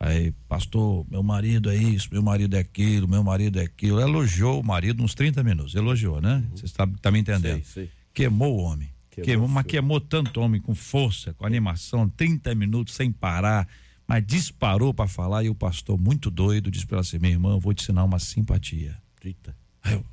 Aí, 0.00 0.32
pastor, 0.48 1.06
meu 1.08 1.22
marido 1.22 1.70
é 1.70 1.76
isso, 1.76 2.08
meu 2.10 2.22
marido 2.22 2.56
é 2.56 2.58
aquilo, 2.58 3.06
meu 3.06 3.22
marido 3.22 3.60
é 3.60 3.62
aquilo. 3.62 4.00
Elogiou 4.00 4.60
o 4.60 4.64
marido 4.64 5.02
uns 5.02 5.14
30 5.14 5.44
minutos. 5.44 5.74
Elogiou, 5.74 6.20
né? 6.20 6.42
Você 6.50 6.64
está 6.66 6.86
tá 7.00 7.10
me 7.10 7.20
entendendo? 7.20 7.62
Sei, 7.64 7.84
sei. 7.84 7.90
Queimou 8.12 8.56
o 8.56 8.62
homem. 8.62 8.90
Queimou 9.10 9.26
Queimou, 9.26 9.48
mas 9.48 9.66
queimou 9.66 10.00
tanto 10.00 10.40
homem 10.40 10.60
com 10.60 10.74
força, 10.74 11.32
com 11.34 11.46
animação, 11.46 12.08
30 12.08 12.52
minutos 12.56 12.94
sem 12.94 13.12
parar, 13.12 13.68
mas 14.08 14.26
disparou 14.26 14.92
para 14.92 15.06
falar 15.06 15.44
e 15.44 15.48
o 15.48 15.54
pastor, 15.54 15.96
muito 15.96 16.32
doido, 16.32 16.68
disse 16.68 16.84
para 16.84 16.96
ela 16.96 17.02
assim: 17.02 17.18
minha 17.18 17.32
irmã, 17.32 17.52
eu 17.52 17.60
vou 17.60 17.72
te 17.72 17.84
ensinar 17.84 18.02
uma 18.02 18.18
simpatia. 18.18 18.98
Eita. 19.24 19.56
Aí 19.82 19.94
eu, 19.94 20.04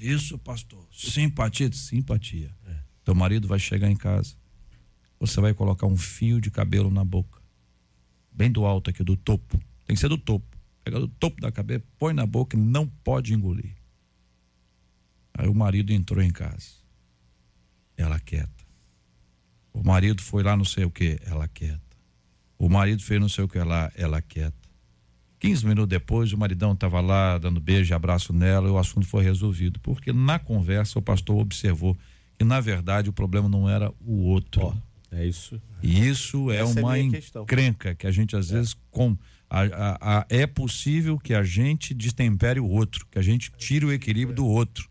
isso, 0.00 0.38
pastor? 0.38 0.86
Simpatia, 0.92 1.70
simpatia. 1.72 2.54
Teu 3.04 3.14
marido 3.14 3.48
vai 3.48 3.58
chegar 3.58 3.90
em 3.90 3.96
casa, 3.96 4.34
você 5.18 5.40
vai 5.40 5.52
colocar 5.52 5.86
um 5.86 5.96
fio 5.96 6.40
de 6.40 6.50
cabelo 6.50 6.90
na 6.90 7.04
boca, 7.04 7.40
bem 8.32 8.50
do 8.50 8.64
alto 8.64 8.90
aqui, 8.90 9.02
do 9.02 9.16
topo. 9.16 9.58
Tem 9.84 9.94
que 9.94 10.00
ser 10.00 10.08
do 10.08 10.18
topo. 10.18 10.46
Pega 10.82 10.98
do 10.98 11.08
topo 11.08 11.40
da 11.40 11.52
cabeça, 11.52 11.84
põe 11.98 12.14
na 12.14 12.24
boca 12.24 12.56
e 12.56 12.60
não 12.60 12.86
pode 12.86 13.34
engolir. 13.34 13.76
Aí 15.34 15.48
o 15.48 15.54
marido 15.54 15.92
entrou 15.92 16.22
em 16.22 16.30
casa. 16.30 16.80
Ela 17.96 18.18
quieta. 18.18 18.64
O 19.72 19.82
marido 19.82 20.22
foi 20.22 20.42
lá 20.42 20.56
não 20.56 20.64
sei 20.64 20.84
o 20.84 20.90
que, 20.90 21.18
ela 21.24 21.46
quieta. 21.48 21.80
O 22.58 22.68
marido 22.68 23.02
fez 23.02 23.20
não 23.20 23.28
sei 23.28 23.44
o 23.44 23.48
que 23.48 23.58
lá, 23.58 23.90
ela 23.94 24.20
quieta. 24.20 24.59
15 25.40 25.66
minutos 25.66 25.88
depois, 25.88 26.32
o 26.32 26.38
maridão 26.38 26.72
estava 26.72 27.00
lá 27.00 27.38
dando 27.38 27.58
beijo 27.60 27.92
e 27.92 27.94
abraço 27.94 28.32
nela 28.32 28.68
e 28.68 28.70
o 28.70 28.78
assunto 28.78 29.06
foi 29.06 29.24
resolvido. 29.24 29.80
Porque 29.80 30.12
na 30.12 30.38
conversa 30.38 30.98
o 30.98 31.02
pastor 31.02 31.38
observou 31.38 31.96
que, 32.38 32.44
na 32.44 32.60
verdade, 32.60 33.08
o 33.08 33.12
problema 33.12 33.48
não 33.48 33.68
era 33.68 33.90
o 34.04 34.24
outro. 34.26 34.60
Ó, 34.66 34.74
é 35.10 35.24
isso. 35.26 35.60
E 35.82 36.06
isso 36.06 36.50
é 36.50 36.56
Essa 36.58 36.80
é 36.80 36.82
uma 36.84 36.96
questão. 37.10 37.42
encrenca 37.42 37.94
que 37.94 38.06
a 38.06 38.10
gente 38.12 38.36
às 38.36 38.50
vezes 38.50 38.76
com 38.90 39.16
a- 39.48 39.62
a- 39.62 40.18
a- 40.18 40.26
é 40.28 40.46
possível 40.46 41.18
que 41.18 41.32
a 41.32 41.42
gente 41.42 41.94
destempere 41.94 42.60
o 42.60 42.68
outro, 42.68 43.06
que 43.10 43.18
a 43.18 43.22
gente 43.22 43.50
tire 43.56 43.86
o 43.86 43.92
equilíbrio 43.92 44.36
do 44.36 44.46
outro. 44.46 44.89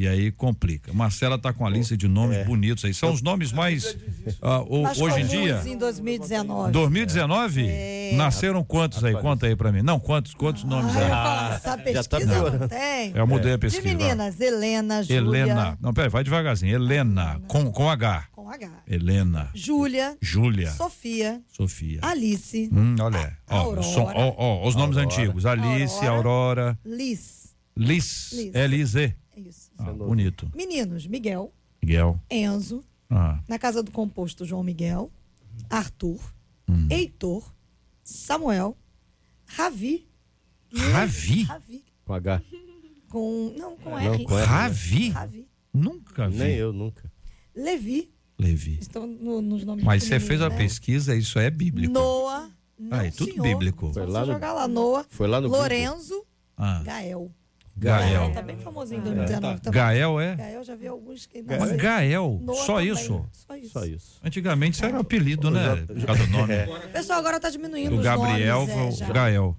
E 0.00 0.06
aí 0.06 0.30
complica. 0.30 0.92
Marcela 0.92 1.36
tá 1.36 1.52
com 1.52 1.66
a 1.66 1.68
lista 1.70 1.96
de 1.96 2.06
nomes 2.06 2.36
É. 2.36 2.44
bonitos 2.44 2.84
aí. 2.84 2.94
São 2.94 3.12
os 3.12 3.20
nomes 3.20 3.50
mais 3.50 3.96
ah, 4.40 4.60
o- 4.60 4.84
hoje 5.02 5.22
em 5.22 5.26
dia. 5.26 5.60
em 5.66 5.76
2019. 5.76 6.70
2019? 6.70 7.66
É. 7.68 8.12
Nasceram 8.14 8.62
quantos 8.62 9.02
aí? 9.02 9.12
Conta 9.14 9.46
aí 9.48 9.56
pra 9.56 9.72
mim. 9.72 9.82
Não, 9.82 9.98
quantos, 9.98 10.34
quantos 10.34 10.62
nomes 10.62 10.94
Ah, 10.94 10.98
eu 11.00 11.04
aí? 11.04 11.10
falar, 11.10 11.54
essa 11.56 11.92
já 11.92 12.04
tá 12.04 12.20
não 12.20 12.68
tem. 12.68 13.12
Eu 13.12 13.26
mudei 13.26 13.50
a 13.54 13.56
De 13.56 13.60
pesquisa. 13.60 13.82
vai. 13.88 13.96
meninas, 13.96 14.40
Helena, 14.40 15.02
Júlia. 15.02 15.16
Helena. 15.18 15.78
Não, 15.80 15.92
peraí, 15.92 16.08
vai 16.10 16.22
devagarzinho. 16.22 16.72
Helena, 16.76 17.40
com, 17.48 17.68
com 17.72 17.90
H. 17.90 18.28
Com 18.30 18.48
H. 18.48 18.70
Helena. 18.86 19.50
Júlia, 19.52 20.16
Júlia. 20.22 20.70
Sofia, 20.70 21.40
Sofia. 21.48 21.98
Alice, 22.02 22.70
Hum, 22.72 22.94
olha. 23.00 23.36
Ó, 23.50 23.56
Aurora. 23.56 23.82
som- 23.82 24.12
ó, 24.14 24.34
ó, 24.38 24.68
os 24.68 24.76
nomes 24.76 24.96
antigos. 24.96 25.44
Alice, 25.44 26.06
Aurora, 26.06 26.78
Liz. 26.84 27.52
Liz, 27.76 28.30
Liz. 28.32 28.54
L-I-Z. 28.54 29.14
É 29.36 29.40
isso. 29.40 29.67
Ah, 29.78 29.92
bonito. 29.92 30.50
Meninos, 30.54 31.06
Miguel, 31.06 31.52
Miguel. 31.82 32.20
Enzo, 32.30 32.84
Ah, 33.10 33.40
na 33.48 33.58
casa 33.58 33.82
do 33.82 33.90
composto 33.90 34.44
João 34.44 34.62
Miguel, 34.62 35.10
Arthur, 35.70 36.20
Hum. 36.68 36.86
Heitor, 36.90 37.50
Samuel, 38.04 38.76
Ravi. 39.46 40.06
Ravi? 40.74 41.42
Ravi. 41.44 41.84
Com 42.04 42.12
H. 42.14 42.42
Com. 43.08 43.54
Não, 43.56 43.76
com 43.76 43.90
Não, 43.90 43.98
R. 43.98 44.24
com 44.24 44.38
R. 44.38 44.44
Ravi? 44.46 45.08
Ravi. 45.10 45.48
Nunca 45.72 46.28
vi. 46.28 46.36
Nem 46.38 46.54
eu, 46.56 46.72
nunca. 46.72 47.10
Levi. 47.54 48.10
Levi. 48.38 48.78
Estão 48.80 49.06
no- 49.06 49.40
nos 49.40 49.64
nomes 49.64 49.84
Mas 49.84 50.02
você 50.04 50.10
fez 50.10 50.22
pequenininhos, 50.24 50.52
a 50.52 50.56
né? 50.56 50.56
pesquisa, 50.64 51.16
isso 51.16 51.38
é 51.38 51.50
bíblico. 51.50 51.92
Noah. 51.92 52.50
Não, 52.78 52.96
Ah, 52.98 53.06
é 53.06 53.10
tudo 53.10 53.32
senhor. 53.32 53.42
bíblico. 53.42 53.92
Foi 53.92 54.06
lá 54.06 54.20
no- 54.26 54.32
jogar 54.32 54.52
lá, 54.52 54.68
Noah. 54.68 55.04
Foi 55.10 55.26
lá 55.26 55.40
no 55.40 55.48
Lorenzo. 55.48 56.24
Ah, 56.56 56.82
Gael. 56.84 57.32
Gael. 57.78 58.32
Tá 58.32 58.42
bem 58.42 58.58
famosinho 58.58 59.00
em 59.00 59.04
2019 59.04 59.60
também. 59.60 59.80
Gael 59.80 60.20
é? 60.20 60.36
Gael 60.36 60.64
já 60.64 60.74
vi 60.74 60.86
alguns 60.88 61.26
que 61.26 61.42
não 61.42 61.58
Mas 61.58 61.68
sei. 61.70 61.78
Gael, 61.78 62.40
Noah 62.42 62.64
só 62.64 62.76
também. 62.78 62.92
isso? 62.92 63.26
Só 63.32 63.56
isso. 63.56 63.70
Só 63.70 63.84
isso. 63.84 64.20
Antigamente 64.24 64.74
isso 64.76 64.84
era 64.84 64.96
um 64.96 65.00
apelido, 65.00 65.50
né? 65.50 65.76
Por 65.86 66.04
causa 66.06 66.26
do 66.26 66.32
nome. 66.32 66.54
O 66.54 66.88
pessoal 66.92 67.18
agora 67.20 67.38
tá 67.40 67.50
diminuindo 67.50 67.90
Do 67.90 67.96
os 67.98 68.02
Gabriel 68.04 68.66
nomes, 68.66 68.98
foi 68.98 69.06
é. 69.08 69.12
Gael. 69.12 69.56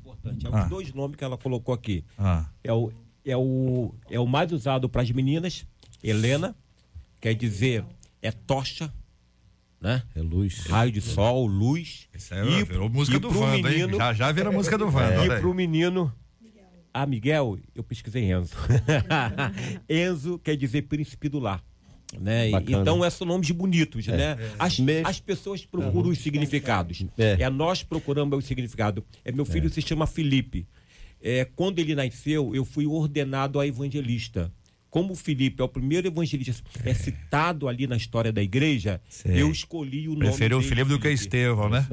Importante. 0.00 0.46
É 0.46 0.50
Ah. 0.52 0.62
os 0.64 0.68
dois 0.70 0.92
nomes 0.92 1.16
que 1.16 1.24
ela 1.24 1.36
colocou 1.38 1.74
aqui. 1.74 2.04
Ah, 2.18 2.46
É 2.64 2.72
o, 2.72 2.90
é 3.24 3.36
o, 3.36 3.94
é 4.10 4.18
o 4.20 4.26
mais 4.26 4.52
usado 4.52 4.88
para 4.88 5.02
as 5.02 5.10
meninas, 5.10 5.66
Helena, 6.02 6.56
quer 7.20 7.34
dizer, 7.34 7.84
é 8.22 8.30
tocha, 8.32 8.92
né? 9.80 10.02
É 10.14 10.20
luz. 10.20 10.66
Raio 10.66 10.90
de 10.90 11.00
sol, 11.00 11.46
luz. 11.46 12.08
isso 12.14 12.34
aí 12.34 12.64
virou 12.64 12.88
música 12.88 13.16
e 13.16 13.20
do 13.20 13.28
pro 13.28 13.40
Wanda, 13.40 13.70
hein? 13.70 13.78
menino- 13.80 13.96
Já, 13.98 14.12
já 14.12 14.32
vira 14.32 14.50
música 14.50 14.76
do 14.78 14.86
Wanda. 14.86 15.14
E 15.14 15.18
olha 15.18 15.34
aí. 15.34 15.40
pro 15.40 15.54
menino. 15.54 16.12
Ah, 17.00 17.06
Miguel, 17.06 17.60
eu 17.76 17.84
pesquisei 17.84 18.32
Enzo. 18.32 18.56
Enzo 19.88 20.36
quer 20.40 20.56
dizer 20.56 20.82
príncipe 20.82 21.28
do 21.28 21.38
lar. 21.38 21.62
Né? 22.18 22.50
Bacana. 22.50 22.80
Então, 22.80 23.04
esses 23.04 23.18
são 23.18 23.26
nomes 23.26 23.50
bonitos, 23.52 24.06
né? 24.08 24.36
As, 24.58 24.80
Mes- 24.80 25.06
as 25.06 25.20
pessoas 25.20 25.64
procuram 25.64 26.10
os 26.10 26.18
significados. 26.18 27.04
É. 27.16 27.36
É. 27.40 27.50
nós 27.50 27.84
procuramos 27.84 28.36
o 28.36 28.40
significado. 28.44 29.04
É, 29.24 29.30
meu 29.30 29.44
filho 29.44 29.70
se 29.70 29.80
chama 29.80 30.06
Felipe. 30.08 30.66
É, 31.22 31.44
quando 31.44 31.78
ele 31.78 31.94
nasceu, 31.94 32.52
eu 32.54 32.64
fui 32.64 32.84
ordenado 32.86 33.60
a 33.60 33.66
evangelista. 33.66 34.50
Como 34.90 35.12
o 35.12 35.16
Felipe 35.16 35.60
é 35.60 35.64
o 35.64 35.68
primeiro 35.68 36.06
evangelista 36.08 36.62
é 36.84 36.94
citado 36.94 37.68
ali 37.68 37.86
na 37.86 37.96
história 37.96 38.32
da 38.32 38.42
igreja, 38.42 39.00
Sei. 39.08 39.42
eu 39.42 39.50
escolhi 39.50 40.08
o 40.08 40.12
nome 40.12 40.26
Preferiu 40.26 40.56
o 40.56 40.60
dele, 40.60 40.68
Felipe 40.74 40.90
do 40.90 40.98
que 40.98 41.10
Estevão, 41.10 41.68
né? 41.68 41.86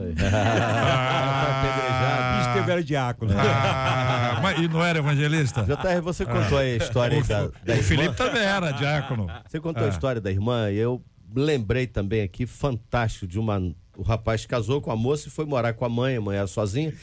Ah, 0.97 2.45
Estevão 2.47 2.71
era 2.71 2.83
diácono. 2.83 3.31
Ah, 3.37 4.39
mas, 4.41 4.59
e 4.59 4.67
não 4.67 4.83
era 4.83 4.99
evangelista? 4.99 5.63
JR, 5.63 6.01
você 6.01 6.25
contou 6.25 6.57
aí 6.57 6.73
a 6.73 6.77
história 6.77 7.23
da, 7.23 7.47
da 7.47 7.47
O 7.47 7.71
irmã. 7.71 7.83
Felipe 7.83 8.15
também 8.15 8.41
era 8.41 8.71
diácono. 8.71 9.27
Você 9.47 9.59
contou 9.59 9.83
Ah. 9.83 9.87
a 9.87 9.89
história 9.89 10.21
da 10.21 10.31
irmã 10.31 10.71
e 10.71 10.77
eu 10.77 11.03
lembrei 11.35 11.87
também 11.87 12.21
aqui, 12.21 12.45
fantástico, 12.45 13.27
de 13.27 13.37
uma. 13.39 13.61
O 13.97 14.03
rapaz 14.03 14.45
casou 14.45 14.81
com 14.81 14.91
a 14.91 14.95
moça 14.95 15.27
e 15.27 15.31
foi 15.31 15.45
morar 15.45 15.73
com 15.73 15.85
a 15.85 15.89
mãe, 15.89 16.15
a 16.17 16.21
mãe 16.21 16.37
era 16.37 16.47
sozinha, 16.47 16.93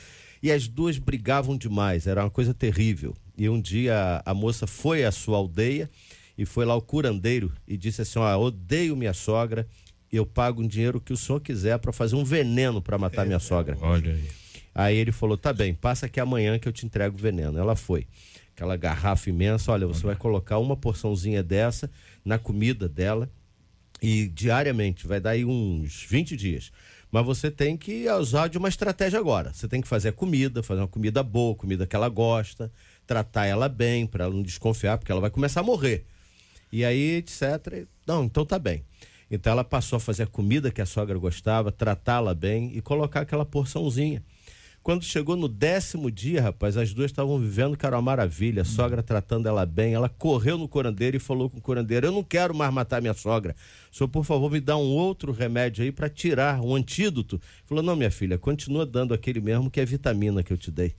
e 0.42 0.50
as 0.52 0.68
duas 0.68 0.98
brigavam 0.98 1.56
demais, 1.56 2.06
era 2.06 2.22
uma 2.24 2.30
coisa 2.30 2.52
terrível. 2.54 3.14
E 3.36 3.48
um 3.48 3.60
dia 3.60 4.22
a 4.24 4.34
moça 4.34 4.66
foi 4.66 5.04
à 5.04 5.12
sua 5.12 5.38
aldeia 5.38 5.90
e 6.36 6.44
foi 6.44 6.64
lá 6.64 6.74
o 6.74 6.82
curandeiro 6.82 7.52
e 7.66 7.76
disse 7.76 8.02
assim: 8.02 8.18
Ó, 8.18 8.38
odeio 8.38 8.96
minha 8.96 9.14
sogra, 9.14 9.66
eu 10.10 10.26
pago 10.26 10.62
um 10.62 10.66
dinheiro 10.66 11.00
que 11.00 11.12
o 11.12 11.16
senhor 11.16 11.40
quiser 11.40 11.78
para 11.78 11.92
fazer 11.92 12.16
um 12.16 12.24
veneno 12.24 12.82
para 12.82 12.98
matar 12.98 13.24
minha 13.24 13.38
sogra. 13.38 13.76
Olha 13.80 14.12
aí. 14.12 14.28
Aí 14.74 14.96
ele 14.96 15.12
falou: 15.12 15.36
tá 15.36 15.52
bem, 15.52 15.74
passa 15.74 16.06
aqui 16.06 16.20
amanhã 16.20 16.58
que 16.58 16.68
eu 16.68 16.72
te 16.72 16.86
entrego 16.86 17.16
o 17.16 17.20
veneno. 17.20 17.58
Ela 17.58 17.76
foi. 17.76 18.06
Aquela 18.54 18.76
garrafa 18.76 19.30
imensa, 19.30 19.72
olha, 19.72 19.86
você 19.86 20.04
vai 20.04 20.14
colocar 20.14 20.58
uma 20.58 20.76
porçãozinha 20.76 21.42
dessa 21.42 21.90
na 22.22 22.38
comida 22.38 22.86
dela 22.86 23.30
e 24.02 24.26
diariamente, 24.28 25.06
vai 25.06 25.20
dar 25.20 25.30
aí 25.30 25.44
uns 25.44 26.04
20 26.08 26.36
dias. 26.36 26.70
Mas 27.10 27.24
você 27.24 27.50
tem 27.50 27.76
que 27.76 28.10
usar 28.10 28.48
de 28.48 28.58
uma 28.58 28.68
estratégia 28.68 29.18
agora. 29.18 29.52
Você 29.52 29.68
tem 29.68 29.80
que 29.80 29.88
fazer 29.88 30.08
a 30.08 30.12
comida, 30.12 30.62
fazer 30.62 30.80
uma 30.80 30.88
comida 30.88 31.22
boa, 31.22 31.54
comida 31.54 31.86
que 31.86 31.94
ela 31.94 32.08
gosta, 32.08 32.72
tratar 33.12 33.44
ela 33.44 33.68
bem, 33.68 34.06
para 34.06 34.24
ela 34.24 34.32
não 34.32 34.42
desconfiar, 34.42 34.96
porque 34.96 35.12
ela 35.12 35.20
vai 35.20 35.28
começar 35.28 35.60
a 35.60 35.62
morrer. 35.62 36.06
E 36.72 36.82
aí, 36.82 37.16
etc. 37.16 37.86
Não, 38.06 38.24
então 38.24 38.46
tá 38.46 38.58
bem. 38.58 38.82
Então 39.30 39.52
ela 39.52 39.62
passou 39.62 39.98
a 39.98 40.00
fazer 40.00 40.22
a 40.22 40.26
comida 40.26 40.70
que 40.70 40.80
a 40.80 40.86
sogra 40.86 41.18
gostava, 41.18 41.70
tratá-la 41.70 42.34
bem 42.34 42.72
e 42.74 42.80
colocar 42.80 43.20
aquela 43.20 43.44
porçãozinha. 43.44 44.22
Quando 44.82 45.04
chegou 45.04 45.36
no 45.36 45.46
décimo 45.46 46.10
dia, 46.10 46.42
rapaz, 46.42 46.76
as 46.76 46.92
duas 46.92 47.10
estavam 47.10 47.38
vivendo 47.38 47.76
que 47.76 47.86
era 47.86 47.94
uma 47.94 48.02
maravilha, 48.02 48.62
a 48.62 48.64
sogra 48.64 49.00
tratando 49.00 49.46
ela 49.48 49.64
bem. 49.64 49.94
Ela 49.94 50.08
correu 50.08 50.58
no 50.58 50.66
curandeiro 50.66 51.16
e 51.16 51.20
falou 51.20 51.48
com 51.48 51.58
o 51.58 51.60
curandeiro: 51.60 52.08
Eu 52.08 52.12
não 52.12 52.24
quero 52.24 52.52
mais 52.52 52.72
matar 52.72 53.00
minha 53.00 53.14
sogra. 53.14 53.54
O 53.92 53.96
senhor, 53.96 54.08
por 54.08 54.24
favor, 54.24 54.50
me 54.50 54.58
dá 54.60 54.76
um 54.76 54.80
outro 54.90 55.30
remédio 55.30 55.84
aí 55.84 55.92
para 55.92 56.08
tirar, 56.08 56.60
um 56.60 56.74
antídoto. 56.74 57.40
Falou: 57.64 57.82
Não, 57.82 57.94
minha 57.94 58.10
filha, 58.10 58.36
continua 58.36 58.84
dando 58.84 59.14
aquele 59.14 59.40
mesmo 59.40 59.70
que 59.70 59.80
é 59.80 59.84
vitamina 59.84 60.42
que 60.42 60.52
eu 60.52 60.58
te 60.58 60.70
dei. 60.70 60.94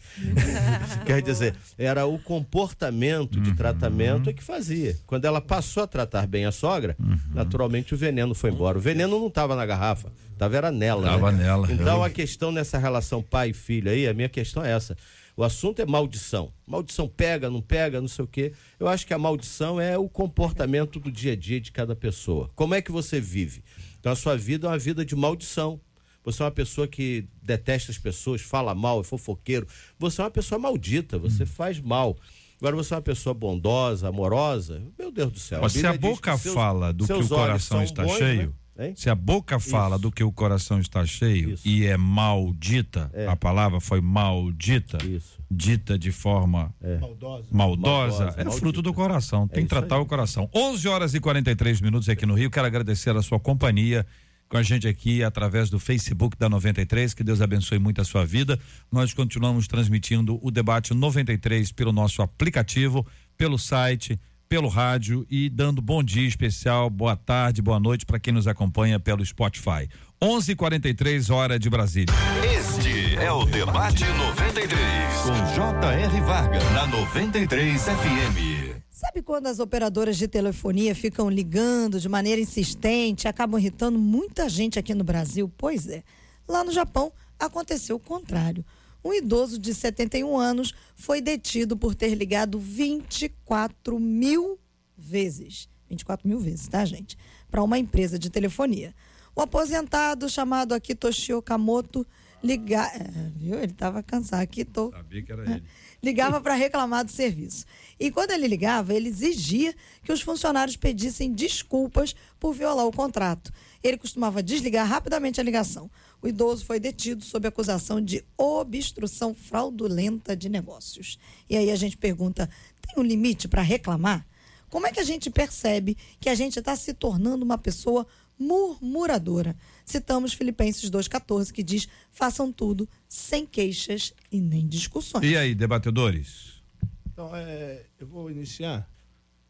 Quer 1.06 1.22
dizer, 1.22 1.54
era 1.78 2.06
o 2.06 2.18
comportamento 2.18 3.42
de 3.42 3.54
tratamento 3.54 4.30
é 4.30 4.34
que 4.34 4.44
fazia. 4.44 4.98
Quando 5.06 5.26
ela 5.26 5.42
passou 5.42 5.84
a 5.84 5.88
tratar 5.88 6.26
bem 6.26 6.46
a 6.46 6.52
sogra, 6.54 6.96
naturalmente 7.34 7.94
o 7.94 7.98
veneno 7.98 8.34
foi 8.34 8.50
embora. 8.50 8.78
O 8.78 8.82
veneno 8.82 9.20
não 9.20 9.28
estava 9.28 9.58
na 9.58 9.66
garrafa, 9.66 10.10
Tava 10.38 10.58
era 10.58 10.72
nela. 10.72 11.04
Tava 11.04 11.32
né? 11.32 11.44
nela. 11.44 11.72
Então 11.72 11.98
Eu- 11.98 12.04
a 12.04 12.10
questão 12.10 12.52
nessa 12.52 12.78
relação 12.78 13.22
pai 13.22 13.50
e 13.50 13.54
filho 13.74 13.92
aí, 13.92 14.08
a 14.08 14.14
minha 14.14 14.30
questão 14.30 14.64
é 14.64 14.72
essa. 14.72 14.96
O 15.36 15.44
assunto 15.44 15.82
é 15.82 15.86
maldição. 15.86 16.54
Maldição 16.68 17.08
pega, 17.08 17.50
não 17.50 17.60
pega, 17.62 18.00
não 18.00 18.08
sei 18.08 18.24
o 18.24 18.28
quê. 18.28 18.54
Eu 18.80 18.88
acho 18.88 19.06
que 19.08 19.14
a 19.14 19.18
maldição 19.18 19.82
é 19.82 19.98
o 19.98 20.08
comportamento 20.08 21.00
do 21.00 21.12
dia 21.12 21.34
a 21.34 21.36
dia 21.36 21.60
de 21.60 21.72
cada 21.72 21.96
pessoa. 21.96 22.52
Como 22.56 22.76
é 22.76 22.82
que 22.82 22.92
você 22.92 23.20
vive? 23.20 23.64
Então 24.00 24.12
a 24.12 24.16
sua 24.16 24.38
vida 24.38 24.68
é 24.68 24.70
uma 24.70 24.78
vida 24.78 25.04
de 25.04 25.16
maldição. 25.16 25.80
Você 26.24 26.42
é 26.42 26.46
uma 26.46 26.52
pessoa 26.52 26.88
que 26.88 27.28
detesta 27.42 27.92
as 27.92 27.98
pessoas, 27.98 28.42
fala 28.42 28.74
mal, 28.76 29.02
é 29.02 29.04
fofoqueiro. 29.04 29.68
Você 29.98 30.22
é 30.22 30.24
uma 30.24 30.32
pessoa 30.32 30.60
maldita, 30.60 31.18
você 31.18 31.46
faz 31.46 31.80
mal. 31.82 32.16
Agora 32.60 32.76
você 32.76 32.94
é 32.94 32.98
uma 32.98 33.02
pessoa 33.02 33.34
bondosa, 33.34 34.08
amorosa. 34.08 34.82
Meu 34.98 35.12
Deus 35.12 35.32
do 35.34 35.40
céu. 35.40 35.62
Mas 35.62 35.74
se 35.74 35.80
Bíblia 35.80 35.96
a 35.96 35.98
boca 35.98 36.38
seus- 36.38 36.54
fala 36.54 36.94
do 36.94 37.06
que 37.06 37.12
o 37.12 37.28
coração 37.28 37.84
está 37.84 38.04
bons, 38.04 38.18
cheio, 38.18 38.48
né? 38.50 38.54
Hein? 38.78 38.94
se 38.96 39.08
a 39.10 39.14
boca 39.16 39.60
fala 39.60 40.00
do 40.00 40.12
que 40.12 40.24
o 40.24 40.32
coração 40.32 40.80
está 40.80 41.06
cheio 41.06 41.56
e 41.64 41.86
é 41.86 41.96
maldita, 41.96 43.10
É. 43.14 43.28
a 43.28 43.36
palavra 43.36 43.80
foi 43.80 44.02
maldita, 44.02 44.98
Isso. 45.06 45.38
dita 45.50 45.98
de 45.98 46.12
forma 46.12 46.74
Maldosa. 47.00 47.48
maldosa, 47.52 47.52
Maldosa, 47.52 48.24
é 48.24 48.44
maldita. 48.44 48.52
fruto 48.52 48.82
do 48.82 48.94
coração. 48.94 49.48
Tem 49.48 49.60
É 49.60 49.62
que 49.62 49.66
isso 49.66 49.70
tratar 49.70 49.96
aí. 49.98 50.02
o 50.02 50.06
coração. 50.06 50.50
11 50.54 50.88
horas 50.88 51.14
e 51.14 51.20
43 51.20 51.82
minutos 51.82 52.10
aqui 52.10 52.26
no 52.26 52.34
Rio. 52.34 52.50
Quero 52.50 52.66
agradecer 52.66 53.16
a 53.16 53.22
sua 53.22 53.40
companhia 53.40 54.06
com 54.50 54.58
a 54.58 54.64
gente 54.64 54.88
aqui 54.88 55.24
através 55.24 55.70
do 55.70 55.80
Facebook 55.80 56.38
da 56.38 56.50
93. 56.50 57.14
Que 57.14 57.24
Deus 57.24 57.42
abençoe 57.42 57.80
muito 57.80 58.02
a 58.02 58.04
sua 58.04 58.26
vida. 58.26 58.60
Nós 58.92 59.14
continuamos 59.14 59.68
transmitindo 59.68 60.40
o 60.42 60.50
debate 60.52 60.94
93 60.94 61.72
pelo 61.72 61.92
nosso 61.92 62.22
aplicativo, 62.22 63.06
pelo 63.38 63.58
site, 63.58 64.20
pelo 64.48 64.68
rádio 64.68 65.26
e 65.30 65.50
dando 65.50 65.82
bom 65.82 66.04
dia 66.04 66.28
especial, 66.28 66.90
boa 66.90 67.16
tarde, 67.16 67.62
boa 67.62 67.80
noite 67.80 68.06
para 68.06 68.20
quem 68.20 68.34
nos 68.34 68.48
acompanha 68.48 69.00
pelo 69.00 69.26
Spotify. 69.26 69.90
11:43 70.22 71.30
hora 71.30 71.60
de 71.60 71.70
Brasília. 71.70 72.14
Este 72.58 73.16
é 73.16 73.32
o 73.32 73.46
Debate 73.46 74.06
93, 74.06 74.78
com 75.24 75.56
J.R. 75.56 76.22
Varga, 76.22 76.60
na 76.72 76.88
93 76.88 77.82
FM. 77.82 78.84
Sabe 78.90 79.22
quando 79.22 79.48
as 79.48 79.60
operadoras 79.60 80.18
de 80.18 80.28
telefonia 80.28 80.96
ficam 80.96 81.30
ligando 81.30 82.00
de 82.00 82.08
maneira 82.08 82.40
insistente 82.40 83.28
acabam 83.28 83.60
irritando 83.60 84.00
muita 84.00 84.48
gente 84.48 84.80
aqui 84.80 84.94
no 84.94 85.04
Brasil? 85.04 85.52
Pois 85.58 85.88
é. 85.88 86.04
Lá 86.48 86.64
no 86.64 86.72
Japão 86.72 87.12
aconteceu 87.38 87.98
o 87.98 88.00
contrário. 88.00 88.64
Um 89.04 89.14
idoso 89.14 89.60
de 89.60 89.74
71 89.74 90.38
anos 90.38 90.74
foi 90.96 91.22
detido 91.22 91.76
por 91.76 91.94
ter 91.94 92.16
ligado 92.16 92.60
24 92.60 94.00
mil 94.00 94.58
vezes. 94.98 95.68
24 95.90 96.28
mil 96.28 96.40
vezes, 96.40 96.68
tá, 96.68 96.86
gente? 96.86 97.18
Para 97.52 97.64
uma 97.64 97.78
empresa 97.78 98.18
de 98.18 98.30
telefonia. 98.30 98.96
O 99.36 99.42
aposentado, 99.42 100.30
chamado 100.30 100.74
Akitoshi 100.74 101.34
Okamoto, 101.34 102.06
liga... 102.06 102.08
é, 102.52 103.32
viu? 103.38 103.56
Ele 103.56 103.72
estava 103.72 104.04
cansado. 104.04 104.42
Akito 104.42 104.92
Sabia 104.92 105.24
que 105.24 105.32
era 105.32 105.50
ele. 105.50 105.64
ligava 106.02 106.40
para 106.42 106.56
reclamar 106.56 107.06
do 107.06 107.12
serviço. 107.12 107.66
E 108.00 108.12
quando 108.12 108.32
ele 108.32 108.48
ligava, 108.48 108.94
ele 108.94 109.08
exigia 109.08 109.74
que 110.04 110.12
os 110.12 110.22
funcionários 110.22 110.76
pedissem 110.76 111.32
desculpas 111.32 112.14
por 112.40 112.54
violar 112.54 112.86
o 112.86 112.92
contrato. 112.92 113.52
Ele 113.82 113.98
costumava 113.98 114.44
desligar 114.44 114.86
rapidamente 114.88 115.40
a 115.40 115.44
ligação. 115.44 115.90
O 116.22 116.28
idoso 116.28 116.66
foi 116.66 116.80
detido 116.80 117.24
sob 117.24 117.48
acusação 117.48 118.02
de 118.02 118.24
obstrução 118.38 119.34
fraudulenta 119.34 120.36
de 120.36 120.50
negócios. 120.50 121.18
E 121.50 121.56
aí 121.56 121.72
a 121.72 121.76
gente 121.76 121.98
pergunta: 121.98 122.50
tem 122.82 123.02
um 123.02 123.06
limite 123.06 123.48
para 123.48 123.62
reclamar? 123.62 124.26
Como 124.70 124.88
é 124.88 124.92
que 124.92 125.00
a 125.00 125.04
gente 125.04 125.30
percebe 125.30 125.96
que 126.20 126.28
a 126.28 126.34
gente 126.34 126.58
está 126.58 126.76
se 126.76 126.96
tornando 126.96 127.46
uma 127.46 127.60
pessoa 127.60 128.08
murmuradora? 128.38 129.56
Citamos 129.86 130.34
Filipenses 130.34 130.90
2,14, 130.90 131.52
que 131.52 131.64
diz: 131.64 131.88
façam 132.12 132.52
tudo 132.52 132.88
sem 133.08 133.46
queixas 133.46 134.14
e 134.32 134.40
nem 134.40 134.68
discussões. 134.68 135.24
E 135.24 135.38
aí, 135.38 135.54
debatedores? 135.56 136.64
Então, 137.12 137.36
é, 137.36 137.86
eu 138.00 138.08
vou 138.08 138.32
iniciar. 138.32 138.90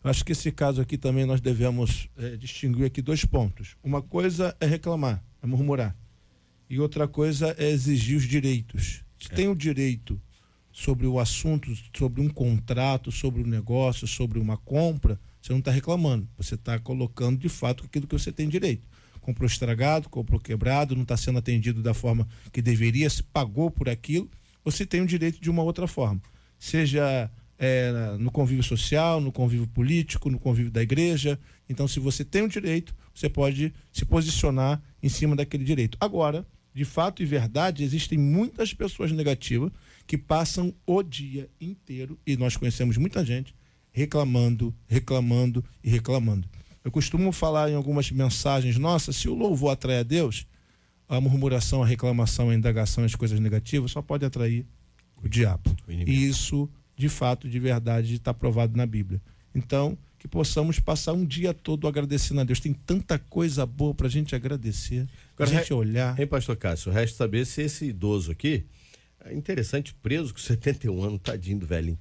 Eu 0.04 0.10
Acho 0.10 0.26
que 0.26 0.34
esse 0.34 0.52
caso 0.52 0.82
aqui 0.82 0.98
também 0.98 1.26
nós 1.26 1.40
devemos 1.40 2.10
é, 2.18 2.36
distinguir 2.36 2.86
aqui 2.86 3.02
dois 3.02 3.24
pontos. 3.24 3.78
Uma 3.82 4.02
coisa 4.02 4.56
é 4.60 4.66
reclamar, 4.66 5.24
é 5.42 5.48
murmurar. 5.48 5.96
E 6.70 6.80
outra 6.80 7.08
coisa 7.08 7.56
é 7.58 7.70
exigir 7.70 8.18
os 8.18 8.28
direitos. 8.28 9.04
Se 9.18 9.30
tem 9.30 9.48
o 9.48 9.56
direito 9.56 10.20
sobre 10.72 11.08
o 11.08 11.20
assunto, 11.20 11.72
sobre 11.96 12.20
um 12.20 12.28
contrato, 12.28 13.12
sobre 13.12 13.42
um 13.42 13.48
negócio, 13.48 14.08
sobre 14.08 14.40
uma 14.40 14.58
compra, 14.58 15.20
você 15.44 15.52
não 15.52 15.60
está 15.60 15.72
reclamando. 15.72 16.26
Você 16.38 16.56
está 16.56 16.80
colocando 16.80 17.38
de 17.38 17.50
fato 17.50 17.84
aquilo 17.84 18.08
que 18.08 18.18
você 18.18 18.32
tem 18.32 18.48
direito. 18.48 18.88
Comprou 19.20 19.46
estragado, 19.46 20.08
comprou 20.08 20.39
quebrado, 20.39 20.96
não 20.96 21.04
está 21.04 21.18
sendo 21.18 21.38
atendido 21.38 21.84
da 21.84 21.94
forma 21.94 22.26
que 22.52 22.62
deveria, 22.62 23.10
se 23.10 23.22
pagou 23.22 23.70
por 23.70 23.89
aquilo, 23.89 24.30
você 24.64 24.86
tem 24.86 25.02
o 25.02 25.06
direito 25.06 25.41
de 25.41 25.50
uma 25.50 25.62
outra 25.62 25.86
forma. 25.86 26.22
Seja 26.58 27.30
é, 27.60 28.16
no 28.18 28.32
convívio 28.32 28.64
social, 28.64 29.20
no 29.20 29.34
convívio 29.34 29.68
político, 29.68 30.30
no 30.30 30.39
convívio 30.39 30.72
da 30.72 30.82
igreja. 30.82 31.38
Então, 31.68 31.89
se 31.89 32.00
você 32.00 32.24
tem 32.24 32.44
um 32.44 32.48
direito, 32.48 32.96
você 33.14 33.28
pode 33.28 33.74
se 33.91 34.06
posicionar 34.06 34.82
em 35.02 35.10
cima 35.10 35.36
daquele 35.36 35.66
direito. 35.66 35.98
Agora, 36.00 36.48
de 36.74 36.86
fato 36.86 37.22
e 37.22 37.26
verdade, 37.26 37.84
existem 37.84 38.18
muitas 38.18 38.74
pessoas 38.74 39.12
negativas 39.12 39.72
que 40.08 40.18
passam 40.18 40.74
o 40.86 41.04
dia 41.04 41.50
inteiro, 41.60 42.18
e 42.26 42.38
nós 42.38 42.56
conhecemos 42.56 42.96
muita 42.96 43.26
gente, 43.26 43.54
reclamando, 43.94 44.76
reclamando 44.88 45.64
e 45.84 45.89
reclamando. 45.89 46.48
Eu 46.84 46.91
costumo 46.91 47.32
falar 47.32 47.70
em 47.70 47.76
algumas 47.76 48.12
mensagens 48.12 48.78
nossas, 48.78 49.16
se 49.16 49.30
o 49.30 49.34
louvor 49.36 49.72
atrai 49.72 50.00
a 50.00 50.04
Deus, 50.04 50.46
a 51.08 51.22
murmuração, 51.22 51.82
a 51.82 51.86
reclamação, 51.86 52.50
a 52.50 52.56
indagação, 52.56 53.06
as 53.06 53.16
coisas 53.16 53.39
negativas 53.39 53.91
só 53.91 54.02
pode 54.02 54.26
atrair 54.26 54.66
o 55.24 55.30
diabo. 55.30 55.74
E 55.88 56.28
isso, 56.28 56.70
de 56.98 57.08
fato, 57.08 57.48
de 57.48 57.60
verdade, 57.60 58.16
está 58.16 58.34
provado 58.34 58.76
na 58.76 58.86
Bíblia. 58.86 59.22
Então, 59.56 59.98
que 60.20 60.28
possamos 60.28 60.80
passar 60.80 61.14
um 61.14 61.26
dia 61.26 61.54
todo 61.54 61.88
agradecendo 61.88 62.41
a 62.41 62.44
Deus. 62.44 62.60
Tem 62.60 62.74
tanta 62.74 63.20
coisa 63.20 63.66
boa 63.66 63.94
para 63.94 64.08
a 64.08 64.10
gente 64.10 64.34
agradecer, 64.36 65.08
para 65.36 65.46
a 65.46 65.50
gente 65.50 65.70
re- 65.70 65.74
olhar. 65.76 66.20
Hein, 66.20 66.26
pastor 66.28 66.56
Cássio? 66.58 66.91
Resta 66.91 67.18
saber 67.18 67.46
se 67.46 67.62
esse 67.62 67.86
idoso 67.86 68.32
aqui, 68.32 68.66
é 69.24 69.34
interessante, 69.34 69.94
preso 69.94 70.34
com 70.34 70.39
71 70.39 71.04
anos, 71.04 71.20
tadinho 71.22 71.60
do 71.60 71.68
velhinho, 71.68 72.00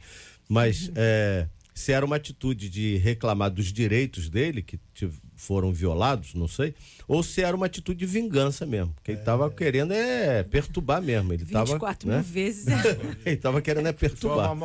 mas 0.48 0.90
é, 0.94 1.46
se 1.74 1.92
era 1.92 2.04
uma 2.04 2.16
atitude 2.16 2.68
de 2.68 2.96
reclamar 2.98 3.50
dos 3.50 3.72
direitos 3.72 4.28
dele, 4.28 4.62
que 4.62 4.78
foram 5.42 5.72
violados, 5.72 6.34
não 6.34 6.46
sei, 6.46 6.72
ou 7.08 7.20
se 7.22 7.42
era 7.42 7.56
uma 7.56 7.66
atitude 7.66 7.98
de 7.98 8.06
vingança 8.06 8.64
mesmo, 8.64 8.94
que 9.02 9.10
ele 9.10 9.18
estava 9.18 9.50
querendo 9.50 9.92
é 9.92 10.44
perturbar 10.44 11.02
mesmo. 11.02 11.32
Ele 11.32 11.44
tava, 11.44 11.72
24 11.72 12.08
né? 12.08 12.14
mil 12.16 12.24
vezes. 12.24 12.68
é. 12.68 13.00
ele 13.26 13.34
estava 13.34 13.60
querendo 13.60 13.88
é 13.88 13.92
perturbar. 13.92 14.56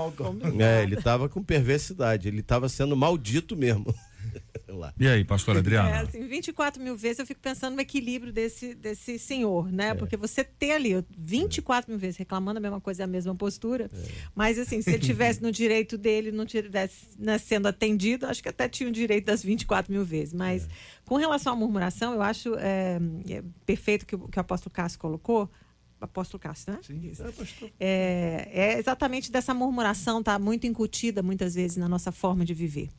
É, 0.60 0.84
ele 0.84 0.95
estava 0.95 1.28
com 1.28 1.41
perversidade, 1.41 2.28
ele 2.28 2.41
estava 2.41 2.70
sendo 2.70 2.95
maldito 2.95 3.55
mesmo. 3.55 3.93
Lá. 4.70 4.93
E 4.99 5.07
aí, 5.07 5.24
pastor 5.24 5.55
É, 5.55 5.59
Adriano? 5.59 6.07
assim, 6.07 6.28
24 6.28 6.82
mil 6.84 6.95
vezes 6.97 7.20
eu 7.20 7.26
fico 7.26 7.39
pensando 7.39 7.76
no 7.76 7.82
equilíbrio 7.82 8.34
desse, 8.34 8.76
desse 8.76 9.18
senhor, 9.18 9.70
É. 9.70 9.72
né? 9.72 9.93
Porque 9.93 10.18
você 10.18 10.43
ter 10.43 10.72
ali 10.72 11.05
24 11.18 11.89
mil 11.89 11.97
vezes 11.99 12.18
reclamando 12.18 12.57
a 12.57 12.61
mesma 12.61 12.82
coisa, 12.82 13.05
a 13.05 13.07
mesma 13.07 13.34
postura. 13.34 13.89
Mas, 14.36 14.59
assim, 14.59 14.82
se 14.82 14.89
ele 14.89 14.99
tivesse 14.99 15.41
no 15.41 15.51
direito 15.51 15.97
dele, 15.97 16.32
não 16.32 16.45
tivesse 16.45 17.07
né, 17.18 17.38
sendo 17.38 17.68
atendido, 17.68 18.26
acho 18.26 18.43
que 18.43 18.49
até 18.49 18.68
tinha 18.68 18.89
o 18.89 18.91
direito 18.91 19.26
das 19.26 19.41
24 19.41 19.91
mil 19.91 20.03
vezes. 20.03 20.34
Mas, 20.34 20.65
É. 20.65 20.68
com 21.05 21.15
relação 21.15 21.53
à 21.53 21.55
murmuração, 21.55 22.13
eu 22.13 22.22
acho 22.22 22.55
é, 22.55 22.99
é 23.30 23.43
perfeito 23.65 24.05
que, 24.05 24.15
o- 24.15 24.28
que 24.28 24.38
o 24.38 24.41
apóstolo 24.41 24.74
Cássio 24.74 24.99
colocou. 24.99 25.49
Apóstolo 25.99 26.39
Cássio, 26.39 26.74
né? 26.74 26.80
Isso. 27.11 27.24
É, 27.80 28.49
é 28.51 28.78
exatamente 28.80 29.32
dessa 29.32 29.51
murmuração, 29.53 30.22
tá 30.22 30.38
muito 30.38 30.68
incutida 30.68 31.24
muitas 31.24 31.55
vezes 31.55 31.76
na 31.78 31.89
nossa 31.89 32.11
forma 32.11 32.45
de 32.45 32.53
viver. 32.53 32.89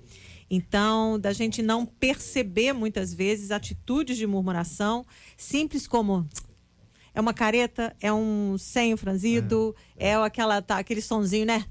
Então, 0.50 1.18
da 1.18 1.32
gente 1.32 1.60
não 1.62 1.84
perceber 1.84 2.72
muitas 2.72 3.12
vezes 3.12 3.50
atitudes 3.50 4.16
de 4.16 4.26
murmuração, 4.26 5.04
simples 5.36 5.86
como 5.86 6.26
é 7.14 7.20
uma 7.20 7.34
careta, 7.34 7.94
é 8.00 8.12
um 8.12 8.56
senho 8.56 8.96
franzido, 8.96 9.74
é, 9.96 10.14
aquela 10.14 10.62
tá, 10.62 10.78
aquele 10.78 11.02
sonzinho, 11.02 11.46
né? 11.46 11.66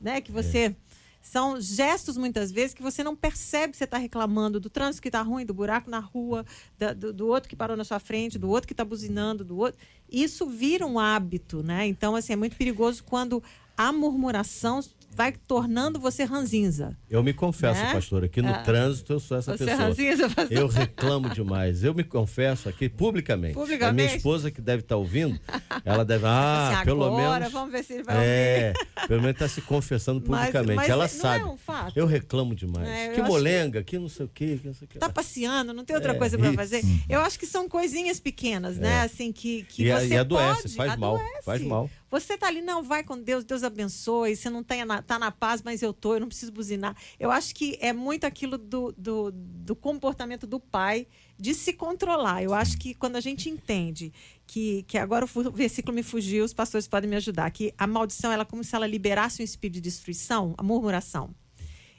Né 0.00 0.20
que 0.20 0.30
você 0.30 0.76
são 1.22 1.60
gestos 1.60 2.16
muitas 2.16 2.50
vezes 2.50 2.72
que 2.74 2.82
você 2.82 3.04
não 3.04 3.14
percebe 3.14 3.72
que 3.72 3.76
você 3.78 3.84
está 3.84 3.98
reclamando 3.98 4.58
do 4.58 4.70
trânsito 4.70 5.02
que 5.02 5.08
está 5.08 5.20
ruim, 5.20 5.44
do 5.44 5.52
buraco 5.52 5.90
na 5.90 5.98
rua, 5.98 6.46
da- 6.78 6.92
do, 6.92 7.12
do 7.12 7.26
outro 7.26 7.48
que 7.48 7.56
parou 7.56 7.76
na 7.76 7.84
sua 7.84 7.98
frente, 7.98 8.38
do 8.38 8.48
outro 8.48 8.66
que 8.66 8.72
está 8.72 8.84
buzinando, 8.84 9.44
do 9.44 9.58
outro. 9.58 9.78
Isso 10.10 10.46
vira 10.46 10.86
um 10.86 10.98
hábito, 10.98 11.62
né? 11.62 11.86
Então, 11.86 12.16
assim, 12.16 12.32
é 12.32 12.36
muito 12.36 12.56
perigoso 12.56 13.04
quando 13.04 13.42
a 13.76 13.92
murmuração 13.92 14.80
vai 15.14 15.32
tornando 15.32 15.98
você 15.98 16.24
ranzinza. 16.24 16.96
Eu 17.08 17.22
me 17.22 17.32
confesso, 17.34 17.80
Né? 17.80 17.92
pastor, 17.92 18.24
aqui 18.24 18.40
no 18.40 18.50
Ah. 18.50 18.58
trânsito 18.62 19.12
eu 19.12 19.20
sou 19.20 19.36
essa 19.36 19.56
Você 19.56 19.64
é 19.64 19.66
pessoa. 19.66 19.88
ranzinza, 19.88 20.28
pastor? 20.30 20.56
Eu 20.56 20.68
reclamo 20.68 21.28
demais. 21.30 21.82
Eu 21.84 21.92
me 21.92 22.04
confesso 22.04 22.68
aqui 22.68 22.88
publicamente. 22.88 23.54
Publicamente? 23.54 23.90
A 23.90 23.92
minha 24.06 24.16
esposa 24.16 24.50
que 24.50 24.60
deve 24.60 24.82
estar 24.82 24.96
ouvindo, 24.96 25.38
ela 25.84 26.04
deve, 26.04 26.24
ah, 26.26 26.70
Assim, 26.76 26.84
pelo 26.84 27.04
agora, 27.04 27.38
menos. 27.40 27.52
vamos 27.52 27.72
ver 27.72 27.84
se 27.84 27.94
ele 27.94 28.02
vai 28.04 28.16
É, 28.18 28.72
pelo 29.08 29.20
menos 29.20 29.34
está 29.36 29.48
se 29.48 29.60
confessando 29.62 30.22
Mas- 30.26 30.40
publicamente. 30.46 30.76
mas 30.76 30.88
ela 30.88 30.98
não 30.98 31.04
é 31.04 31.08
sabe. 31.08 31.44
um 31.44 31.56
fato. 31.56 31.92
Eu 31.98 32.06
reclamo 32.06 32.54
demais. 32.54 32.88
É, 32.88 33.08
eu 33.10 33.14
que 33.14 33.22
molenga, 33.22 33.82
que 33.82 33.98
não 33.98 34.08
sei 34.08 34.26
o 34.26 34.28
quê, 34.32 34.58
que 34.60 34.66
não 34.68 34.74
sei 34.74 34.86
o 34.86 34.88
quê. 34.88 34.98
tá 34.98 35.08
passeando, 35.08 35.72
não 35.74 35.84
tem 35.84 35.96
outra 35.96 36.12
É, 36.12 36.16
coisa 36.16 36.38
para 36.38 36.52
fazer. 36.54 36.82
Eu 37.08 37.20
acho 37.20 37.38
que 37.38 37.46
são 37.46 37.68
coisinhas 37.68 38.20
pequenas, 38.20 38.76
né? 38.76 39.02
Assim 39.02 39.32
que, 39.32 39.64
que 39.64 39.84
E 39.84 39.92
você 39.92 40.06
e 40.14 40.16
adoece, 40.16 40.62
pode, 40.62 40.74
faz 40.76 40.96
mal, 40.96 41.16
adoece. 41.16 41.44
faz 41.44 41.62
mal. 41.62 41.90
Você 42.10 42.36
tá 42.36 42.48
ali, 42.48 42.60
não, 42.60 42.82
vai 42.82 43.04
com 43.04 43.16
Deus, 43.16 43.44
Deus 43.44 43.62
abençoe, 43.62 44.34
você 44.34 44.50
não 44.50 44.64
tá 44.64 44.84
na, 44.84 45.00
tá 45.00 45.18
na 45.18 45.30
paz, 45.30 45.62
mas 45.62 45.80
eu 45.80 45.92
tô, 45.92 46.14
eu 46.14 46.20
não 46.20 46.26
preciso 46.26 46.50
buzinar. 46.50 46.96
Eu 47.20 47.30
acho 47.30 47.54
que 47.54 47.78
é 47.80 47.92
muito 47.92 48.24
aquilo 48.24 48.58
do, 48.58 48.92
do, 48.98 49.30
do 49.32 49.76
comportamento 49.76 50.44
do 50.46 50.58
pai 50.58 51.06
de 51.38 51.54
se 51.54 51.72
controlar. 51.72 52.42
Eu 52.42 52.52
acho 52.52 52.76
que 52.78 52.94
quando 52.94 53.14
a 53.14 53.20
gente 53.20 53.48
entende 53.48 54.12
que, 54.44 54.82
que 54.88 54.98
agora 54.98 55.24
o 55.24 55.50
versículo 55.52 55.94
me 55.94 56.02
fugiu, 56.02 56.44
os 56.44 56.52
pastores 56.52 56.88
podem 56.88 57.08
me 57.08 57.14
ajudar, 57.16 57.48
que 57.52 57.72
a 57.78 57.86
maldição 57.86 58.32
ela 58.32 58.42
é 58.42 58.46
como 58.46 58.64
se 58.64 58.74
ela 58.74 58.86
liberasse 58.88 59.40
um 59.40 59.44
espírito 59.44 59.74
de 59.76 59.80
destruição, 59.82 60.54
a 60.58 60.62
murmuração. 60.64 61.32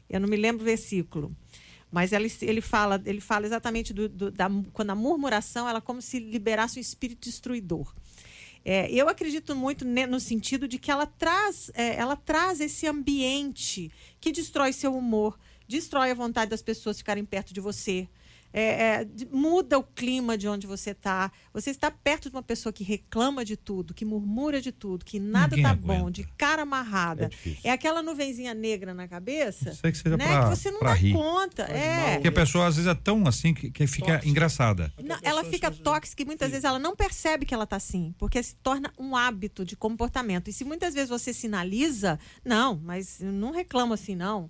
Eu 0.10 0.20
não 0.20 0.28
me 0.28 0.36
lembro 0.36 0.62
o 0.62 0.66
versículo. 0.66 1.34
Mas 1.90 2.14
ele, 2.14 2.32
ele, 2.42 2.62
fala, 2.62 3.02
ele 3.06 3.20
fala 3.20 3.46
exatamente 3.46 3.94
do, 3.94 4.08
do- 4.08 4.32
da, 4.32 4.50
quando 4.72 4.92
a 4.92 4.96
murmuração 4.96 5.68
ela 5.68 5.80
é 5.80 5.82
como 5.82 6.02
se 6.02 6.20
liberasse 6.20 6.80
um 6.80 6.82
espírito 6.82 7.30
destruidor. 7.30 7.94
É, 8.64 8.92
eu 8.92 9.10
acredito 9.10 9.56
muito 9.56 9.84
no 9.86 10.20
sentido 10.20 10.68
de 10.68 10.78
que 10.78 10.92
ela 10.92 11.06
traz, 11.06 11.72
é, 11.74 11.96
ela 11.96 12.16
traz 12.16 12.60
esse 12.60 12.88
ambiente 12.88 13.92
que 14.20 14.32
destrói 14.32 14.72
seu 14.72 14.96
humor, 14.96 15.38
destrói 15.68 16.12
a 16.12 16.16
vontade 16.16 16.52
das 16.52 16.62
pessoas 16.62 16.98
ficarem 16.98 17.26
perto 17.26 17.54
de 17.54 17.60
você. 17.60 18.08
É, 18.54 18.62
é, 19.02 19.08
muda 19.32 19.78
o 19.80 19.84
clima 19.84 20.38
de 20.38 20.48
onde 20.48 20.68
você 20.68 20.92
está. 20.92 21.32
Você 21.54 21.70
está 21.70 21.90
perto 21.90 22.30
de 22.30 22.36
uma 22.36 22.44
pessoa 22.44 22.72
que 22.74 22.84
reclama 22.84 23.46
de 23.46 23.56
tudo, 23.56 23.94
que 23.94 24.04
murmura 24.06 24.60
de 24.62 24.72
tudo, 24.72 25.06
que 25.06 25.20
nada 25.20 25.56
Ninguém 25.56 25.64
tá 25.64 25.70
aguenta. 25.72 26.04
bom, 26.04 26.12
de 26.12 26.24
cara 26.38 26.64
amarrada. 26.64 27.30
É. 27.64 27.70
É, 27.70 27.72
aquela 27.72 28.04
nuvenzinha 28.04 28.54
negra 28.54 28.94
na 28.94 29.08
cabeça, 29.08 29.74
Sei 29.74 29.92
que 29.92 29.98
seja 29.98 30.18
né? 30.18 30.26
pra- 30.28 30.50
que 30.50 30.56
você 30.58 30.70
não 30.72 30.80
dá 30.82 30.94
rir. 30.94 31.14
conta. 31.14 31.64
É. 31.64 32.14
Porque 32.16 32.28
a 32.28 32.32
pessoa 32.32 32.68
às 32.68 32.76
vezes 32.76 32.90
é 32.92 32.96
tão 32.96 33.26
assim 33.28 33.54
que, 33.54 33.72
que 33.72 33.88
fica 33.88 34.22
engraçada. 34.26 34.92
Não, 35.04 35.18
ela 35.22 35.44
fica 35.46 35.72
tóxica 35.72 36.22
e 36.22 36.26
muitas 36.26 36.50
vezes 36.50 36.64
ela 36.66 36.80
não 36.80 36.96
percebe 36.96 37.46
que 37.46 37.54
ela 37.54 37.64
está 37.64 37.76
assim, 37.78 38.14
porque 38.18 38.42
se 38.44 38.56
torna 38.56 38.92
um 39.00 39.16
hábito 39.16 39.64
de 39.66 39.76
comportamento. 39.76 40.50
E 40.50 40.54
se 40.54 40.64
muitas 40.66 40.94
vezes 40.94 41.10
você 41.10 41.34
sinaliza, 41.34 42.20
não, 42.44 42.80
mas 42.84 43.22
eu 43.22 43.32
não 43.32 43.52
reclamo 43.52 43.94
assim, 43.94 44.16
não. 44.16 44.50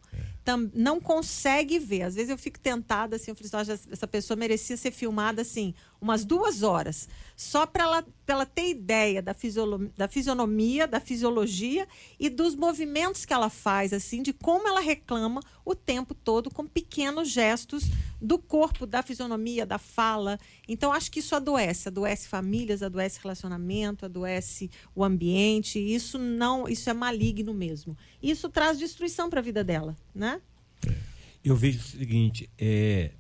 Não 0.74 1.00
consegue 1.00 1.80
ver. 1.80 2.04
Às 2.04 2.16
vezes 2.16 2.30
eu 2.30 2.38
fico 2.38 2.60
tentada 2.60 3.16
assim, 3.16 3.32
eu 3.32 3.36
falo 3.36 3.48
assim, 3.62 3.72
"Nossa, 3.72 3.90
essa 3.92 4.08
pessoa 4.08 4.36
merecia 4.38 4.76
ser 4.78 4.92
filmada 4.92 5.42
assim, 5.42 5.74
umas 6.02 6.26
duas 6.26 6.64
horas, 6.64 7.08
só 7.36 7.66
para 7.68 7.84
ela, 7.84 8.06
ela 8.28 8.46
ter 8.46 8.70
ideia 8.70 9.22
da, 9.22 9.36
fisiolo- 9.36 9.92
da 9.96 10.08
fisionomia, 10.08 10.88
da 10.88 11.00
fisiologia 11.00 11.88
e 12.20 12.28
dos 12.28 12.56
movimentos 12.56 13.24
que 13.24 13.32
ela 13.32 13.52
faz, 13.52 13.94
assim, 13.94 14.24
de 14.24 14.34
como 14.34 14.68
ela 14.68 14.80
reclama 14.80 15.42
o 15.64 15.76
tempo 15.76 16.16
todo 16.16 16.50
com 16.50 16.66
pequenos 16.66 17.30
gestos 17.30 17.84
do 18.20 18.40
corpo, 18.40 18.88
da 18.88 19.04
fisionomia, 19.04 19.64
da 19.66 19.78
fala. 19.78 20.40
Então, 20.68 20.92
acho 20.92 21.12
que 21.12 21.20
isso 21.20 21.36
adoece, 21.36 21.88
adoece 21.88 22.28
famílias, 22.28 22.82
adoece 22.82 23.20
relacionamento, 23.22 24.06
adoece 24.06 24.72
o 24.96 25.04
ambiente. 25.04 25.78
Isso 25.78 26.18
não, 26.18 26.68
isso 26.68 26.90
é 26.90 26.94
maligno 26.94 27.54
mesmo. 27.54 27.96
Isso 28.22 28.50
traz 28.50 28.80
destruição 28.80 29.30
para 29.30 29.40
a 29.40 29.44
vida 29.44 29.64
dela, 29.64 29.96
né? 30.16 30.42
Eu 31.44 31.56
vejo 31.56 31.80
o 31.80 31.84
seguinte, 31.84 32.50
é, 32.58 33.12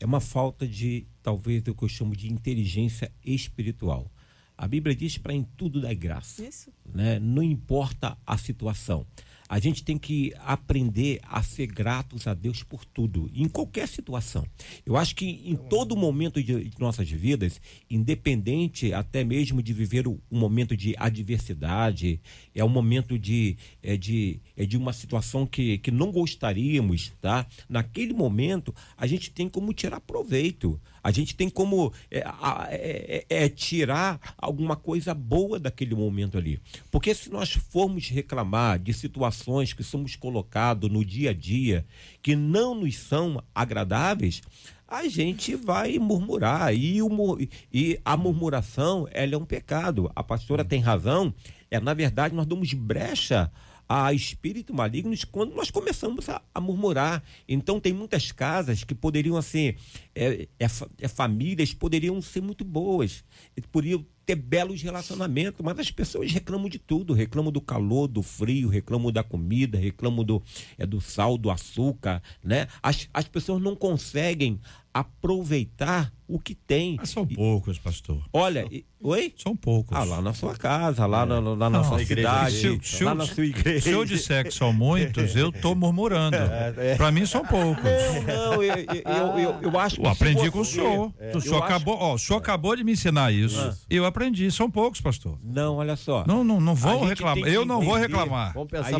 é 0.00 0.04
uma 0.06 0.20
falta 0.20 0.66
de, 0.66 1.06
talvez, 1.26 1.64
o 1.66 1.74
que 1.74 1.82
eu 1.82 1.88
chamo 1.88 2.14
de 2.14 2.32
inteligência 2.32 3.10
espiritual. 3.24 4.08
A 4.56 4.68
Bíblia 4.68 4.94
diz 4.94 5.18
para 5.18 5.34
em 5.34 5.42
tudo 5.42 5.80
dar 5.80 5.92
graça. 5.92 6.46
Isso. 6.46 6.70
Né? 6.94 7.18
Não 7.18 7.42
importa 7.42 8.16
a 8.24 8.38
situação. 8.38 9.04
A 9.48 9.58
gente 9.60 9.84
tem 9.84 9.96
que 9.96 10.32
aprender 10.40 11.20
a 11.22 11.42
ser 11.42 11.66
gratos 11.66 12.26
a 12.26 12.34
Deus 12.34 12.62
por 12.62 12.84
tudo, 12.84 13.30
em 13.34 13.48
qualquer 13.48 13.86
situação. 13.86 14.44
Eu 14.84 14.96
acho 14.96 15.14
que 15.14 15.42
em 15.44 15.54
todo 15.54 15.96
momento 15.96 16.42
de, 16.42 16.70
nossas 16.78 17.08
vidas, 17.08 17.60
independente 17.88 18.92
até 18.92 19.22
mesmo 19.22 19.62
de 19.62 19.72
viver 19.72 20.08
um 20.08 20.18
momento 20.30 20.76
de 20.76 20.94
adversidade, 20.98 22.20
é 22.54 22.64
um 22.64 22.68
momento 22.68 23.16
de, 23.18 23.56
é 23.82 23.96
de, 23.96 24.40
é 24.56 24.64
de 24.66 24.76
uma 24.76 24.92
situação 24.92 25.46
que, 25.46 25.78
que 25.78 25.90
não 25.92 26.10
gostaríamos, 26.10 27.12
tá? 27.20 27.46
Naquele 27.68 28.12
momento, 28.12 28.74
a 28.96 29.06
gente 29.06 29.30
tem 29.30 29.48
como 29.48 29.72
tirar 29.72 30.00
proveito. 30.00 30.80
A 31.04 31.12
gente 31.12 31.36
tem 31.36 31.48
como 31.48 31.92
é, 32.10 32.18
é, 32.18 33.24
é- 33.28 33.44
é 33.44 33.48
tirar 33.48 34.34
alguma 34.36 34.74
coisa 34.74 35.14
boa 35.14 35.56
daquele 35.56 35.94
momento 35.94 36.36
ali. 36.36 36.58
Porque 36.90 37.14
se 37.14 37.30
nós 37.30 37.52
formos 37.52 38.08
reclamar 38.08 38.80
de 38.80 38.92
situações 38.92 39.35
que 39.72 39.82
somos 39.82 40.16
colocados 40.16 40.90
no 40.90 41.04
dia 41.04 41.30
a 41.30 41.34
dia, 41.34 41.86
que 42.22 42.36
não 42.36 42.74
nos 42.74 42.96
são 42.98 43.42
agradáveis, 43.54 44.42
a 44.88 45.08
gente 45.08 45.54
vai 45.54 45.98
murmurar. 45.98 46.74
E, 46.74 47.02
o 47.02 47.38
e 47.72 48.00
a 48.04 48.16
murmuração, 48.16 49.08
ela 49.10 49.34
é 49.34 49.38
um 49.38 49.44
pecado. 49.44 50.10
A 50.14 50.22
pastora 50.22 50.64
tem 50.64 50.80
razão. 50.80 51.34
É, 51.70 51.80
na 51.80 51.94
verdade, 51.94 52.34
nós 52.34 52.46
damos 52.46 52.72
brecha 52.72 53.50
a 53.88 54.12
espírito 54.12 54.74
malignos 54.74 55.24
quando 55.24 55.54
nós 55.54 55.70
começamos 55.70 56.28
a, 56.28 56.42
a 56.54 56.60
murmurar. 56.60 57.22
Então 57.48 57.80
tem 57.80 57.92
muitas 57.92 58.32
casas 58.32 58.84
que 58.84 58.94
poderiam 58.94 59.36
assim, 59.36 59.74
é, 60.14 60.48
é 60.58 60.66
é 61.00 61.08
famílias 61.08 61.72
poderiam 61.72 62.20
ser 62.20 62.42
muito 62.42 62.64
boas, 62.64 63.24
poderiam 63.70 64.04
ter 64.26 64.34
belos 64.34 64.82
relacionamentos, 64.82 65.64
mas 65.64 65.78
as 65.78 65.90
pessoas 65.90 66.32
reclamam 66.32 66.68
de 66.68 66.80
tudo, 66.80 67.14
reclamam 67.14 67.52
do 67.52 67.60
calor, 67.60 68.08
do 68.08 68.22
frio, 68.22 68.68
reclamam 68.68 69.12
da 69.12 69.22
comida, 69.22 69.78
reclamam 69.78 70.24
do, 70.24 70.42
é, 70.76 70.84
do 70.84 71.00
sal, 71.00 71.38
do 71.38 71.48
açúcar, 71.48 72.20
né? 72.42 72.66
As, 72.82 73.08
as 73.14 73.28
pessoas 73.28 73.62
não 73.62 73.76
conseguem 73.76 74.60
aproveitar 75.00 76.12
o 76.28 76.38
que 76.40 76.54
tem. 76.54 76.96
Mas 76.96 77.10
são 77.10 77.24
poucos, 77.26 77.78
pastor. 77.78 78.20
Olha, 78.32 78.66
e- 78.70 78.84
oi? 79.00 79.32
São 79.36 79.54
poucos. 79.54 79.96
Ah, 79.96 80.02
lá 80.02 80.20
na 80.20 80.32
sua 80.34 80.56
casa, 80.56 81.06
lá 81.06 81.24
na, 81.24 81.38
lá 81.38 81.70
na 81.70 81.70
Não, 81.70 81.84
sua 81.84 82.04
cidade, 82.04 82.56
se 82.56 82.80
se 82.82 83.04
lá 83.04 83.12
eu- 83.12 83.14
na 83.14 83.26
sua 83.26 83.44
igreja. 83.46 83.80
Se 83.82 83.90
eu 83.90 84.04
disser 84.04 84.44
que 84.44 84.50
são 84.50 84.72
muitos, 84.72 85.36
eu 85.36 85.52
tô 85.52 85.74
murmurando. 85.74 86.36
Pra 86.96 87.12
mim 87.12 87.24
são 87.26 87.44
poucos. 87.44 87.84
Não, 87.84 88.52
não, 88.54 88.62
eu, 88.62 88.74
eu, 88.74 89.38
eu, 89.38 89.60
eu, 89.62 89.78
acho 89.78 89.96
que. 89.96 90.06
Eu 90.06 90.10
aprendi 90.10 90.50
com 90.50 90.60
o 90.60 90.64
senhor. 90.64 91.12
É, 91.18 91.36
o 91.36 91.40
senhor 91.40 91.56
eu 91.56 91.62
acho- 91.62 91.74
acabou, 91.74 91.96
ó, 91.96 92.14
o 92.14 92.18
senhor 92.18 92.38
acabou 92.38 92.74
de 92.74 92.82
me 92.82 92.92
ensinar 92.92 93.32
isso. 93.32 93.76
Eu 93.88 94.04
aprendi. 94.04 94.50
São 94.50 94.70
poucos, 94.70 95.00
pastor. 95.00 95.38
Não, 95.44 95.76
olha 95.76 95.94
só. 95.96 96.24
Não, 96.26 96.42
não, 96.42 96.60
não 96.60 96.74
vão 96.74 97.04
reclamar. 97.04 97.46
Eu 97.48 97.64
não 97.64 97.80
vou 97.80 97.94
reclamar. 97.94 98.54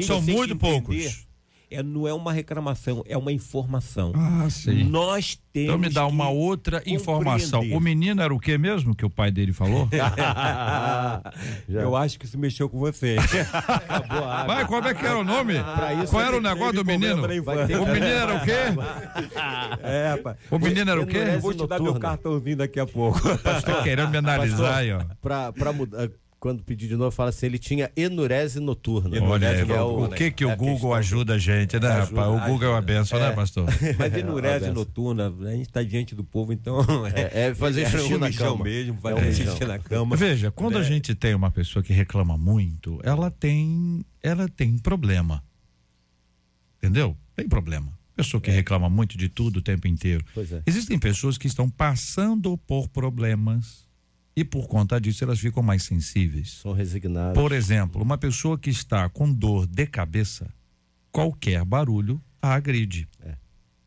São 0.07 0.21
muito 0.23 0.55
poucos. 0.57 1.27
É, 1.69 1.83
não 1.83 2.07
é 2.07 2.15
uma 2.15 2.33
reclamação, 2.33 3.03
é 3.09 3.17
uma 3.17 3.33
informação. 3.33 4.13
Ah, 4.15 4.49
sim. 4.49 4.85
Nós 4.85 5.37
temos. 5.53 5.69
Então 5.69 5.79
me 5.79 5.89
dá 5.89 6.07
uma 6.07 6.29
outra 6.29 6.81
informação. 6.87 7.61
O 7.73 7.81
menino 7.81 8.23
era 8.23 8.33
o 8.33 8.39
que 8.39 8.57
mesmo 8.57 8.95
que 8.95 9.05
o 9.05 9.11
pai 9.11 9.33
dele 9.33 9.53
falou? 9.53 9.89
Eu 11.69 11.97
acho 11.97 12.21
que 12.21 12.25
isso 12.25 12.39
mexeu 12.39 12.69
com 12.69 12.79
você. 12.79 13.17
Acabou 13.53 14.25
a 14.25 14.43
água. 14.43 14.55
Vai, 14.55 14.67
como 14.67 14.87
é 14.87 14.95
que 14.95 15.05
era 15.05 15.19
o 15.19 15.25
nome? 15.25 15.55
isso 15.55 16.13
Qual 16.13 16.23
vai 16.23 16.27
era 16.27 16.37
o 16.37 16.41
negócio 16.41 16.75
do 16.75 16.85
menino? 16.85 17.25
O 17.25 17.87
menino 17.87 18.07
era 18.07 18.37
o 18.37 18.45
quê? 18.45 18.53
é, 19.83 20.11
rapaz. 20.11 20.37
O 20.49 20.59
menino 20.61 20.89
era 20.89 21.01
o 21.01 21.07
quê? 21.07 21.19
Eu 21.19 21.41
vou 21.41 21.53
te 21.53 21.67
dar 21.67 21.81
meu 21.81 21.99
cartãozinho 21.99 22.59
daqui 22.59 22.79
a 22.79 22.87
pouco. 22.87 23.21
Tô 23.21 23.83
querendo 23.83 24.11
me 24.11 24.19
analisar 24.19 24.77
aí, 24.77 24.93
ó. 24.93 25.01
Pra, 25.21 25.53
pra 25.53 25.73
mudar, 25.73 26.09
quando 26.39 26.63
pedir 26.63 26.87
de 26.89 26.97
novo, 26.97 27.11
fala 27.11 27.31
assim: 27.31 27.47
ele 27.47 27.59
tinha 27.59 27.91
enurese 27.97 28.61
noturna. 28.61 29.21
Olha, 29.23 29.65
Que 29.65 29.73
é 29.73 29.81
o, 29.83 30.09
que 30.09 30.31
que 30.31 30.45
o 30.45 30.51
é 30.51 30.57
Google 30.57 30.75
questão- 30.75 30.95
ajuda 30.95 31.35
a 31.35 31.39
gente, 31.39 31.79
né, 31.81 31.89
Ajuda, 31.89 32.21
rapaz? 32.21 32.43
O 32.43 32.47
Google 32.53 32.69
é 32.69 32.71
uma 32.73 32.83
benção, 32.83 33.19
né, 33.19 33.33
pastor? 33.33 33.65
Mas 33.99 34.13
É, 34.15 34.19
enurese 34.21 34.71
noturna, 34.71 35.29
a 35.29 35.51
gente 35.53 35.63
está 35.69 35.83
diante 35.83 36.15
do 36.15 36.23
povo, 36.23 36.53
então. 36.53 36.79
É, 37.15 37.49
é 37.49 37.55
fazer 37.57 37.83
é 37.83 37.91
xixi 37.91 38.19
na 38.19 38.31
cama. 38.33 38.65
mesmo, 38.65 38.95
É 38.95 39.01
fazer 39.01 39.29
um 39.29 39.33
xixi 39.33 39.65
na 39.65 39.79
cama. 39.79 40.17
Veja, 40.17 40.51
quando 40.51 40.77
a 40.79 40.83
gente 40.83 41.15
tem 41.15 41.35
uma 41.35 41.51
pessoa 41.51 41.83
que 41.83 41.93
reclama 41.93 42.37
muito, 42.37 43.01
ela 43.03 43.31
tem, 43.31 44.05
ela 44.23 44.49
tem 44.49 44.77
problema. 44.79 45.43
Entendeu? 46.79 47.17
Tem 47.35 47.49
problema. 47.49 47.93
Pessoa 48.15 48.41
que 48.41 48.51
reclama 48.51 48.89
muito 48.89 49.19
de 49.19 49.29
tudo 49.29 49.59
o 49.59 49.63
tempo 49.63 49.87
inteiro. 49.89 50.25
Pois 50.35 50.51
é. 50.53 50.63
Existem 50.67 50.99
pessoas 50.99 51.37
que 51.37 51.47
estão 51.47 51.69
passando 51.69 52.57
por 52.59 52.89
problemas 52.89 53.86
e 54.37 54.45
por 54.45 54.69
conta 54.69 55.01
disso 55.01 55.25
elas 55.25 55.39
ficam 55.41 55.63
mais 55.63 55.83
sensíveis. 55.85 56.53
São 56.63 56.73
resignados. 56.73 57.41
Por 57.41 57.53
exemplo, 57.53 58.03
uma 58.03 58.19
pessoa 58.19 58.59
que 58.59 58.69
está 58.69 59.09
com 59.09 59.33
dor 59.33 59.67
de 59.67 59.87
cabeça, 59.87 60.53
qualquer 61.11 61.65
barulho 61.65 62.21
a 62.43 62.55
agride. 62.55 63.09
É. 63.23 63.35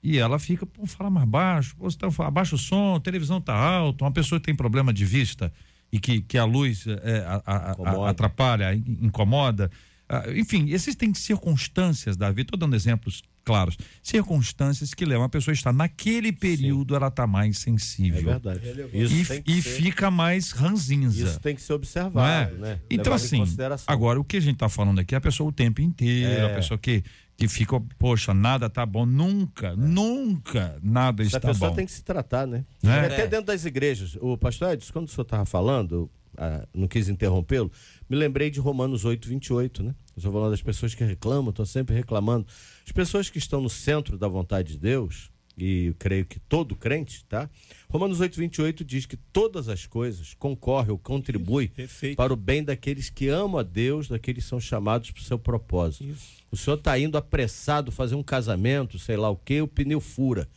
E 0.02 0.18
ela 0.18 0.40
fica, 0.40 0.66
pô, 0.66 0.86
fala 0.88 1.10
mais 1.10 1.28
baixo, 1.28 1.76
pô, 1.78 1.88
tá, 1.92 2.08
abaixa 2.26 2.56
o 2.56 2.58
som, 2.58 2.96
a 2.96 3.00
televisão 3.00 3.40
tá 3.40 3.54
alta, 3.54 4.04
uma 4.06 4.12
pessoa 4.12 4.40
que 4.40 4.46
tem 4.46 4.56
problema 4.56 4.92
de 4.94 5.06
vista 5.06 5.54
e 5.92 6.00
que, 6.00 6.22
que 6.22 6.38
a 6.38 6.46
luz 6.46 6.86
é, 6.88 7.20
a- 7.28 7.44
a- 7.46 7.72
Incomoda. 7.74 8.10
atrapalha, 8.10 8.74
in- 8.74 8.98
incomoda, 9.02 9.70
ah, 10.08 10.24
enfim, 10.36 10.70
existem 10.70 11.14
circunstâncias 11.14 12.16
da 12.18 12.30
vida, 12.30 12.42
estou 12.44 12.58
dando 12.60 12.76
exemplos 12.76 13.22
claros, 13.50 13.76
circunstâncias 14.04 14.94
que 14.94 15.04
levam 15.06 15.26
a 15.26 15.30
pessoa 15.30 15.52
a 15.54 15.56
estar 15.56 15.74
naquele 15.74 16.32
período, 16.32 16.96
ela 16.96 17.08
está 17.08 17.26
mais 17.26 17.58
É 17.58 17.60
sensível. 17.60 18.24
verdade. 18.24 18.62
E, 18.94 19.04
Isso 19.04 19.42
que 19.42 19.52
e 19.52 19.62
ser- 19.62 19.70
fica 19.82 20.12
mais 20.12 20.52
ranzinza. 20.52 21.24
Isso 21.30 21.40
tem 21.40 21.56
que 21.56 21.62
ser 21.64 21.72
é? 21.72 21.76
observado, 21.76 22.56
né? 22.58 22.80
Então, 22.92 23.12
assim, 23.12 23.44
agora 23.88 24.20
o 24.20 24.24
que 24.24 24.38
a 24.38 24.40
gente 24.40 24.54
está 24.56 24.70
falando 24.70 25.00
aqui 25.00 25.16
é 25.16 25.18
a 25.18 25.22
pessoa 25.22 25.50
o 25.50 25.52
tempo 25.52 25.82
inteiro, 25.82 26.30
É. 26.32 26.52
a 26.52 26.56
pessoa 26.56 26.78
que, 26.78 27.04
que 27.36 27.48
fica, 27.48 27.80
poxa, 27.98 28.34
nada 28.36 28.70
tá 28.70 28.86
bom, 28.86 29.06
nunca, 29.06 29.76
nunca 29.76 30.78
nada 30.84 31.24
Essa 31.24 31.38
está 31.38 31.48
pessoa 31.48 31.72
bom. 31.72 31.76
tem 31.76 31.86
que 31.88 31.92
se 31.92 32.04
tratar, 32.04 32.46
né? 32.46 32.66
Né? 32.84 33.06
Até 33.08 33.26
dentro 33.28 33.48
das 33.48 33.66
igrejas. 33.66 34.16
O 34.22 34.38
pastor 34.38 34.74
Edson, 34.74 34.94
quando 34.94 35.08
o 35.08 35.10
senhor 35.12 35.24
estava 35.24 35.46
falando, 35.46 36.08
ah, 36.38 36.68
não 36.74 36.88
quis 36.88 37.10
interrompê-lo, 37.10 37.72
me 38.10 38.18
lembrei 38.18 38.50
de 38.50 38.60
Romanos 38.60 39.06
8, 39.06 39.28
28, 39.28 39.84
né? 39.84 39.96
Eu 40.16 40.20
estou 40.20 40.32
falando 40.32 40.52
das 40.52 40.62
pessoas 40.62 40.96
que 40.96 41.04
reclamam, 41.04 41.52
estão 41.52 41.66
sempre 41.66 41.96
reclamando. 41.96 42.48
As 42.86 42.92
pessoas 42.92 43.30
que 43.30 43.38
estão 43.38 43.62
no 43.62 43.70
centro 43.70 44.18
da 44.18 44.28
vontade 44.28 44.74
de 44.74 44.80
Deus, 44.80 45.30
e 45.62 45.94
creio 46.00 46.26
que 46.26 46.40
todo 46.40 46.76
crente, 46.76 47.26
tá? 47.26 47.50
Romanos 47.90 48.20
8, 48.20 48.38
28 48.38 48.86
diz 48.86 49.06
que 49.06 49.18
todas 49.18 49.68
as 49.68 49.86
coisas 49.86 50.34
concorrem 50.34 50.92
ou 50.92 50.98
contribuem 50.98 51.68
perfeito. 51.68 52.16
para 52.16 52.34
o 52.34 52.36
bem 52.36 52.64
daqueles 52.64 53.10
que 53.10 53.28
amam 53.28 53.60
a 53.60 53.64
Deus, 53.64 54.08
daqueles 54.08 54.44
que 54.44 54.50
são 54.50 54.60
chamados 54.60 55.12
para 55.12 55.22
o 55.22 55.24
seu 55.24 55.38
propósito. 55.38 56.16
O 56.50 56.58
senhor 56.58 56.78
está 56.78 56.98
indo 56.98 57.18
apressado 57.18 57.92
fazer 57.92 58.16
um 58.16 58.24
casamento, 58.24 58.98
sei 58.98 59.18
lá 59.18 59.30
o 59.30 59.36
quê, 59.36 59.62
o 59.62 59.68
pneu 59.68 60.00
fura. 60.00 60.48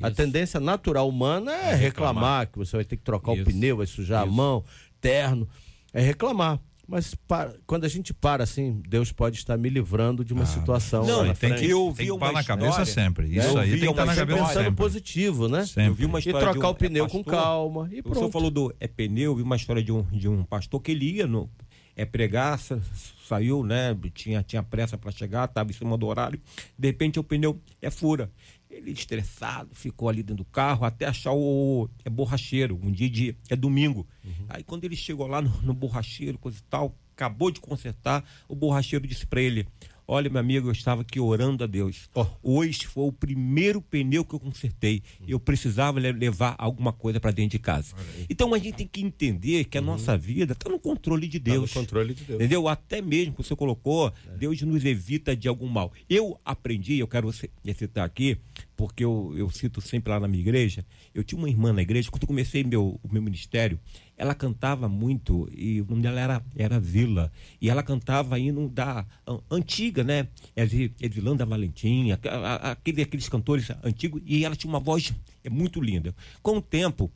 A 0.00 0.10
tendência 0.10 0.58
natural 0.58 1.06
humana 1.06 1.52
é, 1.52 1.74
reclamar, 1.74 2.50
que 2.50 2.56
você 2.56 2.76
vai 2.76 2.84
ter 2.84 2.96
que 2.96 3.02
trocar 3.02 3.32
o 3.32 3.36
Isso. 3.36 3.44
pneu, 3.44 3.76
vai 3.76 3.86
sujar 3.86 4.22
a 4.22 4.26
mão, 4.26 4.64
terno, 5.00 5.46
é 5.92 6.00
reclamar. 6.00 6.58
Mas 6.92 7.14
para- 7.14 7.54
quando 7.66 7.84
a 7.84 7.88
gente 7.88 8.12
para 8.12 8.44
assim, 8.44 8.82
Deus 8.86 9.10
pode 9.10 9.38
estar 9.38 9.56
me 9.56 9.70
livrando 9.70 10.22
de 10.22 10.34
uma 10.34 10.44
situação. 10.44 11.06
Não, 11.06 11.18
lá 11.20 11.24
na 11.28 11.34
tem 11.34 11.48
frente. 11.48 11.64
que- 11.64 11.70
eu 11.72 11.94
tem 11.96 12.04
que 12.04 12.12
uma 12.12 12.30
na 12.32 12.44
cabeça 12.44 12.84
sempre. 12.84 13.28
né? 13.28 13.38
Isso 13.38 13.56
aí 13.58 13.70
tem 13.70 13.78
que 13.80 13.86
estar 13.86 14.02
uma 14.02 14.04
na 14.04 14.14
cabeça 14.14 14.38
pensando 14.40 14.64
sempre. 14.64 14.72
positivo, 14.76 15.48
né? 15.48 15.64
Sempre. 15.64 15.86
Eu 15.86 15.94
vi 15.94 16.04
uma 16.04 16.18
E 16.18 16.20
história 16.20 16.40
trocar 16.50 16.60
de 16.60 16.66
um, 16.66 16.70
o 16.70 16.74
pneu 16.74 17.04
é, 17.06 17.08
com 17.08 17.24
pastor, 17.24 17.42
calma 17.42 17.88
e 17.90 18.00
O 18.00 18.02
senhor 18.02 18.02
pronto. 18.14 18.30
falou 18.32 18.50
do 18.50 18.74
é 18.78 18.86
pneu, 18.86 19.30
eu 19.30 19.36
vi 19.36 19.42
uma 19.42 19.56
história 19.56 19.82
de 19.82 19.90
um, 19.90 20.02
de 20.02 20.28
um 20.28 20.44
pastor 20.44 20.82
que 20.82 20.90
ele 20.92 21.12
ia 21.16 21.26
no, 21.26 21.48
é 21.96 22.04
pregar, 22.04 22.58
sa- 22.58 22.78
saiu, 23.26 23.64
né? 23.64 23.96
Tinha, 24.12 24.42
tinha 24.42 24.62
pressa 24.62 24.98
para 24.98 25.10
chegar, 25.10 25.46
estava 25.46 25.70
em 25.70 25.72
cima 25.72 25.96
do 25.96 26.06
horário. 26.06 26.38
De 26.78 26.88
repente 26.88 27.18
o 27.18 27.24
pneu 27.24 27.58
é 27.80 27.90
fura. 27.90 28.30
Ele 28.72 28.90
estressado, 28.90 29.74
ficou 29.74 30.08
ali 30.08 30.22
dentro 30.22 30.42
do 30.42 30.50
carro 30.50 30.84
até 30.84 31.06
achar 31.06 31.32
o 31.32 31.88
é 32.04 32.10
borracheiro. 32.10 32.80
Um 32.82 32.90
dia 32.90 33.08
de 33.08 33.36
é 33.50 33.54
domingo. 33.54 34.06
Aí 34.48 34.64
quando 34.64 34.84
ele 34.84 34.96
chegou 34.96 35.26
lá 35.26 35.42
no, 35.42 35.50
no 35.62 35.74
borracheiro, 35.74 36.38
coisa 36.38 36.58
e 36.58 36.62
tal, 36.62 36.96
acabou 37.14 37.50
de 37.50 37.60
consertar, 37.60 38.24
o 38.48 38.54
borracheiro 38.54 39.06
disse 39.06 39.26
para 39.26 39.40
ele: 39.40 39.66
Olha, 40.06 40.28
meu 40.28 40.40
amigo, 40.40 40.68
eu 40.68 40.72
estava 40.72 41.02
aqui 41.02 41.18
orando 41.20 41.62
a 41.64 41.66
Deus. 41.66 42.10
Hoje 42.42 42.86
foi 42.86 43.04
o 43.04 43.12
primeiro 43.12 43.80
pneu 43.80 44.24
que 44.24 44.34
eu 44.34 44.40
consertei. 44.40 45.02
Eu 45.26 45.38
precisava 45.38 46.00
le- 46.00 46.12
levar 46.12 46.54
alguma 46.58 46.92
coisa 46.92 47.20
para 47.20 47.30
dentro 47.30 47.52
de 47.52 47.58
casa. 47.58 47.94
Então 48.28 48.52
a 48.52 48.58
gente 48.58 48.76
tem 48.76 48.86
que 48.86 49.00
entender 49.02 49.64
que 49.64 49.78
a 49.78 49.80
nossa 49.80 50.16
vida 50.18 50.52
está 50.54 50.68
no 50.68 50.78
controle 50.78 51.26
de 51.28 51.38
Tá 51.40 51.50
no 51.52 51.60
Deus. 51.60 51.72
controle 51.72 52.14
de 52.14 52.24
Deus. 52.24 52.40
Entendeu? 52.40 52.68
Até 52.68 53.00
mesmo 53.00 53.34
que 53.34 53.42
você 53.44 53.54
colocou, 53.56 54.12
Deus 54.38 54.60
nos 54.62 54.84
evita 54.84 55.36
de 55.36 55.48
algum 55.48 55.68
mal. 55.68 55.92
Eu 56.10 56.38
aprendi, 56.44 56.98
eu 56.98 57.06
quero 57.08 57.32
você- 57.32 57.48
citar 57.74 58.04
aqui, 58.04 58.36
porque 58.82 59.04
eu, 59.04 59.32
eu 59.36 59.48
cito 59.48 59.80
sempre 59.80 60.12
lá 60.12 60.18
na 60.18 60.26
minha 60.26 60.40
igreja. 60.40 60.84
Eu 61.14 61.22
tinha 61.22 61.38
uma 61.38 61.48
irmã 61.48 61.72
na 61.72 61.82
igreja, 61.82 62.10
quando 62.10 62.24
eu 62.24 62.26
comecei 62.26 62.64
meu, 62.64 62.98
o 63.00 63.12
meu 63.12 63.22
ministério, 63.22 63.78
ela 64.16 64.34
cantava 64.34 64.88
muito, 64.88 65.48
e 65.56 65.80
o 65.80 65.86
nome 65.86 66.02
dela 66.02 66.20
era, 66.20 66.44
era 66.56 66.80
Vila. 66.80 67.30
E 67.60 67.70
ela 67.70 67.80
cantava 67.84 68.40
hino 68.40 68.68
da 68.68 69.06
an- 69.24 69.38
antiga, 69.48 70.02
né? 70.02 70.26
Edi- 70.56 70.92
Edilanda 71.00 71.46
Valentim, 71.46 72.10
aquele, 72.10 73.02
aqueles 73.02 73.28
cantores 73.28 73.70
antigos, 73.84 74.20
e 74.26 74.44
ela 74.44 74.56
tinha 74.56 74.68
uma 74.68 74.80
voz 74.80 75.14
é 75.44 75.48
muito 75.48 75.80
linda. 75.80 76.12
Com 76.42 76.56
o 76.56 76.60
tempo, 76.60 77.08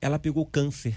ela 0.00 0.18
pegou 0.18 0.46
câncer 0.46 0.96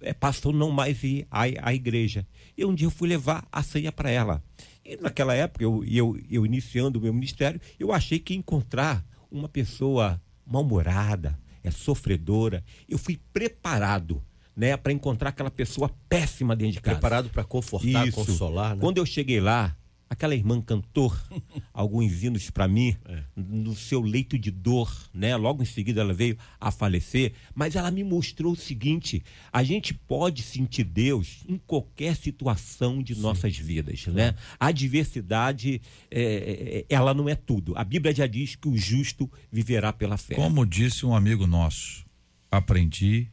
é, 0.00 0.12
passou 0.12 0.52
não 0.52 0.70
mais 0.70 1.02
ir 1.02 1.26
à, 1.28 1.42
à 1.60 1.74
igreja. 1.74 2.24
E 2.56 2.64
um 2.64 2.72
dia 2.74 2.86
eu 2.86 2.90
fui 2.90 3.08
levar 3.08 3.44
a 3.50 3.64
ceia 3.64 3.90
para 3.90 4.10
ela. 4.10 4.42
E 4.84 4.96
naquela 4.96 5.34
época, 5.34 5.64
eu, 5.64 5.84
eu, 5.84 6.16
eu 6.30 6.46
iniciando 6.46 6.98
o 6.98 7.02
meu 7.02 7.12
ministério, 7.12 7.60
eu 7.80 7.92
achei 7.92 8.18
que 8.20 8.34
encontrar 8.34 9.04
uma 9.34 9.48
pessoa 9.48 10.20
mal-humorada, 10.46 11.38
é 11.62 11.70
sofredora. 11.70 12.62
Eu 12.88 12.96
fui 12.96 13.20
preparado 13.32 14.22
né, 14.56 14.76
para 14.76 14.92
encontrar 14.92 15.30
aquela 15.30 15.50
pessoa 15.50 15.90
péssima 16.08 16.54
dentro 16.54 16.74
de 16.74 16.80
casa. 16.80 16.96
Preparado 16.96 17.28
para 17.30 17.42
confortar, 17.42 18.06
Isso. 18.06 18.16
consolar, 18.16 18.76
né? 18.76 18.80
Quando 18.80 18.98
eu 18.98 19.06
cheguei 19.06 19.40
lá, 19.40 19.76
aquela 20.14 20.34
irmã 20.34 20.60
cantou 20.62 21.14
alguns 21.74 22.22
hinos 22.22 22.48
para 22.50 22.66
mim 22.66 22.96
É. 23.04 23.22
no 23.36 23.74
seu 23.76 24.00
leito 24.00 24.38
de 24.38 24.50
dor, 24.50 24.90
né? 25.12 25.36
Logo 25.36 25.62
em 25.62 25.66
seguida 25.66 26.00
ela 26.00 26.14
veio 26.14 26.38
a 26.60 26.70
falecer, 26.70 27.32
mas 27.54 27.76
ela 27.76 27.90
me 27.90 28.02
mostrou 28.02 28.52
o 28.52 28.56
seguinte: 28.56 29.22
a 29.52 29.62
gente 29.62 29.92
pode 29.92 30.42
sentir 30.42 30.84
Deus 30.84 31.44
em 31.48 31.58
qualquer 31.58 32.16
situação 32.16 33.02
de 33.02 33.14
nossas 33.16 33.56
vidas, 33.58 34.06
né? 34.06 34.34
A 34.58 34.68
adversidade, 34.68 35.80
é, 36.10 36.22
é, 36.22 36.94
ela 36.94 37.12
não 37.12 37.28
é 37.28 37.34
tudo. 37.34 37.76
A 37.76 37.84
Bíblia 37.84 38.14
já 38.14 38.26
diz 38.26 38.54
que 38.56 38.68
o 38.68 38.76
justo 38.76 39.30
viverá 39.50 39.92
pela 39.92 40.16
fé. 40.16 40.34
Como 40.34 40.64
disse 40.64 41.04
um 41.04 41.14
amigo 41.14 41.46
nosso, 41.46 42.04
aprendi 42.50 43.28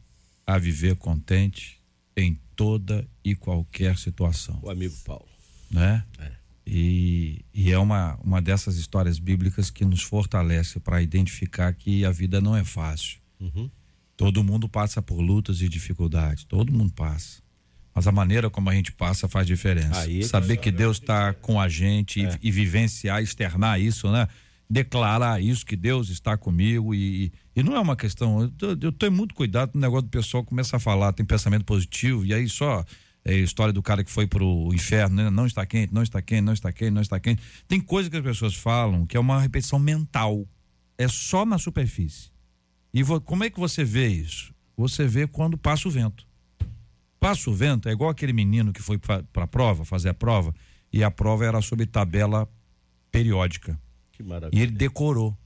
a 0.46 0.58
viver 0.58 0.96
contente 0.96 1.80
em 2.16 2.38
toda 2.56 3.08
e 3.24 3.34
qualquer 3.34 3.96
situação, 3.96 4.58
O 4.62 4.68
amigo 4.68 4.94
Paulo. 5.04 5.28
né? 5.70 6.04
E, 6.66 7.44
e 7.52 7.70
é 7.72 7.78
uma, 7.78 8.18
uma 8.22 8.40
dessas 8.40 8.76
histórias 8.76 9.18
bíblicas 9.18 9.70
que 9.70 9.84
nos 9.84 10.02
fortalece 10.02 10.78
para 10.78 11.02
identificar 11.02 11.72
que 11.74 12.04
a 12.04 12.10
vida 12.10 12.40
não 12.40 12.56
é 12.56 12.64
fácil. 12.64 13.18
Todo 14.16 14.44
mundo 14.44 14.68
passa 14.68 15.02
por 15.02 15.20
lutas 15.20 15.60
e 15.60 15.68
dificuldades, 15.68 16.44
todo 16.44 16.72
mundo 16.72 16.92
passa. 16.92 17.42
Mas 17.94 18.06
a 18.06 18.12
maneira 18.12 18.48
como 18.48 18.70
a 18.70 18.74
gente 18.74 18.92
passa 18.92 19.28
faz 19.28 19.46
diferença. 19.46 20.00
Aí 20.00 20.20
é 20.20 20.22
Saber 20.22 20.56
que 20.58 20.70
Deus 20.70 20.98
está 20.98 21.32
com 21.34 21.60
a 21.60 21.68
gente 21.68 22.20
e- 22.20 22.38
e, 22.42 22.50
vivenciar, 22.50 23.22
externar 23.22 23.80
isso, 23.80 24.10
né? 24.10 24.28
Declarar 24.70 25.42
isso, 25.42 25.66
que 25.66 25.76
Deus 25.76 26.08
está 26.08 26.36
comigo 26.36 26.94
e, 26.94 27.30
e 27.54 27.62
não 27.62 27.74
é 27.76 27.80
uma 27.80 27.94
questão. 27.96 28.50
Eu, 28.60 28.78
eu 28.80 28.92
tenho 28.92 29.12
muito 29.12 29.34
cuidado 29.34 29.72
no 29.74 29.80
negócio 29.80 30.04
do 30.04 30.08
pessoal 30.10 30.42
começar 30.44 30.78
a 30.78 30.80
falar, 30.80 31.12
tem 31.12 31.26
pensamento 31.26 31.64
positivo 31.64 32.24
e 32.24 32.32
aí 32.32 32.48
só 32.48 32.82
é, 33.24 33.34
história 33.34 33.72
do 33.72 33.82
cara 33.82 34.02
que 34.02 34.10
foi 34.10 34.26
pro 34.26 34.70
inferno, 34.74 35.16
né? 35.16 35.30
não 35.30 35.46
está 35.46 35.64
quente, 35.64 35.92
não 35.94 36.02
está 36.02 36.20
quente, 36.20 36.42
não 36.42 36.52
está 36.52 36.72
quente, 36.72 36.90
não 36.90 37.02
está 37.02 37.20
quente. 37.20 37.42
Tem 37.68 37.80
coisa 37.80 38.10
que 38.10 38.16
as 38.16 38.22
pessoas 38.22 38.54
falam 38.54 39.06
que 39.06 39.16
é 39.16 39.20
uma 39.20 39.40
repetição 39.40 39.78
mental. 39.78 40.46
É 40.98 41.06
só 41.08 41.44
na 41.44 41.58
superfície. 41.58 42.30
E 42.92 43.02
vo- 43.02 43.20
como 43.20 43.44
é 43.44 43.50
que 43.50 43.58
você 43.58 43.84
vê 43.84 44.08
isso? 44.08 44.52
Você 44.76 45.06
vê 45.06 45.26
quando 45.26 45.56
passa 45.56 45.88
o 45.88 45.90
vento. 45.90 46.26
Passa 47.20 47.48
o 47.48 47.54
vento, 47.54 47.88
é 47.88 47.92
igual 47.92 48.10
aquele 48.10 48.32
menino 48.32 48.72
que 48.72 48.82
foi 48.82 48.98
para 48.98 49.24
a 49.34 49.46
prova, 49.46 49.84
fazer 49.84 50.08
a 50.08 50.14
prova, 50.14 50.52
e 50.92 51.04
a 51.04 51.10
prova 51.10 51.44
era 51.46 51.62
sobre 51.62 51.86
tabela 51.86 52.48
periódica. 53.10 53.78
Que 54.12 54.22
maravilha. 54.22 54.58
E 54.58 54.62
ele 54.62 54.72
decorou. 54.72 55.36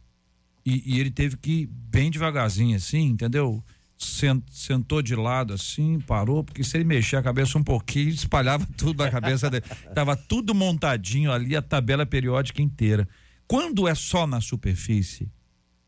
E, 0.64 0.94
e 0.94 1.00
ele 1.00 1.10
teve 1.10 1.36
que 1.36 1.50
ir 1.62 1.66
bem 1.66 2.10
devagarzinho, 2.10 2.76
assim, 2.76 3.04
entendeu? 3.06 3.62
Sen- 3.98 4.42
sentou 4.50 5.00
de 5.00 5.14
lado 5.16 5.54
assim, 5.54 5.98
parou, 6.00 6.44
porque 6.44 6.62
se 6.62 6.76
ele 6.76 6.84
mexer 6.84 7.16
a 7.16 7.22
cabeça 7.22 7.56
um 7.56 7.62
pouquinho, 7.64 8.10
espalhava 8.10 8.66
tudo 8.76 9.02
na 9.02 9.10
cabeça 9.10 9.48
dele. 9.48 9.64
Tava 9.94 10.14
tudo 10.16 10.54
montadinho 10.54 11.32
ali, 11.32 11.56
a 11.56 11.62
tabela 11.62 12.04
periódica 12.04 12.60
inteira. 12.60 13.08
Quando 13.46 13.88
é 13.88 13.94
só 13.94 14.26
na 14.26 14.40
superfície 14.40 15.30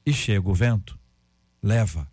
e 0.06 0.12
chega 0.12 0.48
o 0.48 0.54
vento, 0.54 0.98
leva. 1.62 2.10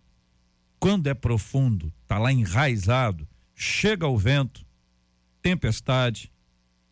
Quando 0.78 1.06
é 1.06 1.14
profundo, 1.14 1.90
tá 2.06 2.18
lá 2.18 2.30
enraizado, 2.30 3.26
chega 3.54 4.06
o 4.06 4.18
vento, 4.18 4.66
tempestade 5.40 6.30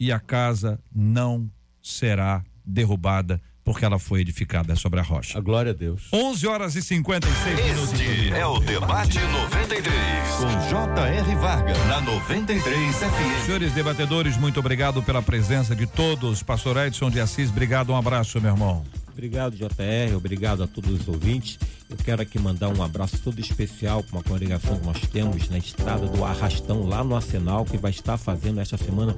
e 0.01 0.11
a 0.11 0.19
casa 0.19 0.81
não 0.95 1.51
será 1.83 2.43
derrubada 2.65 3.41
porque 3.65 3.85
ela 3.85 3.99
foi 3.99 4.21
edificada 4.21 4.77
sobre 4.77 5.01
a 5.01 5.03
rocha. 5.03 5.39
A 5.39 5.41
glória 5.41 5.71
a 5.73 5.75
Deus. 5.75 6.03
11 6.13 6.47
horas 6.47 6.77
e 6.77 6.83
56 6.83 7.65
minutos. 7.65 7.93
Este 7.93 8.33
é 8.33 8.47
o 8.47 8.61
Debate 8.61 9.19
93, 9.19 10.29
com 10.39 10.69
J.R. 10.69 11.35
Varga, 11.37 11.85
na 11.87 12.01
93 12.01 12.97
FM. 12.97 13.47
Senhores 13.47 13.73
debatedores, 13.73 14.37
muito 14.37 14.61
obrigado 14.61 15.03
pela 15.03 15.23
presença 15.23 15.75
de 15.75 15.87
todos. 15.87 16.43
Pastor 16.43 16.77
Edson 16.87 17.11
de 17.11 17.21
Assis, 17.21 17.51
obrigado, 17.51 17.91
um 17.91 17.97
abraço, 17.97 18.41
meu 18.41 18.53
irmão. 18.53 18.85
Obrigado, 19.15 19.55
JR, 19.55 20.17
obrigado 20.17 20.65
a 20.65 20.67
todos 20.67 21.01
os 21.01 21.07
ouvintes. 21.07 21.57
Eu 21.89 21.97
quero 21.97 22.21
aqui 22.21 22.37
mandar 22.37 22.69
um 22.69 22.83
abraço 22.83 23.17
todo 23.23 23.39
especial 23.39 24.03
para 24.03 24.17
uma 24.17 24.25
congregação 24.25 24.77
que 24.77 24.85
nós 24.85 25.01
temos 25.03 25.49
na 25.49 25.57
estrada 25.57 26.05
do 26.09 26.25
Arrastão, 26.25 26.85
lá 26.85 27.05
no 27.05 27.15
Arsenal, 27.15 27.65
que 27.65 27.79
vai 27.79 27.93
estar 27.93 28.19
fazendo 28.19 28.61
esta 28.61 28.77
semana 28.77 29.15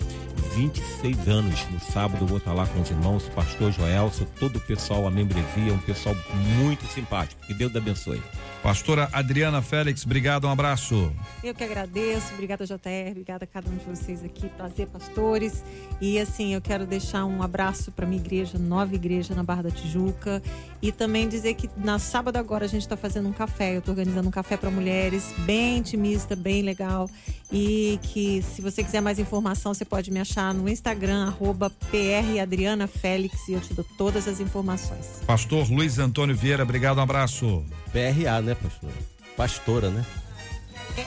26 0.55 1.29
anos. 1.29 1.67
No 1.71 1.81
sábado 1.81 2.25
eu 2.25 2.27
vou 2.27 2.37
estar 2.37 2.53
lá 2.53 2.67
com 2.67 2.83
os 2.83 2.91
irmãos, 2.91 3.27
o 3.27 3.31
pastor 3.31 3.73
Joelson, 3.73 4.27
todo 4.39 4.57
o 4.57 4.61
pessoal, 4.61 5.07
a 5.07 5.11
membresia, 5.11 5.73
um 5.73 5.79
pessoal 5.79 6.15
muito 6.59 6.85
simpático. 6.93 7.41
Que 7.47 7.55
Deus 7.55 7.75
abençoe. 7.75 8.23
Pastora 8.67 9.09
Adriana 9.13 9.63
Félix, 9.63 10.05
obrigado, 10.05 10.49
um 10.49 10.51
abraço. 10.51 11.13
Eu 11.41 11.55
que 11.55 11.63
agradeço, 11.63 12.35
obrigada 12.35 12.67
JR, 12.67 13.13
obrigada 13.13 13.45
a 13.45 13.47
cada 13.47 13.71
um 13.71 13.77
de 13.77 13.85
vocês 13.85 14.25
aqui, 14.25 14.49
prazer, 14.49 14.89
pastores. 14.89 15.63
E 16.01 16.19
assim, 16.19 16.53
eu 16.53 16.61
quero 16.61 16.85
deixar 16.85 17.27
um 17.27 17.45
abraço 17.45 17.93
para 17.93 18.05
minha 18.05 18.21
igreja, 18.21 18.59
nova 18.59 18.93
igreja 18.93 19.37
na 19.37 19.45
Barra 19.45 19.63
da 19.63 19.71
Tijuca. 19.71 20.43
E 20.83 20.91
também 20.91 21.29
dizer 21.29 21.55
que 21.55 21.71
na 21.77 22.01
sábado 22.01 22.39
agora 22.39 22.65
a 22.65 22.69
gente 22.69 22.83
está 22.83 22.97
fazendo 22.97 23.29
um 23.29 23.33
café. 23.33 23.73
Eu 23.73 23.79
estou 23.79 23.93
organizando 23.93 24.27
um 24.27 24.33
café 24.33 24.57
para 24.57 24.69
mulheres, 24.69 25.33
bem 25.45 25.79
intimista, 25.79 26.35
bem 26.35 26.63
legal. 26.63 27.09
E 27.53 28.01
que 28.03 28.43
se 28.43 28.61
você 28.61 28.83
quiser 28.83 29.01
mais 29.01 29.21
informação, 29.21 29.73
você 29.73 29.85
pode 29.85 30.11
me 30.11 30.19
achar 30.19 30.53
no 30.53 30.69
Instagram, 30.69 31.29
arroba 31.29 31.71
PRAdrianaFélix, 31.71 33.49
e 33.49 33.53
eu 33.53 33.61
te 33.61 33.73
dou 33.73 33.87
todas 33.97 34.27
as 34.27 34.41
informações. 34.41 35.21
Pastor 35.25 35.71
Luiz 35.71 36.01
Antônio 36.01 36.35
Vieira, 36.35 36.65
obrigado, 36.65 36.99
um 36.99 37.03
abraço. 37.03 37.65
PRA, 37.93 38.43
né, 38.43 38.56
pastora? 38.57 38.95
Pastora, 39.37 39.91
né? 39.91 40.05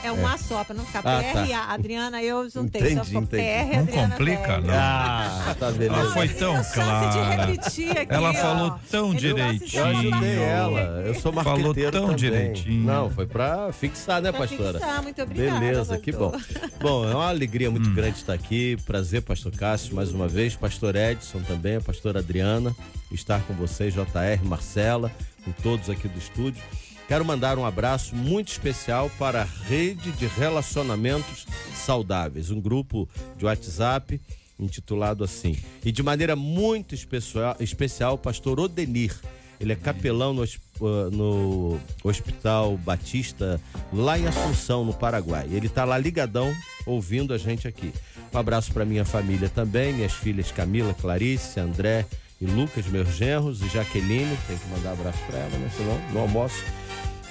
É, 0.04 0.08
é 0.08 0.12
um 0.12 0.28
A 0.28 0.38
só, 0.38 0.64
para 0.64 0.76
não 0.76 0.86
ficar 0.86 1.00
Ah, 1.00 1.24
tá. 1.34 1.46
PRA. 1.48 1.64
Adriana, 1.74 2.22
eu 2.22 2.48
juntei. 2.48 2.80
Entendi, 2.92 3.12
só 3.12 3.20
entendi. 3.20 3.42
PR, 3.44 3.74
Não 3.76 3.80
Adriana 3.82 4.10
complica, 4.12 4.44
Félix. 4.44 4.68
não. 4.68 4.74
Ah, 4.76 5.56
tá 5.60 5.72
beleza. 5.72 5.94
Ela 6.02 6.12
foi 6.14 6.28
tão 6.30 6.64
clara. 6.74 7.44
aqui, 7.44 7.90
Ela 8.08 8.30
ó. 8.30 8.34
falou 8.36 8.80
tão 8.92 9.10
Ele 9.10 9.20
direitinho. 9.20 9.80
Eu 9.82 9.86
ajudei 9.88 10.40
ela. 10.40 10.80
Eu 11.08 11.14
sou 11.16 11.34
Falou 11.34 11.58
marqueteiro 11.58 11.92
tão 11.92 12.02
também. 12.02 12.16
direitinho. 12.18 12.84
Não, 12.86 13.10
foi 13.10 13.26
pra 13.26 13.74
fixar, 13.74 14.22
né, 14.22 14.32
Pra 14.32 14.42
pastora? 14.42 14.80
fixar, 14.80 15.02
muito 15.02 15.22
obrigada, 15.24 15.60
Beleza, 15.60 15.98
que 15.98 16.12
bom. 16.12 16.30
pastor. 16.32 16.70
Bom, 16.80 17.10
é 17.10 17.16
uma 17.16 17.28
alegria 17.30 17.70
Hum. 17.70 17.72
muito 17.72 17.90
grande 17.90 18.18
estar 18.18 18.34
aqui. 18.34 18.78
Prazer, 18.86 19.24
pastor 19.24 19.52
Cássio, 19.54 19.96
mais 19.96 20.14
uma 20.14 20.28
vez. 20.28 20.56
Pastor 20.56 20.96
Edson 20.96 21.40
também, 21.42 21.78
a 21.78 21.82
pastora 21.82 22.20
Adriana, 22.20 22.76
estar 23.12 23.42
com 23.42 23.56
vocês, 23.56 23.96
JR, 23.96 24.40
Marcela, 24.46 25.12
com 25.44 25.52
todos 25.64 25.90
aqui 25.90 26.08
do 26.08 26.20
estúdio. 26.20 26.62
Quero 27.10 27.26
mandar 27.26 27.58
um 27.58 27.66
abraço 27.66 28.16
muito 28.16 28.50
especial 28.50 29.10
para 29.18 29.42
a 29.42 29.44
Rede 29.44 30.12
de 30.12 30.28
Relacionamentos 30.28 31.48
Saudáveis, 31.74 32.52
um 32.52 32.62
grupo 32.62 33.10
de 33.36 33.46
WhatsApp 33.46 34.22
intitulado 34.60 35.24
assim. 35.24 35.58
E 35.84 35.92
de 35.92 36.04
maneira 36.04 36.36
muito 36.36 36.94
especial, 36.94 37.56
especial 37.60 38.16
pastor 38.16 38.60
Odenir. 38.60 39.20
Ele 39.60 39.74
é 39.74 39.76
capelão 39.76 40.36
no, 40.36 40.44
uh, 40.44 41.10
no 41.12 41.80
Hospital 42.04 42.78
Batista, 42.78 43.60
lá 43.92 44.20
em 44.20 44.28
Assunção, 44.28 44.86
no 44.86 44.94
Paraguai. 44.94 45.48
Ele 45.52 45.66
está 45.66 45.86
lá 45.86 45.98
ligadão, 45.98 46.54
ouvindo 46.86 47.34
a 47.34 47.40
gente 47.40 47.68
aqui. 47.68 47.92
Um 48.32 48.38
abraço 48.38 48.72
para 48.72 48.86
minha 48.86 49.04
família 49.04 49.50
também, 49.50 49.94
minhas 49.94 50.14
filhas 50.14 50.52
Camila, 50.52 50.94
Clarice, 50.94 51.60
André 51.60 52.06
e 52.40 52.46
Lucas, 52.46 52.86
meus 52.86 53.10
genros, 53.16 53.64
e 53.64 53.68
Jaqueline. 53.68 54.38
Tem 54.46 54.56
que 54.56 54.68
mandar 54.68 54.92
um 54.92 54.94
abraço 54.94 55.20
para 55.26 55.40
ela, 55.40 55.58
né? 55.58 55.72
Senão, 55.76 56.00
no 56.14 56.20
almoço. 56.20 56.64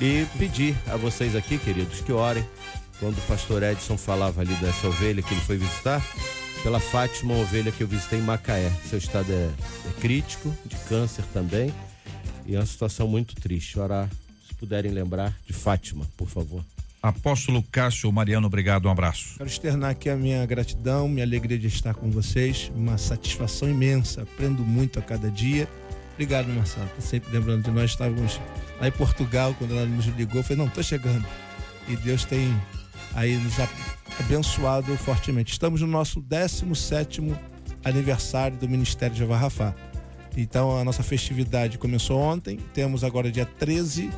E 0.01 0.27
pedir 0.39 0.77
a 0.87 0.97
vocês 0.97 1.35
aqui, 1.35 1.59
queridos, 1.59 2.01
que 2.01 2.13
orem. 2.13 2.45
Quando 3.01 3.19
o 3.19 3.23
pastor 3.23 3.63
Edson 3.63 3.97
falava 3.97 4.41
ali 4.41 4.55
dessa 4.57 4.87
ovelha 4.89 5.23
que 5.23 5.35
ele 5.35 5.41
foi 5.41 5.57
visitar, 5.57 6.03
pela 6.63 6.81
Fátima, 6.81 7.35
uma 7.35 7.43
ovelha 7.43 7.71
que 7.73 7.83
eu 7.83 7.89
visitei 7.89 8.19
em 8.19 8.23
Macaé. 8.23 8.71
Seu 8.89 8.99
estado 8.99 9.33
é, 9.33 9.51
é 9.89 10.01
crítico, 10.01 10.55
de 10.65 10.77
câncer 10.89 11.25
também. 11.33 11.73
E 12.47 12.55
é 12.55 12.59
uma 12.59 12.67
situação 12.67 13.09
muito 13.09 13.35
triste. 13.35 13.79
Orar, 13.79 14.09
se 14.47 14.55
puderem 14.55 14.91
lembrar, 14.91 15.37
de 15.47 15.53
Fátima, 15.53 16.07
por 16.17 16.29
favor. 16.29 16.65
Apóstolo 17.01 17.63
Cássio 17.71 18.11
Mariano, 18.13 18.47
obrigado, 18.49 18.87
um 18.87 18.91
abraço. 18.91 19.35
Quero 19.37 19.49
externar 19.49 19.91
aqui 19.91 20.11
a 20.11 20.17
minha 20.17 20.45
gratidão, 20.47 21.09
minha 21.09 21.25
alegria 21.25 21.59
de 21.59 21.69
estar 21.69 21.95
com 21.95 22.11
vocês, 22.11 22.73
uma 22.75 22.99
satisfação 22.99 23.69
imensa, 23.69 24.23
aprendo 24.23 24.65
muito 24.65 24.99
a 24.99 25.03
cada 25.03 25.31
dia. 25.31 25.69
Obrigado, 26.19 26.49
Marcelo, 26.49 26.89
por 26.89 27.01
sempre 27.01 27.31
lembrando 27.31 27.63
de 27.63 27.71
nós. 27.71 27.93
Estávamos 27.93 28.41
lá 28.81 28.89
em 28.89 28.91
Portugal, 28.91 29.55
quando 29.57 29.71
ela 29.71 29.87
nos 29.87 30.05
ligou, 30.07 30.43
falei, 30.43 30.59
não, 30.59 30.69
tô 30.69 30.83
chegando. 30.83 31.25
E 31.87 31.95
Deus 31.95 32.25
tem 32.25 32.53
aí 33.15 33.37
nos 33.37 33.55
abençoado 34.19 34.97
fortemente. 34.97 35.53
Estamos 35.53 35.81
no 35.81 35.87
nosso 35.87 36.21
17º 36.21 37.39
aniversário 37.85 38.57
do 38.57 38.69
Ministério 38.69 39.15
de 39.15 39.23
Avarrafá. 39.23 39.73
Então 40.37 40.77
a 40.77 40.83
nossa 40.83 41.05
festividade 41.05 41.79
começou 41.79 42.19
ontem, 42.19 42.57
temos 42.75 43.05
agora 43.05 43.31
dia 43.31 43.47
13, 43.47 44.11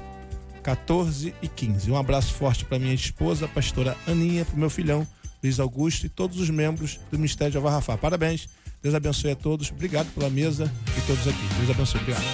14 0.63 1.35
e 1.43 1.49
15. 1.49 1.91
Um 1.91 1.99
abraço 1.99 2.33
forte 2.33 2.65
para 2.65 2.79
minha 2.79 2.95
esposa, 2.95 3.45
a 3.45 3.49
pastora 3.49 3.95
Aninha, 4.07 4.47
para 4.47 4.57
o 4.57 4.59
meu 4.59 4.71
filhão 4.71 5.07
Luiz 5.43 5.61
Augusto 5.61 6.07
e 6.07 6.09
todos 6.09 6.41
os 6.41 6.49
membros 6.49 6.99
do 7.11 7.19
Ministério 7.19 7.53
de 7.53 7.59
Avarrafá. 7.59 7.99
Parabéns, 7.99 8.49
Deus 8.83 8.95
abençoe 8.95 9.33
a 9.33 9.37
todos. 9.37 9.71
Obrigado 9.71 10.13
pela 10.15 10.31
mesa 10.31 10.73
e 10.97 11.01
todos 11.03 11.27
aqui. 11.29 11.55
Deus 11.59 11.71
abençoe. 11.71 12.01
Obrigado. 12.01 12.25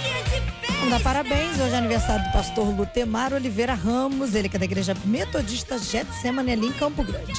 Vamos 0.79 0.89
dar 0.89 0.99
parabéns. 1.01 1.59
Hoje 1.59 1.73
é 1.73 1.77
aniversário 1.77 2.25
do 2.25 2.31
pastor 2.31 2.67
Lutemar 2.67 3.33
Oliveira 3.33 3.73
Ramos, 3.73 4.33
ele 4.33 4.47
que 4.47 4.55
é 4.55 4.59
da 4.59 4.65
Igreja 4.65 4.95
Metodista 5.03 5.77
Getsemane 5.77 6.51
ali 6.53 6.67
em 6.67 6.73
Campo 6.73 7.03
Grande. 7.03 7.33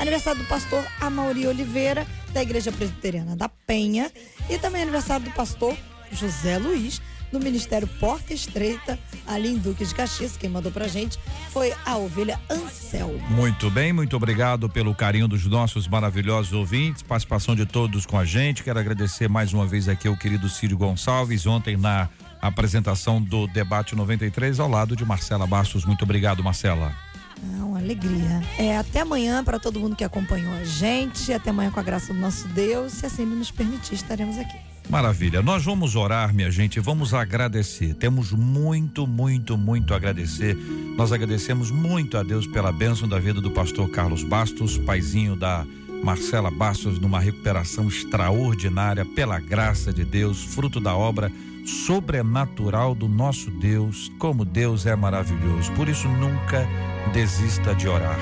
Aniversário 0.00 0.42
do 0.42 0.48
pastor 0.48 0.82
Amauri 1.00 1.46
Oliveira, 1.46 2.06
da 2.32 2.42
Igreja 2.42 2.72
Presbiteriana 2.72 3.36
da 3.36 3.48
Penha. 3.48 4.10
E 4.48 4.58
também 4.58 4.82
aniversário 4.82 5.26
do 5.26 5.32
pastor 5.32 5.76
José 6.10 6.56
Luiz, 6.58 7.02
do 7.30 7.40
Ministério 7.40 7.86
Porta 8.00 8.32
Estreita, 8.32 8.98
ali 9.26 9.50
em 9.50 9.58
Duque 9.58 9.84
de 9.84 9.94
Caxias. 9.94 10.36
Quem 10.36 10.48
mandou 10.48 10.70
pra 10.70 10.88
gente 10.88 11.18
foi 11.50 11.72
a 11.84 11.96
ovelha 11.96 12.40
Anselmo. 12.50 13.18
Muito 13.30 13.70
bem, 13.70 13.92
muito 13.92 14.16
obrigado 14.16 14.68
pelo 14.68 14.94
carinho 14.94 15.28
dos 15.28 15.44
nossos 15.46 15.88
maravilhosos 15.88 16.52
ouvintes, 16.52 17.02
participação 17.02 17.54
de 17.54 17.66
todos 17.66 18.06
com 18.06 18.18
a 18.18 18.24
gente. 18.24 18.62
Quero 18.62 18.78
agradecer 18.78 19.28
mais 19.28 19.52
uma 19.52 19.66
vez 19.66 19.88
aqui 19.88 20.08
ao 20.08 20.16
querido 20.16 20.48
Círio 20.48 20.76
Gonçalves, 20.76 21.46
ontem 21.46 21.76
na 21.76 22.08
apresentação 22.40 23.20
do 23.20 23.46
Debate 23.46 23.96
93, 23.96 24.60
ao 24.60 24.68
lado 24.68 24.94
de 24.94 25.04
Marcela 25.04 25.46
Bastos. 25.46 25.84
Muito 25.84 26.02
obrigado, 26.02 26.42
Marcela. 26.42 26.94
Ah, 27.42 27.64
uma 27.64 27.78
alegria. 27.78 28.42
É, 28.58 28.76
até 28.76 29.00
amanhã 29.00 29.42
para 29.42 29.58
todo 29.58 29.80
mundo 29.80 29.96
que 29.96 30.04
acompanhou 30.04 30.52
a 30.52 30.64
gente. 30.64 31.32
Até 31.32 31.50
amanhã 31.50 31.70
com 31.70 31.80
a 31.80 31.82
graça 31.82 32.12
do 32.12 32.18
nosso 32.18 32.46
Deus. 32.48 32.92
Se 32.92 33.06
assim 33.06 33.24
nos 33.24 33.50
permitir, 33.50 33.94
estaremos 33.94 34.38
aqui. 34.38 34.73
Maravilha. 34.88 35.42
Nós 35.42 35.64
vamos 35.64 35.96
orar, 35.96 36.34
minha 36.34 36.50
gente, 36.50 36.78
vamos 36.78 37.14
agradecer. 37.14 37.94
Temos 37.94 38.32
muito, 38.32 39.06
muito, 39.06 39.56
muito 39.56 39.92
a 39.92 39.96
agradecer. 39.96 40.54
Nós 40.96 41.10
agradecemos 41.10 41.70
muito 41.70 42.18
a 42.18 42.22
Deus 42.22 42.46
pela 42.46 42.70
bênção 42.70 43.08
da 43.08 43.18
vida 43.18 43.40
do 43.40 43.50
pastor 43.50 43.88
Carlos 43.90 44.22
Bastos, 44.22 44.76
paizinho 44.78 45.34
da 45.34 45.66
Marcela 46.02 46.50
Bastos, 46.50 46.98
numa 46.98 47.18
recuperação 47.18 47.88
extraordinária, 47.88 49.04
pela 49.04 49.40
graça 49.40 49.92
de 49.92 50.04
Deus, 50.04 50.44
fruto 50.44 50.78
da 50.78 50.94
obra 50.94 51.32
sobrenatural 51.64 52.94
do 52.94 53.08
nosso 53.08 53.50
Deus. 53.50 54.12
Como 54.18 54.44
Deus 54.44 54.84
é 54.84 54.94
maravilhoso. 54.94 55.72
Por 55.72 55.88
isso, 55.88 56.06
nunca 56.08 56.68
desista 57.12 57.74
de 57.74 57.88
orar. 57.88 58.18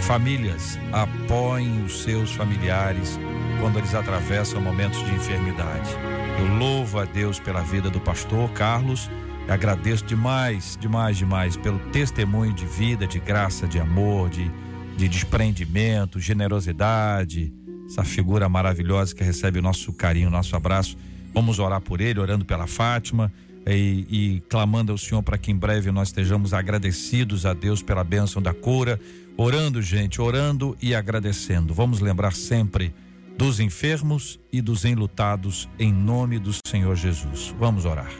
Famílias, 0.00 0.78
apoiem 0.90 1.84
os 1.84 2.02
seus 2.02 2.32
familiares 2.32 3.18
quando 3.60 3.78
eles 3.78 3.94
atravessam 3.94 4.60
momentos 4.60 5.04
de 5.04 5.14
enfermidade. 5.14 5.90
Eu 6.38 6.56
louvo 6.56 6.98
a 6.98 7.04
Deus 7.04 7.38
pela 7.38 7.60
vida 7.60 7.90
do 7.90 8.00
pastor 8.00 8.50
Carlos 8.50 9.10
agradeço 9.52 10.04
demais, 10.04 10.78
demais, 10.80 11.16
demais 11.16 11.56
pelo 11.56 11.78
testemunho 11.90 12.52
de 12.52 12.64
vida, 12.64 13.06
de 13.06 13.18
graça, 13.18 13.66
de 13.66 13.80
amor, 13.80 14.30
de, 14.30 14.50
de 14.96 15.08
desprendimento, 15.08 16.20
generosidade. 16.20 17.52
Essa 17.86 18.04
figura 18.04 18.48
maravilhosa 18.48 19.14
que 19.14 19.24
recebe 19.24 19.58
o 19.58 19.62
nosso 19.62 19.92
carinho, 19.92 20.28
o 20.28 20.30
nosso 20.30 20.54
abraço. 20.54 20.96
Vamos 21.34 21.58
orar 21.58 21.80
por 21.80 22.00
ele, 22.00 22.20
orando 22.20 22.44
pela 22.44 22.68
Fátima 22.68 23.32
e, 23.66 24.06
e 24.08 24.42
clamando 24.48 24.92
ao 24.92 24.98
Senhor 24.98 25.22
para 25.22 25.36
que 25.36 25.50
em 25.50 25.56
breve 25.56 25.90
nós 25.90 26.08
estejamos 26.08 26.54
agradecidos 26.54 27.44
a 27.44 27.52
Deus 27.52 27.82
pela 27.82 28.04
bênção 28.04 28.40
da 28.40 28.54
cura. 28.54 29.00
Orando, 29.36 29.82
gente, 29.82 30.20
orando 30.20 30.76
e 30.80 30.94
agradecendo. 30.94 31.74
Vamos 31.74 31.98
lembrar 31.98 32.32
sempre 32.34 32.94
dos 33.36 33.60
enfermos 33.60 34.38
e 34.52 34.60
dos 34.60 34.84
enlutados 34.84 35.68
em 35.78 35.92
nome 35.92 36.38
do 36.38 36.50
Senhor 36.66 36.94
Jesus. 36.94 37.54
Vamos 37.58 37.84
orar. 37.84 38.10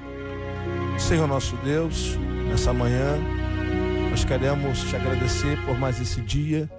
Senhor 0.99 1.27
nosso 1.27 1.57
Deus, 1.59 2.17
nessa 2.49 2.73
manhã, 2.73 3.19
nós 4.11 4.25
queremos 4.25 4.81
te 4.85 4.97
agradecer 4.97 5.59
por 5.65 5.79
mais 5.79 6.01
esse 6.01 6.21
dia. 6.21 6.71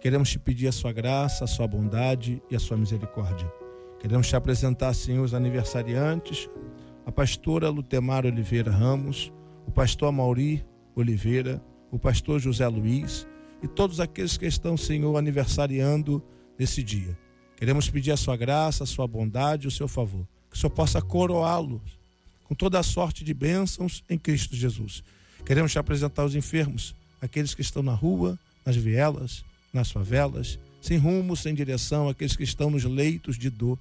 Queremos 0.00 0.30
te 0.30 0.38
pedir 0.38 0.68
a 0.68 0.72
sua 0.72 0.92
graça, 0.92 1.44
a 1.44 1.46
sua 1.46 1.66
bondade 1.66 2.42
e 2.50 2.56
a 2.56 2.58
sua 2.58 2.76
misericórdia. 2.76 3.50
Queremos 3.98 4.28
te 4.28 4.34
apresentar, 4.34 4.94
Senhor, 4.94 5.22
os 5.22 5.34
aniversariantes, 5.34 6.48
a 7.04 7.12
pastora 7.12 7.68
Lutemar 7.68 8.24
Oliveira 8.24 8.70
Ramos, 8.70 9.32
o 9.66 9.70
pastor 9.70 10.10
Mauri 10.10 10.64
Oliveira, 10.94 11.62
o 11.90 11.98
pastor 11.98 12.40
José 12.40 12.66
Luiz 12.66 13.26
e 13.62 13.68
todos 13.68 14.00
aqueles 14.00 14.36
que 14.36 14.46
estão, 14.46 14.76
Senhor, 14.76 15.16
aniversariando 15.16 16.22
nesse 16.58 16.82
dia. 16.82 17.16
Queremos 17.60 17.90
pedir 17.90 18.10
a 18.10 18.16
sua 18.16 18.38
graça, 18.38 18.84
a 18.84 18.86
sua 18.86 19.06
bondade 19.06 19.68
o 19.68 19.70
seu 19.70 19.86
favor. 19.86 20.26
Que 20.50 20.56
o 20.56 20.58
Senhor 20.58 20.70
possa 20.70 21.02
coroá-los 21.02 21.82
com 22.44 22.54
toda 22.54 22.78
a 22.78 22.82
sorte 22.82 23.22
de 23.22 23.34
bênçãos 23.34 24.02
em 24.08 24.18
Cristo 24.18 24.56
Jesus. 24.56 25.04
Queremos 25.44 25.70
te 25.70 25.78
apresentar 25.78 26.24
os 26.24 26.34
enfermos, 26.34 26.94
aqueles 27.20 27.54
que 27.54 27.60
estão 27.60 27.82
na 27.82 27.92
rua, 27.92 28.38
nas 28.64 28.76
vielas, 28.76 29.44
nas 29.74 29.90
favelas, 29.90 30.58
sem 30.80 30.96
rumo, 30.96 31.36
sem 31.36 31.54
direção, 31.54 32.08
aqueles 32.08 32.34
que 32.34 32.42
estão 32.42 32.70
nos 32.70 32.84
leitos 32.84 33.38
de 33.38 33.50
dor, 33.50 33.78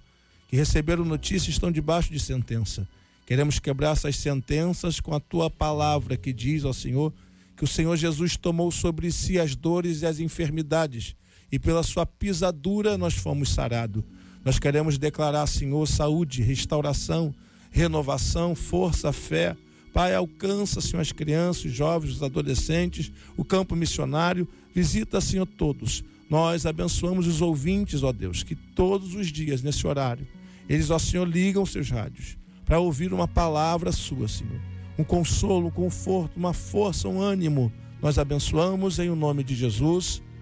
que 0.49 0.57
receberam 0.57 1.05
notícia 1.05 1.49
e 1.49 1.53
estão 1.53 1.71
debaixo 1.71 2.11
de 2.11 2.19
sentença. 2.19 2.85
Queremos 3.25 3.59
quebrar 3.59 3.93
essas 3.93 4.17
sentenças 4.17 4.99
com 4.99 5.15
a 5.15 5.21
tua 5.21 5.49
palavra 5.49 6.17
que 6.17 6.33
diz 6.33 6.65
ao 6.65 6.73
Senhor 6.73 7.13
que 7.55 7.63
o 7.63 7.67
Senhor 7.67 7.95
Jesus 7.95 8.35
tomou 8.35 8.71
sobre 8.71 9.09
si 9.09 9.39
as 9.39 9.55
dores 9.55 10.01
e 10.01 10.05
as 10.05 10.19
enfermidades 10.19 11.15
e 11.51 11.57
pela 11.57 11.83
sua 11.83 12.05
pisadura 12.05 12.97
nós 12.97 13.13
fomos 13.15 13.49
sarados. 13.49 14.03
Nós 14.43 14.59
queremos 14.59 14.97
declarar, 14.97 15.47
Senhor, 15.47 15.85
saúde, 15.87 16.41
restauração, 16.41 17.33
renovação, 17.71 18.55
força, 18.55 19.11
fé. 19.11 19.55
Pai, 19.93 20.15
alcança, 20.15 20.79
Senhor, 20.81 21.01
as 21.01 21.11
crianças, 21.11 21.65
os 21.65 21.71
jovens, 21.71 22.13
os 22.13 22.23
adolescentes, 22.23 23.11
o 23.35 23.43
campo 23.43 23.75
missionário. 23.75 24.47
Visita, 24.73 25.19
Senhor, 25.19 25.45
todos. 25.45 26.03
Nós 26.29 26.65
abençoamos 26.65 27.25
os 27.27 27.41
ouvintes, 27.41 28.03
ó 28.03 28.11
Deus, 28.11 28.43
que 28.43 28.55
todos 28.55 29.15
os 29.15 29.27
dias, 29.27 29.63
nesse 29.63 29.85
horário, 29.85 30.27
eles, 30.69 30.91
ó 30.91 30.99
Senhor, 30.99 31.27
ligam 31.27 31.65
seus 31.65 31.89
rádios 31.89 32.37
para 32.63 32.79
ouvir 32.79 33.11
uma 33.11 33.27
palavra 33.27 33.91
sua, 33.91 34.27
Senhor. 34.27 34.61
Um 34.95 35.03
consolo, 35.03 35.67
um 35.67 35.71
conforto, 35.71 36.37
uma 36.37 36.53
força, 36.53 37.09
um 37.09 37.19
ânimo. 37.19 37.71
Nós 37.99 38.19
abençoamos 38.19 38.99
em 38.99 39.09
o 39.09 39.15
nome 39.15 39.43
de 39.43 39.55
Jesus. 39.55 40.21